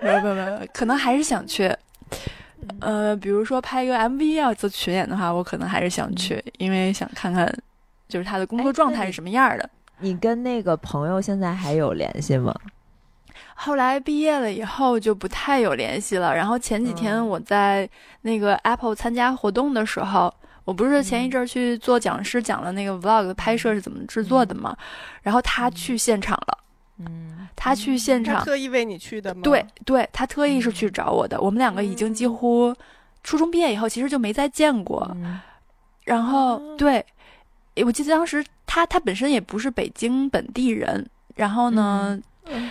[0.00, 1.74] 没有没有没有，可能还是想去。
[2.80, 7.50] 呃，比如说拍一个 MV 要做群演的话，我可能还是想去，因为想看看
[8.08, 9.70] 就是他的工作状态是什么样的。
[10.00, 12.52] 你跟那个朋友现在还有联系吗？
[13.54, 16.34] 后来毕业了以后就不太有联系了。
[16.34, 17.88] 然后前几天我在
[18.22, 20.32] 那个 Apple 参加活动的时候，
[20.64, 24.76] 我不是前一阵去做讲师，讲了那个 Vlog 的拍摄是怎么制作的吗？
[25.22, 26.58] 然后他去现场了。
[26.98, 29.40] 嗯，他去现场，特意为你去的吗？
[29.42, 31.40] 对，对他特意是去找我的。
[31.40, 32.74] 我们两个已经几乎
[33.22, 35.16] 初中毕业以后，其实就没再见过。
[36.04, 37.04] 然后，对，
[37.84, 41.08] 我记得当时他他本身也不是北京本地人。
[41.34, 42.16] 然后呢？
[42.46, 42.70] 嗯，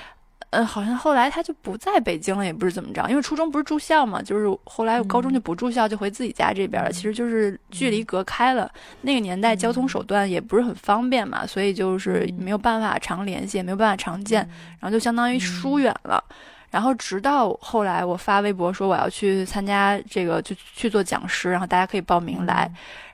[0.66, 6.92] 好像后来他就不在北京了，也不是怎么着，因为初中不是住校嘛，就是后来高中就不住校，就回自己家这边了。
[6.92, 8.70] 其实就是距离隔开了，
[9.02, 14.42] 那个年代交通手段也不是很方便嘛，所以就是没有办法常联系，也没有办法常见，
[14.80, 16.22] 然后就相当于疏远了。
[16.70, 22.70] 然后直到后来我发微博说我要去参加这个，就去做讲师，然后大家可以报名来。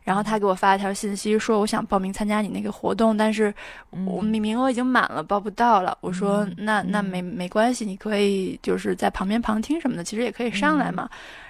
[0.10, 3.54] 然后他给我发了条信息说我想报名参加你那个活动，但是
[3.92, 5.96] 我名名额已经满了，报不到了。
[6.02, 11.08] 我说那那没没关系，你可以就是在旁边旁听什么的，其实也可以上来嘛。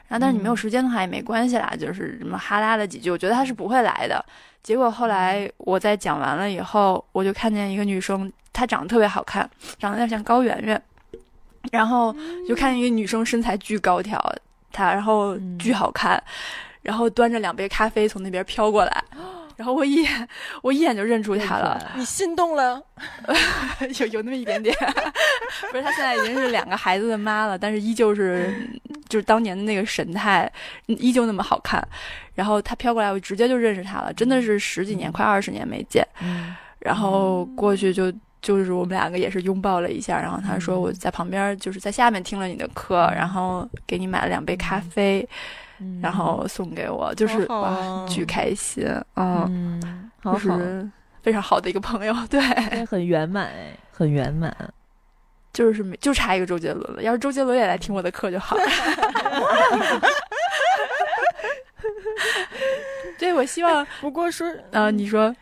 [0.09, 4.25] 然后但是你没有时间的话也没关系啦，就是什么哈拉了几句，我觉得他是不会来的。
[4.61, 9.49] 结果后来我在讲完了以后，我就看见一个女生，她长得特别好看，
[9.79, 10.81] 长得有点像高圆圆。
[11.71, 12.13] 然后
[12.45, 14.21] 就看一个女生身材巨高挑，
[14.73, 16.21] 她然后巨好看，
[16.81, 19.03] 然后端着两杯咖啡从那边飘过来，
[19.57, 20.27] 然后我一眼
[20.61, 21.91] 我一眼就认出他了。
[21.95, 22.81] 你心动了？
[23.99, 24.75] 有有那么一点点。
[25.71, 28.53] 不是，她现在已经是两个孩子的妈了，但是依旧是
[29.09, 30.51] 就是当年的那个神态，
[30.85, 31.85] 依旧那么好看。
[32.33, 36.07] 然后她飘过来，我直接就认识她了，真的是十几年快二十年没见。
[36.79, 38.11] 然后过去就。
[38.41, 45.27] 就是我们两个也是拥抱了一下，然后他说我在旁边就是在下面听了你的课，然后给你买了两杯咖啡，
[46.01, 48.85] 然后送给我，就是哇，巨开心
[49.15, 50.89] 嗯，就是
[51.21, 52.39] 非常好的一个朋友， 对，
[52.85, 53.51] 很圆满，
[53.91, 54.55] 很圆满，
[55.53, 58.63] 就是没就差一个周杰伦了，要是周杰伦也来听我的课就好了。
[63.17, 63.85] 对，我希望。
[64.01, 65.35] 不过说，啊，你说，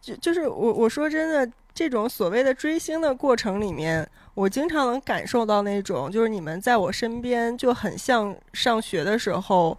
[0.00, 1.52] 就就是我我说真的。
[1.72, 9.76] 这种所谓的追星的过程里面，我经常能感受到那种，就是你们在我身边就很像上学的时候。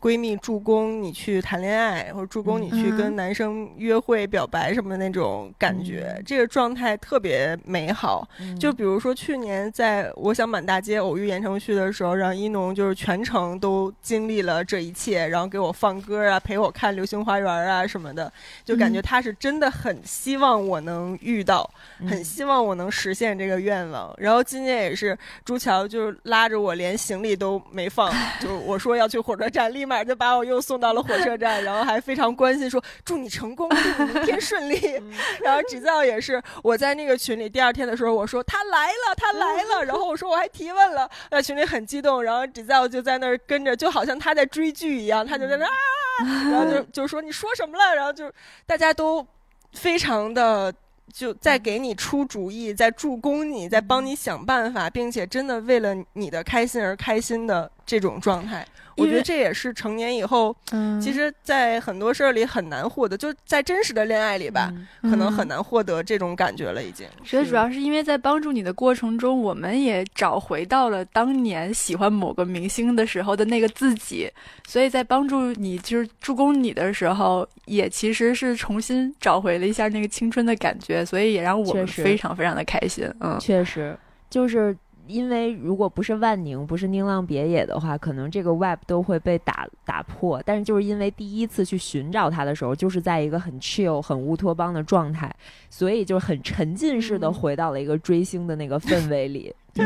[0.00, 8.28] 闺蜜助攻你去谈恋爱，或者助攻你去跟男生约会、表白什么的那种感觉，这个状态特别美好。
[8.58, 18.32] 就比如说去年在我想满大街偶遇言承旭的时候，让一农就是全程都经历了这一切，然后给我放歌啊，陪我看《流星花园》啊什么的，
[18.64, 21.68] 就感觉他是真的很希望我能遇到，
[22.08, 24.12] 很希望我能实现这个愿望。
[24.18, 29.72] 然后今年也是朱桥就是拉着我，连行李都没放，就我说要去火车站。
[29.76, 35.00] 立马就把我又送到了火车站， 然后还非常关心说祝你成功，祝你 明天顺利。
[35.42, 48.32] 然后纸造也是我在那个群里第二天的时候，我说他来了，他来了， 然后我说我还提问了，在群里很激动，然后纸造就在那儿跟着，就好像他在追剧一样，他就在那啊，然后就就说你说什么了，然后就
[48.66, 49.26] 大家都
[49.72, 50.72] 非常的。
[51.14, 58.66] 就在给你出主意，在助攻你，在帮你想办法，并且真的为了你的开心而开心的这种状态。
[58.98, 60.56] 我觉得这也是成年以后，
[61.02, 64.72] 其实，在很多事儿里很难获得，就在真实的恋爱里吧，
[65.02, 66.82] 可能很难获得这种感觉了。
[66.82, 74.30] 已经，所以主要是因为在帮助你的过程中，我们也找回到了当年喜欢某个明星的时候的那个自己，
[74.66, 83.06] 所以在帮助你就是助攻你的时候，也其实是重新找回了一下那个青春的感觉，所以也让我们非常非常的开心。
[83.20, 83.94] 嗯，确实
[84.30, 84.74] 就是。
[85.06, 90.42] 因为如果不是万宁，不是宁浪别野的话，可能这个 web 都会被打打破。
[90.44, 95.34] 但是就是因为第一次去寻找它的时候，就是在一个很 chill、很乌托邦的状态，
[95.70, 99.54] 所以就很沉浸式的回到了一个追星的那个氛围里。
[99.72, 99.84] 对，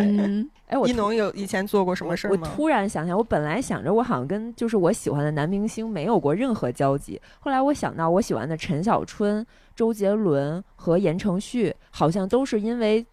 [0.67, 2.39] 哎，我一农有以前做过什么事儿吗？
[2.41, 9.45] 我突然想想，我本来想着我好像跟就是我喜欢的男明星没有过任何交集，后来我想到我喜欢的陈小春、
[9.75, 13.05] 周杰伦和言承旭，好像都是因为。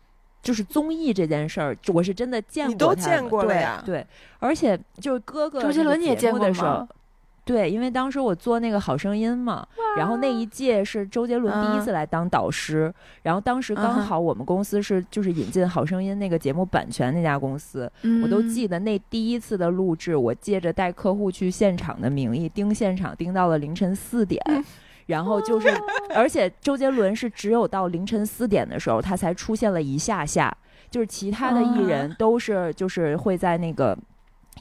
[0.48, 3.84] 就是综艺这件事儿，我是真的见过，你都见过了呀？
[3.86, 4.08] 对，
[4.40, 6.88] 而且就是哥哥周杰伦你也见过吗？
[7.44, 9.68] 对，因为当时我做那个好声音嘛，
[9.98, 12.94] 然后那一届是周杰伦第一次来当导师，
[13.24, 17.92] 然后当时刚好我们公司是就是引进好声音那个节目版权那家公司，
[18.24, 24.42] 我都记得那第一次的录制，我借着带客户去现场的名义盯现场，盯到了凌晨四点。
[25.08, 25.70] 然后就是，
[26.14, 30.56] 而且周杰伦是只有到凌晨四点的时候，他才出现了一下下，
[30.92, 33.98] 就是其他的艺人都是就是会在那个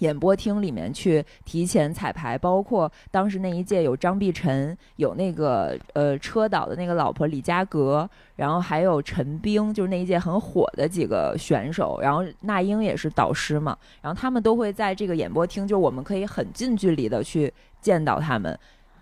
[0.01, 18.57] 演播厅里面去提前彩排，包括当时那一届有张碧晨，有那个呃车导的那个老婆李佳格，然后还有陈冰，就是那一届很火的几个选手，然后那英也是导师嘛，然后他们都会在这个演播厅，就我们可以很近距离的去见到他们。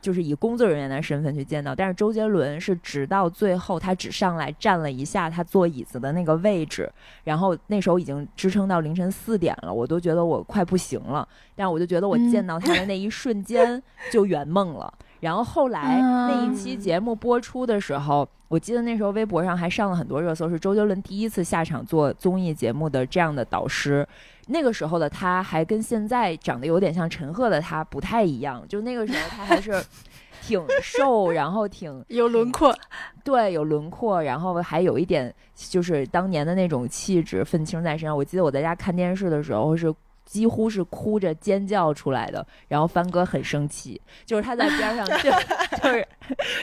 [0.05, 6.93] 就是以工作人员的身份去见到，但是周杰伦是直到最后，他只上来站了一下他坐椅子的那个位置，
[7.25, 11.27] 然后那时候已经支撑到凌晨四点了，我都觉得我快不行了，
[11.57, 13.83] 但我就觉得我见到他的那一瞬间
[14.13, 14.93] 就圆梦了。
[15.21, 24.07] 然后后来那一期节目播出的时候，我记得那时候微博上还上了很多热搜，是周杰伦第一次下场做综艺节目的这样的导师。
[24.47, 29.83] 那个时候的他还跟现在长得有点像陈赫的他不太一样，就那个时候他还是
[30.43, 32.77] 挺瘦，然后挺 有轮廓，
[33.23, 38.17] 对，有轮廓，然后还有一点就是当年的那种气质，愤青在身上。
[38.17, 39.95] 我记得我在家看电视的时候是。
[40.27, 45.31] 几乎是哭着尖叫出来的，然后帆哥很生气，就是他在边上，就
[45.83, 46.05] 就是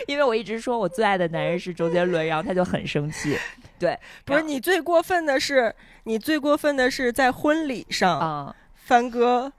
[0.07, 3.37] 因为我一直说我最爱的男人是周杰伦，然后他就很生气。
[3.81, 9.51] 对，不是你最过分的是，你最过分的是在婚礼上啊，帆哥。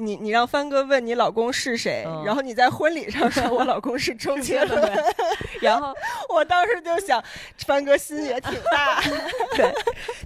[0.00, 5.04] 你你让帆哥问你老公是谁，然后你在婚礼上说我老公是周杰伦，
[5.62, 5.94] 然后
[6.28, 7.22] 我当时就想，
[7.58, 9.00] 帆哥心也挺大。
[9.54, 9.72] 对，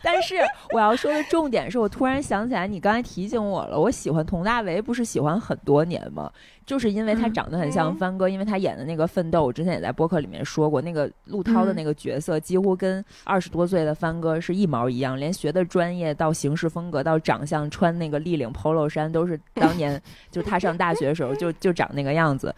[0.02, 0.36] 但是
[0.70, 6.32] 我要说的重点是我突然想起来，你刚才提醒我了，我喜欢佟大为不是喜欢很多年吗？
[6.66, 20.00] 就是因为他长得很像帆哥，因为他演的那个《奋斗》，我之前也在播客里面说过，那个陆涛的那个角色几乎跟二十多岁的帆哥是一毛一样，连学的专业到行事风格到长相，穿那个立领 polo 衫都是当年
[20.32, 22.54] 就他上大学的时候就 就长那个样子。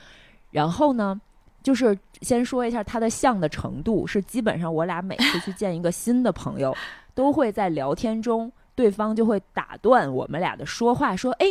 [0.53, 1.21] 然后呢，
[1.63, 6.73] 就是先说一下他的像的程度，是基本上我俩每次去见一个新的朋友，
[7.13, 11.47] 都会在聊天中，对方就会打断我们俩的说话，说：“哎。”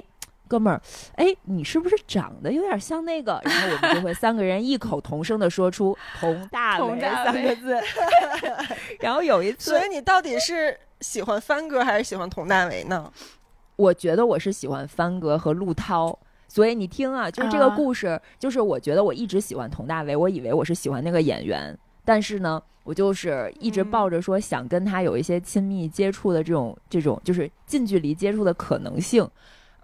[0.48, 0.82] 哥们儿，
[1.16, 3.40] 哎，你是不是长得有点像那个？
[3.44, 7.80] 然后我们就会三个人异口同声的说出“佟大为”三个字。
[9.00, 13.12] 然后有一次，所以你到底是喜欢帆哥还是喜欢佟大为呢？
[13.76, 16.18] 我觉得我是喜欢帆哥和陆涛。
[16.48, 29.28] 所以你听啊，就是这个故事，就是我觉得我一直喜欢佟大为，我以为我是喜欢那个演员，但是呢，我就是一直抱着说想跟他有一些亲密接触的这种这种，就是近距离接触的可能性。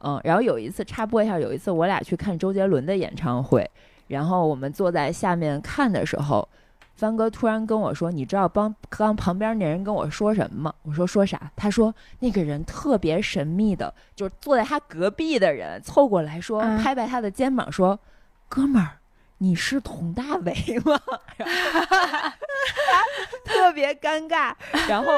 [0.04, 3.70] 嗯，然后有一次插播一下，有一次我俩去看周杰伦的演唱会，
[4.08, 6.48] 然后我们坐在下面看的时候，
[6.96, 18.00] 帆哥突然跟我说：“你知道帮刚旁边那人跟我说什么吗？”我说：“说啥？”他说：“那个人特别神秘的，就是坐在他隔壁的人凑过来说，拍拍他的肩膀说
[18.48, 18.98] ：‘哥们儿，
[19.40, 20.54] 你是佟大为
[20.86, 21.00] 吗？”
[23.46, 24.54] 特别尴尬。
[24.88, 25.12] 然后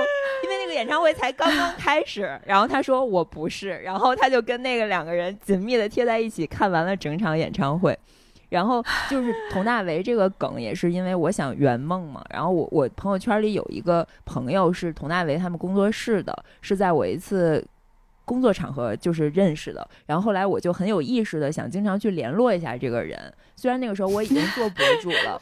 [0.44, 7.98] 因为那个演唱会才刚刚 开始，然后他说我不是，然后他就跟那个两个人紧密的贴在一起看完了整场演唱会。
[8.50, 12.24] 然后就是佟大为这个梗也是因为我想圆梦嘛。
[12.30, 17.66] 然后我我朋友圈里有一个朋友是佟大为他们工作室的，是在我一次
[18.26, 19.90] 工作场合就是认识的。
[20.06, 23.20] 然后后来我就很有意识的想经常去联络一下这个人。
[23.56, 25.42] 虽然那个时候我已经做博主了，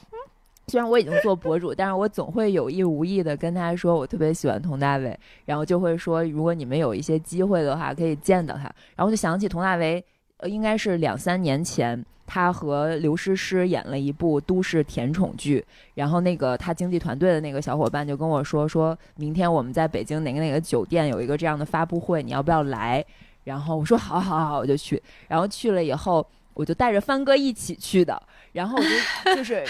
[0.67, 8.63] 虽然我已经做博主，但是我总会有意无意的跟他说我特别喜欢佟大为，然后就会说如果你们有一些机会的话可以见到他。
[8.95, 10.03] 然后就想起佟大为，
[10.37, 12.05] 呃，应该是两三年前。
[12.33, 15.61] 他和刘诗诗演了一部都市甜宠剧，
[15.95, 23.03] 然后那个他经纪团队的那个小伙伴就跟我说，说明天我们在北京哪个哪个酒店有一个这样的发布会，你要不要来？
[23.43, 25.01] 然后我说好，好，好，我就去。
[25.27, 28.21] 然后去了以后，我就带着帆哥一起去的。
[28.51, 28.89] 然后我就
[29.37, 29.63] 就是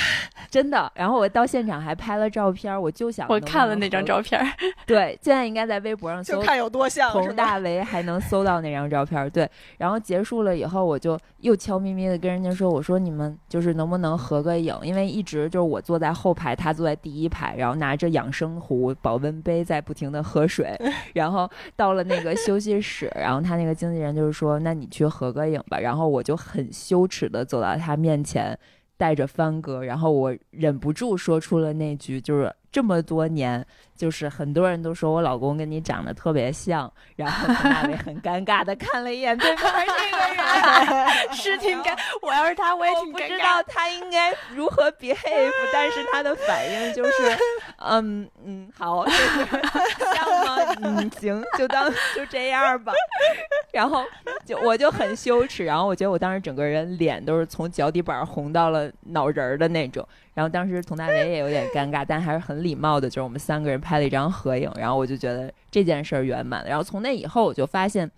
[0.50, 4.42] 真的，然后我到现场还拍了照片，我就想我看了那张照片，
[4.88, 9.48] 对，现在应该在微博上搜，看有多像佟大为，还能搜到那张照片，对。
[9.78, 14.76] 然后结束了以后，我就又悄咪咪的跟人家说，我说你们就是能不能合个影？
[14.82, 20.76] 因为一直就是我坐在后排，他坐在第一排，然后拿着养生壶、保温杯在不停的喝水。
[21.14, 25.78] 然后到了那个休息室，然后他那个经纪人就是说，那你去合个影吧。
[25.78, 28.58] 然后我就很羞耻的走到他面前。
[28.98, 33.66] 带着帆哥，然后我忍不住说出了那句，就是这么多年。
[34.02, 41.08] 就是很多人都说我老公跟你长得特别像，然后佟大为很尴尬的看了一眼对面这个人，
[41.38, 41.96] 是挺尴。
[42.20, 47.38] 我要是他，我也挺不知道 他应该如何 behave，但是他的反应就是，
[47.78, 49.46] 嗯嗯，好，就是
[50.16, 50.76] 像吗？
[50.82, 52.92] 嗯，行，就当就这样吧。
[53.72, 54.04] 然后
[54.44, 60.04] 就我就很羞耻，然后我觉得我当时整个人脸都是从脚底板红到了脑仁儿的那种。
[60.34, 64.72] 然后当时佟大为也有点尴尬，但还是很礼貌的，就是我们三个人拍了一张合影。
[64.76, 66.70] 然后我就觉得这件事儿圆满了。
[66.70, 68.10] 然后从那以后，我就发现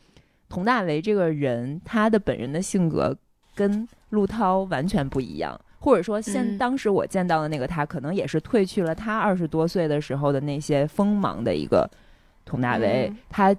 [0.50, 3.16] 佟大为这个人，他的本人的性格
[3.56, 11.90] 跟陆涛完全不一样，或者说，现当时我见到的那个他，可能也是褪去了他二十多岁的时候的那些锋芒的一个
[12.46, 13.14] 佟大为。
[13.30, 13.56] 他。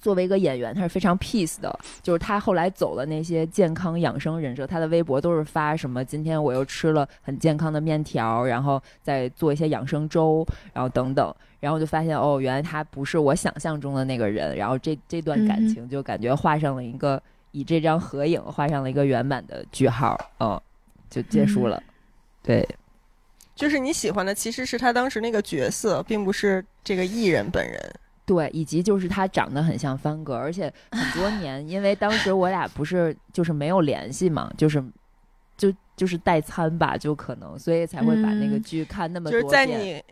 [0.00, 17.20] 作为一个演员，他是非常 peace 的，就是他后来走了那些健康养生人设，他的微博都是发什么今天我又吃了很健康的面条，然后再做一些养生粥，然后等等，然后就发现哦，原来他不是我想象中的那个人，然后这这段感情就感觉画上了一个
[17.50, 20.60] 以这张合影画上了一个圆满的句号，嗯，
[21.10, 21.82] 就结束了，
[22.42, 22.66] 对，
[23.54, 27.94] 就是你喜欢的其实是他当时那个角色，并不是这个艺人本人。
[28.28, 34.84] 对，以及就是他长得很像帆哥，而且很多年，因为当时我俩不是就是没有联系嘛，就是
[35.56, 39.40] 就就是代餐吧，就可能，所以才会把那个剧看那么多。
[39.40, 40.04] 就是在你，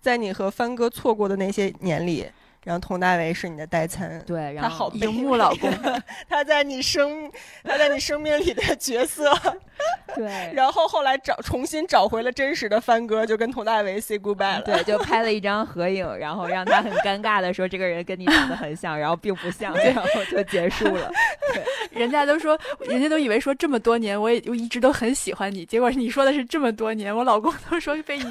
[0.00, 2.30] 在你和帆哥错过的那些年里。
[2.62, 5.70] 然后佟大为是你的代餐，对，他好荧幕老公，
[6.28, 7.32] 他在你生
[7.64, 9.32] 他在你生命里的角色，
[10.16, 10.52] 对。
[10.54, 21.10] 然后后来找重新找回了真实的帆哥，就跟佟大为 say goodbye 了，对， 就拍了一张合影，然后让他很尴尬的说这个人跟你长得很像，然后并不像， 然后就结束了。
[21.54, 28.24] 对，人家都说，人家都以为说这么多年我也我一直都很喜欢你，结果你说的是这么多年，我老公都说被你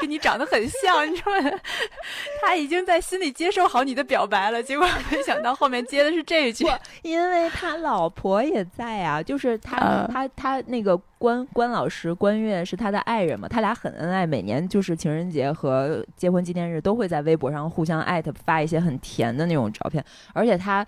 [0.00, 1.32] 跟你长得很像，你说
[2.42, 3.70] 他已经在心里接受。
[3.70, 6.66] 好你的表白了，结果没想到后面接的是这一句，
[7.02, 20.02] 因为他老婆也在啊，就是他他他那个关关老师关悦是他的爱人嘛，他俩很恩爱，每年就是情人节和结婚纪念日都会在微博上互相艾特发一些很甜的那种照片，
[20.32, 20.84] 而且他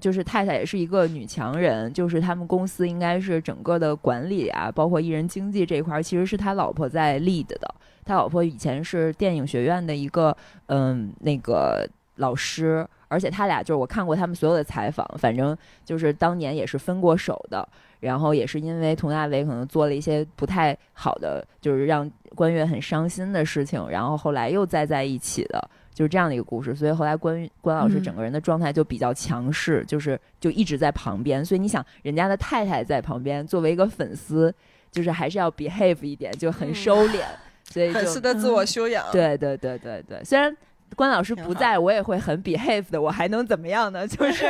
[0.00, 7.72] 就是太太也是一个女强人，就是他们公司应该是整个的管理啊，包括艺人经济这一块，其实是他老婆在 lead 的，
[8.04, 10.36] 他老婆以前是电影学院的一个
[10.66, 11.88] 嗯那个。
[12.16, 15.56] 老师，而且他俩就是我看过他们所有的采访，反正
[15.86, 17.66] 就是当年也是分过手的，
[18.00, 26.74] 然后也是因为佟大为可能做了一些不太好的，就是让关悦很伤心的事情，然后后来又再在一起的，就是这样的一个故事。
[26.74, 31.44] 所以后来关关老师整个人的状态就比较强势，就是就一直在旁边。
[31.44, 34.52] 所以你想，人家的太太在旁边，作为一个粉丝，
[34.90, 37.22] 就是还是要 behave 一点，就很收敛。
[37.64, 40.56] 所以 粉丝的自我修养，对对对对对，虽然。
[40.96, 44.06] 关老师不在，我也会很 behave 的，我还能怎么样呢？
[44.06, 44.44] 就 是，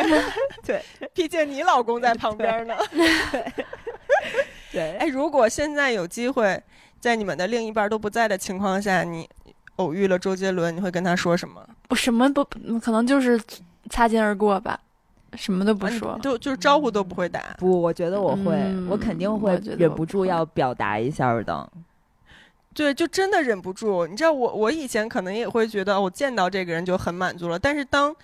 [0.65, 0.83] 对，
[1.15, 2.75] 毕竟你老公在旁边呢。
[4.73, 6.61] 对，哎，如果现在有机会，
[6.99, 9.29] 在你们的另一半都不在的情况下，你
[9.77, 11.65] 偶遇了周杰伦，你会跟他说什么？
[11.89, 12.59] 我什么不可
[12.93, 13.41] 能，就是
[13.89, 14.79] 擦肩而过吧。
[15.35, 16.19] 什么都不说。
[16.21, 17.41] 就就是招呼都不会打。
[17.57, 21.71] 不，我觉得我会，嗯我肯定会忍不住要表达一下的。
[22.81, 24.07] 对，就真的忍不住。
[24.07, 27.59] 你知道我，我以前可能也会觉得，我见到这个人就很满足了。
[27.59, 28.17] 但是当，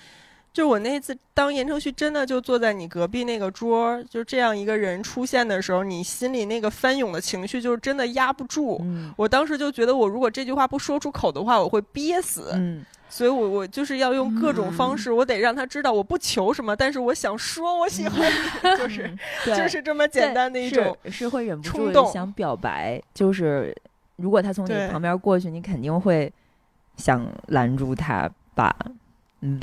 [0.51, 8.79] 就我那次当言承旭真的就坐在你隔壁那个桌儿，就这样一个人出现的时候，你心里那个翻涌的情绪就是真的压不住。
[8.81, 12.53] 嗯我当时就觉得，我如果这句话不说出口的话，我会憋死。
[12.55, 19.15] 嗯，所以我我就是要用各种方式，我得让他知道我不求什么，但是我想说我喜欢你，就是
[19.45, 20.97] 就是这么简单的一种。
[21.11, 23.77] 是会忍不住想表白，就是
[24.17, 26.33] 如果他从你旁边过去，你肯定会
[26.97, 28.75] 想拦住他吧？
[29.41, 29.61] 嗯，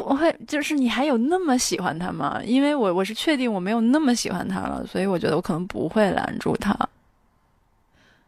[0.00, 2.40] 我会就是你还有那么喜欢他吗？
[2.44, 6.76] 因为我我是确定我没有那么喜欢他了，所以我觉得我可能不会拦住他。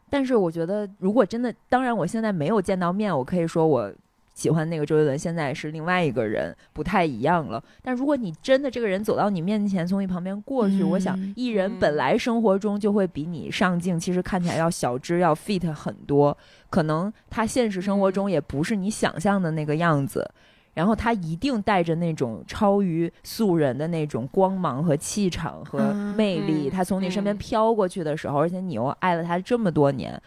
[0.09, 3.93] 但是我觉得，如果真的，当然我现在没有见到面，我可以说我
[4.37, 7.61] 喜欢那个周杰伦，现在是另外一个人，不太一样了。
[7.83, 16.37] 但如果你真的这个人走到你面前，从你旁边过去，我想嗯艺人本来生活中就会比你上镜，其实看起来要小只，要 fit 很多，
[16.69, 20.31] 可能他现实生活中也不是你想象的那个样子。
[20.75, 30.21] 然后他一定带着那种超于素人的那种光芒和气场和嗯魅力，嗯他从你身边嗯飘过去的时候，而且你又爱了他这么多年，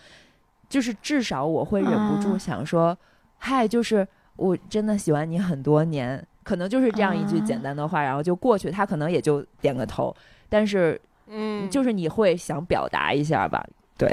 [0.67, 2.97] 就是至少我会忍不住嗯想说，
[3.39, 10.15] 嗨，就是我真的喜欢你很多年，可能就是这样一句嗯简单的话，然后就过去，他可能也就点个头，
[10.47, 13.65] 但是嗯，就是你会想表达一下吧，
[13.97, 14.09] 对，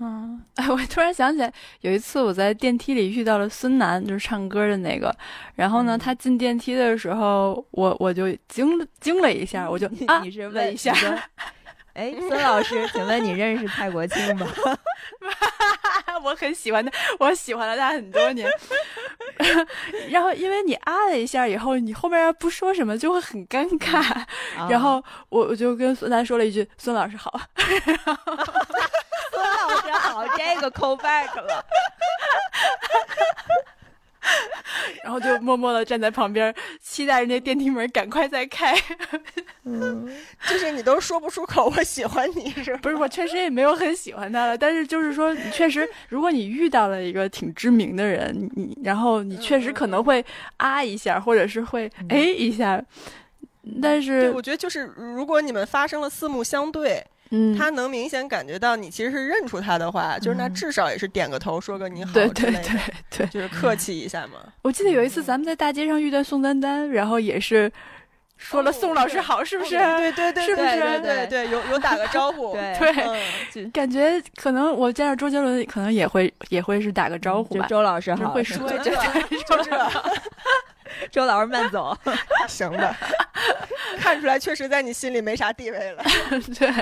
[0.00, 1.52] 嗯，哎， 我突然想起来，
[1.82, 5.14] 有一次我在电梯里遇到了孙楠，就是唱歌的那个。
[5.54, 5.98] 然后呢，嗯。
[5.98, 10.92] 他进电梯的时候，我我就惊了惊了一下，我就你啊你是问一下
[11.94, 14.46] 哎，孙老师，请问你认识蔡国庆吗？
[16.24, 18.48] 我很喜欢他，我喜欢了他很多年。
[20.10, 24.24] 然后因为你啊了一下以后，你后面要不说什么就会很尴尬。
[24.56, 31.64] 然啊后我我就跟孙楠说了一句：“孙老师好。”孙老师好，这个 call back 了。
[35.02, 38.74] 然后就默默的站在旁边，期待人家电梯门赶快再开。
[40.48, 42.80] 就是你都说不出口，我喜欢你是吧？
[42.82, 50.24] 不是，我确实也没有很喜欢他了，但是就是说，你确实，如果你遇到了一个挺知名的人，你然后你确实可能会
[50.56, 52.82] 啊一下，或者是会哎一下，
[53.80, 57.04] 但，是我觉得就是如果你们发生了四目相对，
[57.34, 62.68] 嗯，他能明显感觉到你其实是认出他的话，就是那嗯至少也是点个头，说个你好对对之类的，
[63.10, 64.34] 对对，就是客气一下嘛。
[64.60, 67.72] 我记得有一次咱们在大街上遇到宋丹丹，然后也是
[68.36, 69.70] 说了哦宋老师好，是不是？
[69.76, 71.00] 对对 对，是不是？
[71.00, 73.70] 对对有有打个招呼， 对。
[73.72, 78.90] 感觉可能我见着周杰伦，可能也会也会是打个招呼吧，周老师好，就会说一句，
[79.46, 79.70] 就这，
[81.10, 81.96] 周老师慢走。
[82.48, 82.96] 行吧，
[84.00, 86.04] 看出来确实在你心里没啥地位了，
[86.58, 86.72] 对，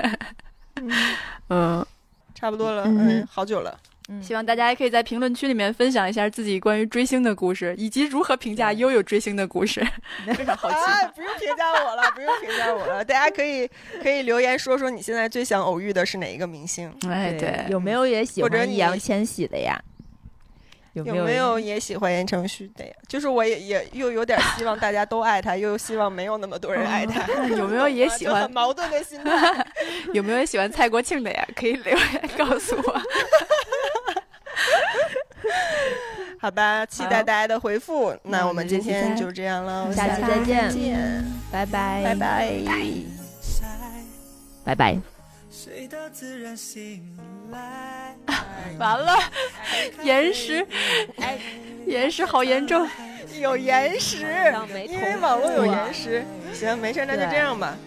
[1.49, 1.85] 嗯。
[2.33, 3.77] 差不多了，嗯嗯，好久了。
[4.19, 9.79] 希望大家也可以在评论区里面分享一下自己关于追星的故事，以及如何评价悠悠追星的故事，
[10.35, 10.75] 非常好奇。
[10.75, 13.69] 啊，不用评价我了，不用评价我了，大家可以
[14.01, 19.79] 可以留言说说你现在最想偶遇的是哪一个明星，哎，对，有没有也喜欢易烊千玺的呀？
[20.93, 22.91] 有有有没有也喜欢言承旭的呀？
[23.07, 27.21] 就是我也也又有点希望大家都爱他，又希望没有那么多人爱他。
[27.33, 29.65] 嗯有没有也喜 欢很矛盾的心态。
[30.13, 31.47] 有没有喜欢蔡国庆的呀？
[31.55, 33.01] 可以留言告诉我。
[36.39, 38.11] 好吧，期待大家的回复。
[38.23, 42.51] 那那我我们今天就这样了，下期再见见，拜拜，拜拜。
[44.63, 45.10] 拜拜。
[45.63, 47.07] 睡到自然醒
[47.51, 48.15] 来。
[48.79, 49.15] 完了，
[50.01, 50.65] 延时，
[51.85, 52.87] 延时好严重。
[53.39, 54.25] 有延时，
[54.89, 56.25] 因为网络有延时。
[56.51, 57.77] 行，没事，那就这样吧。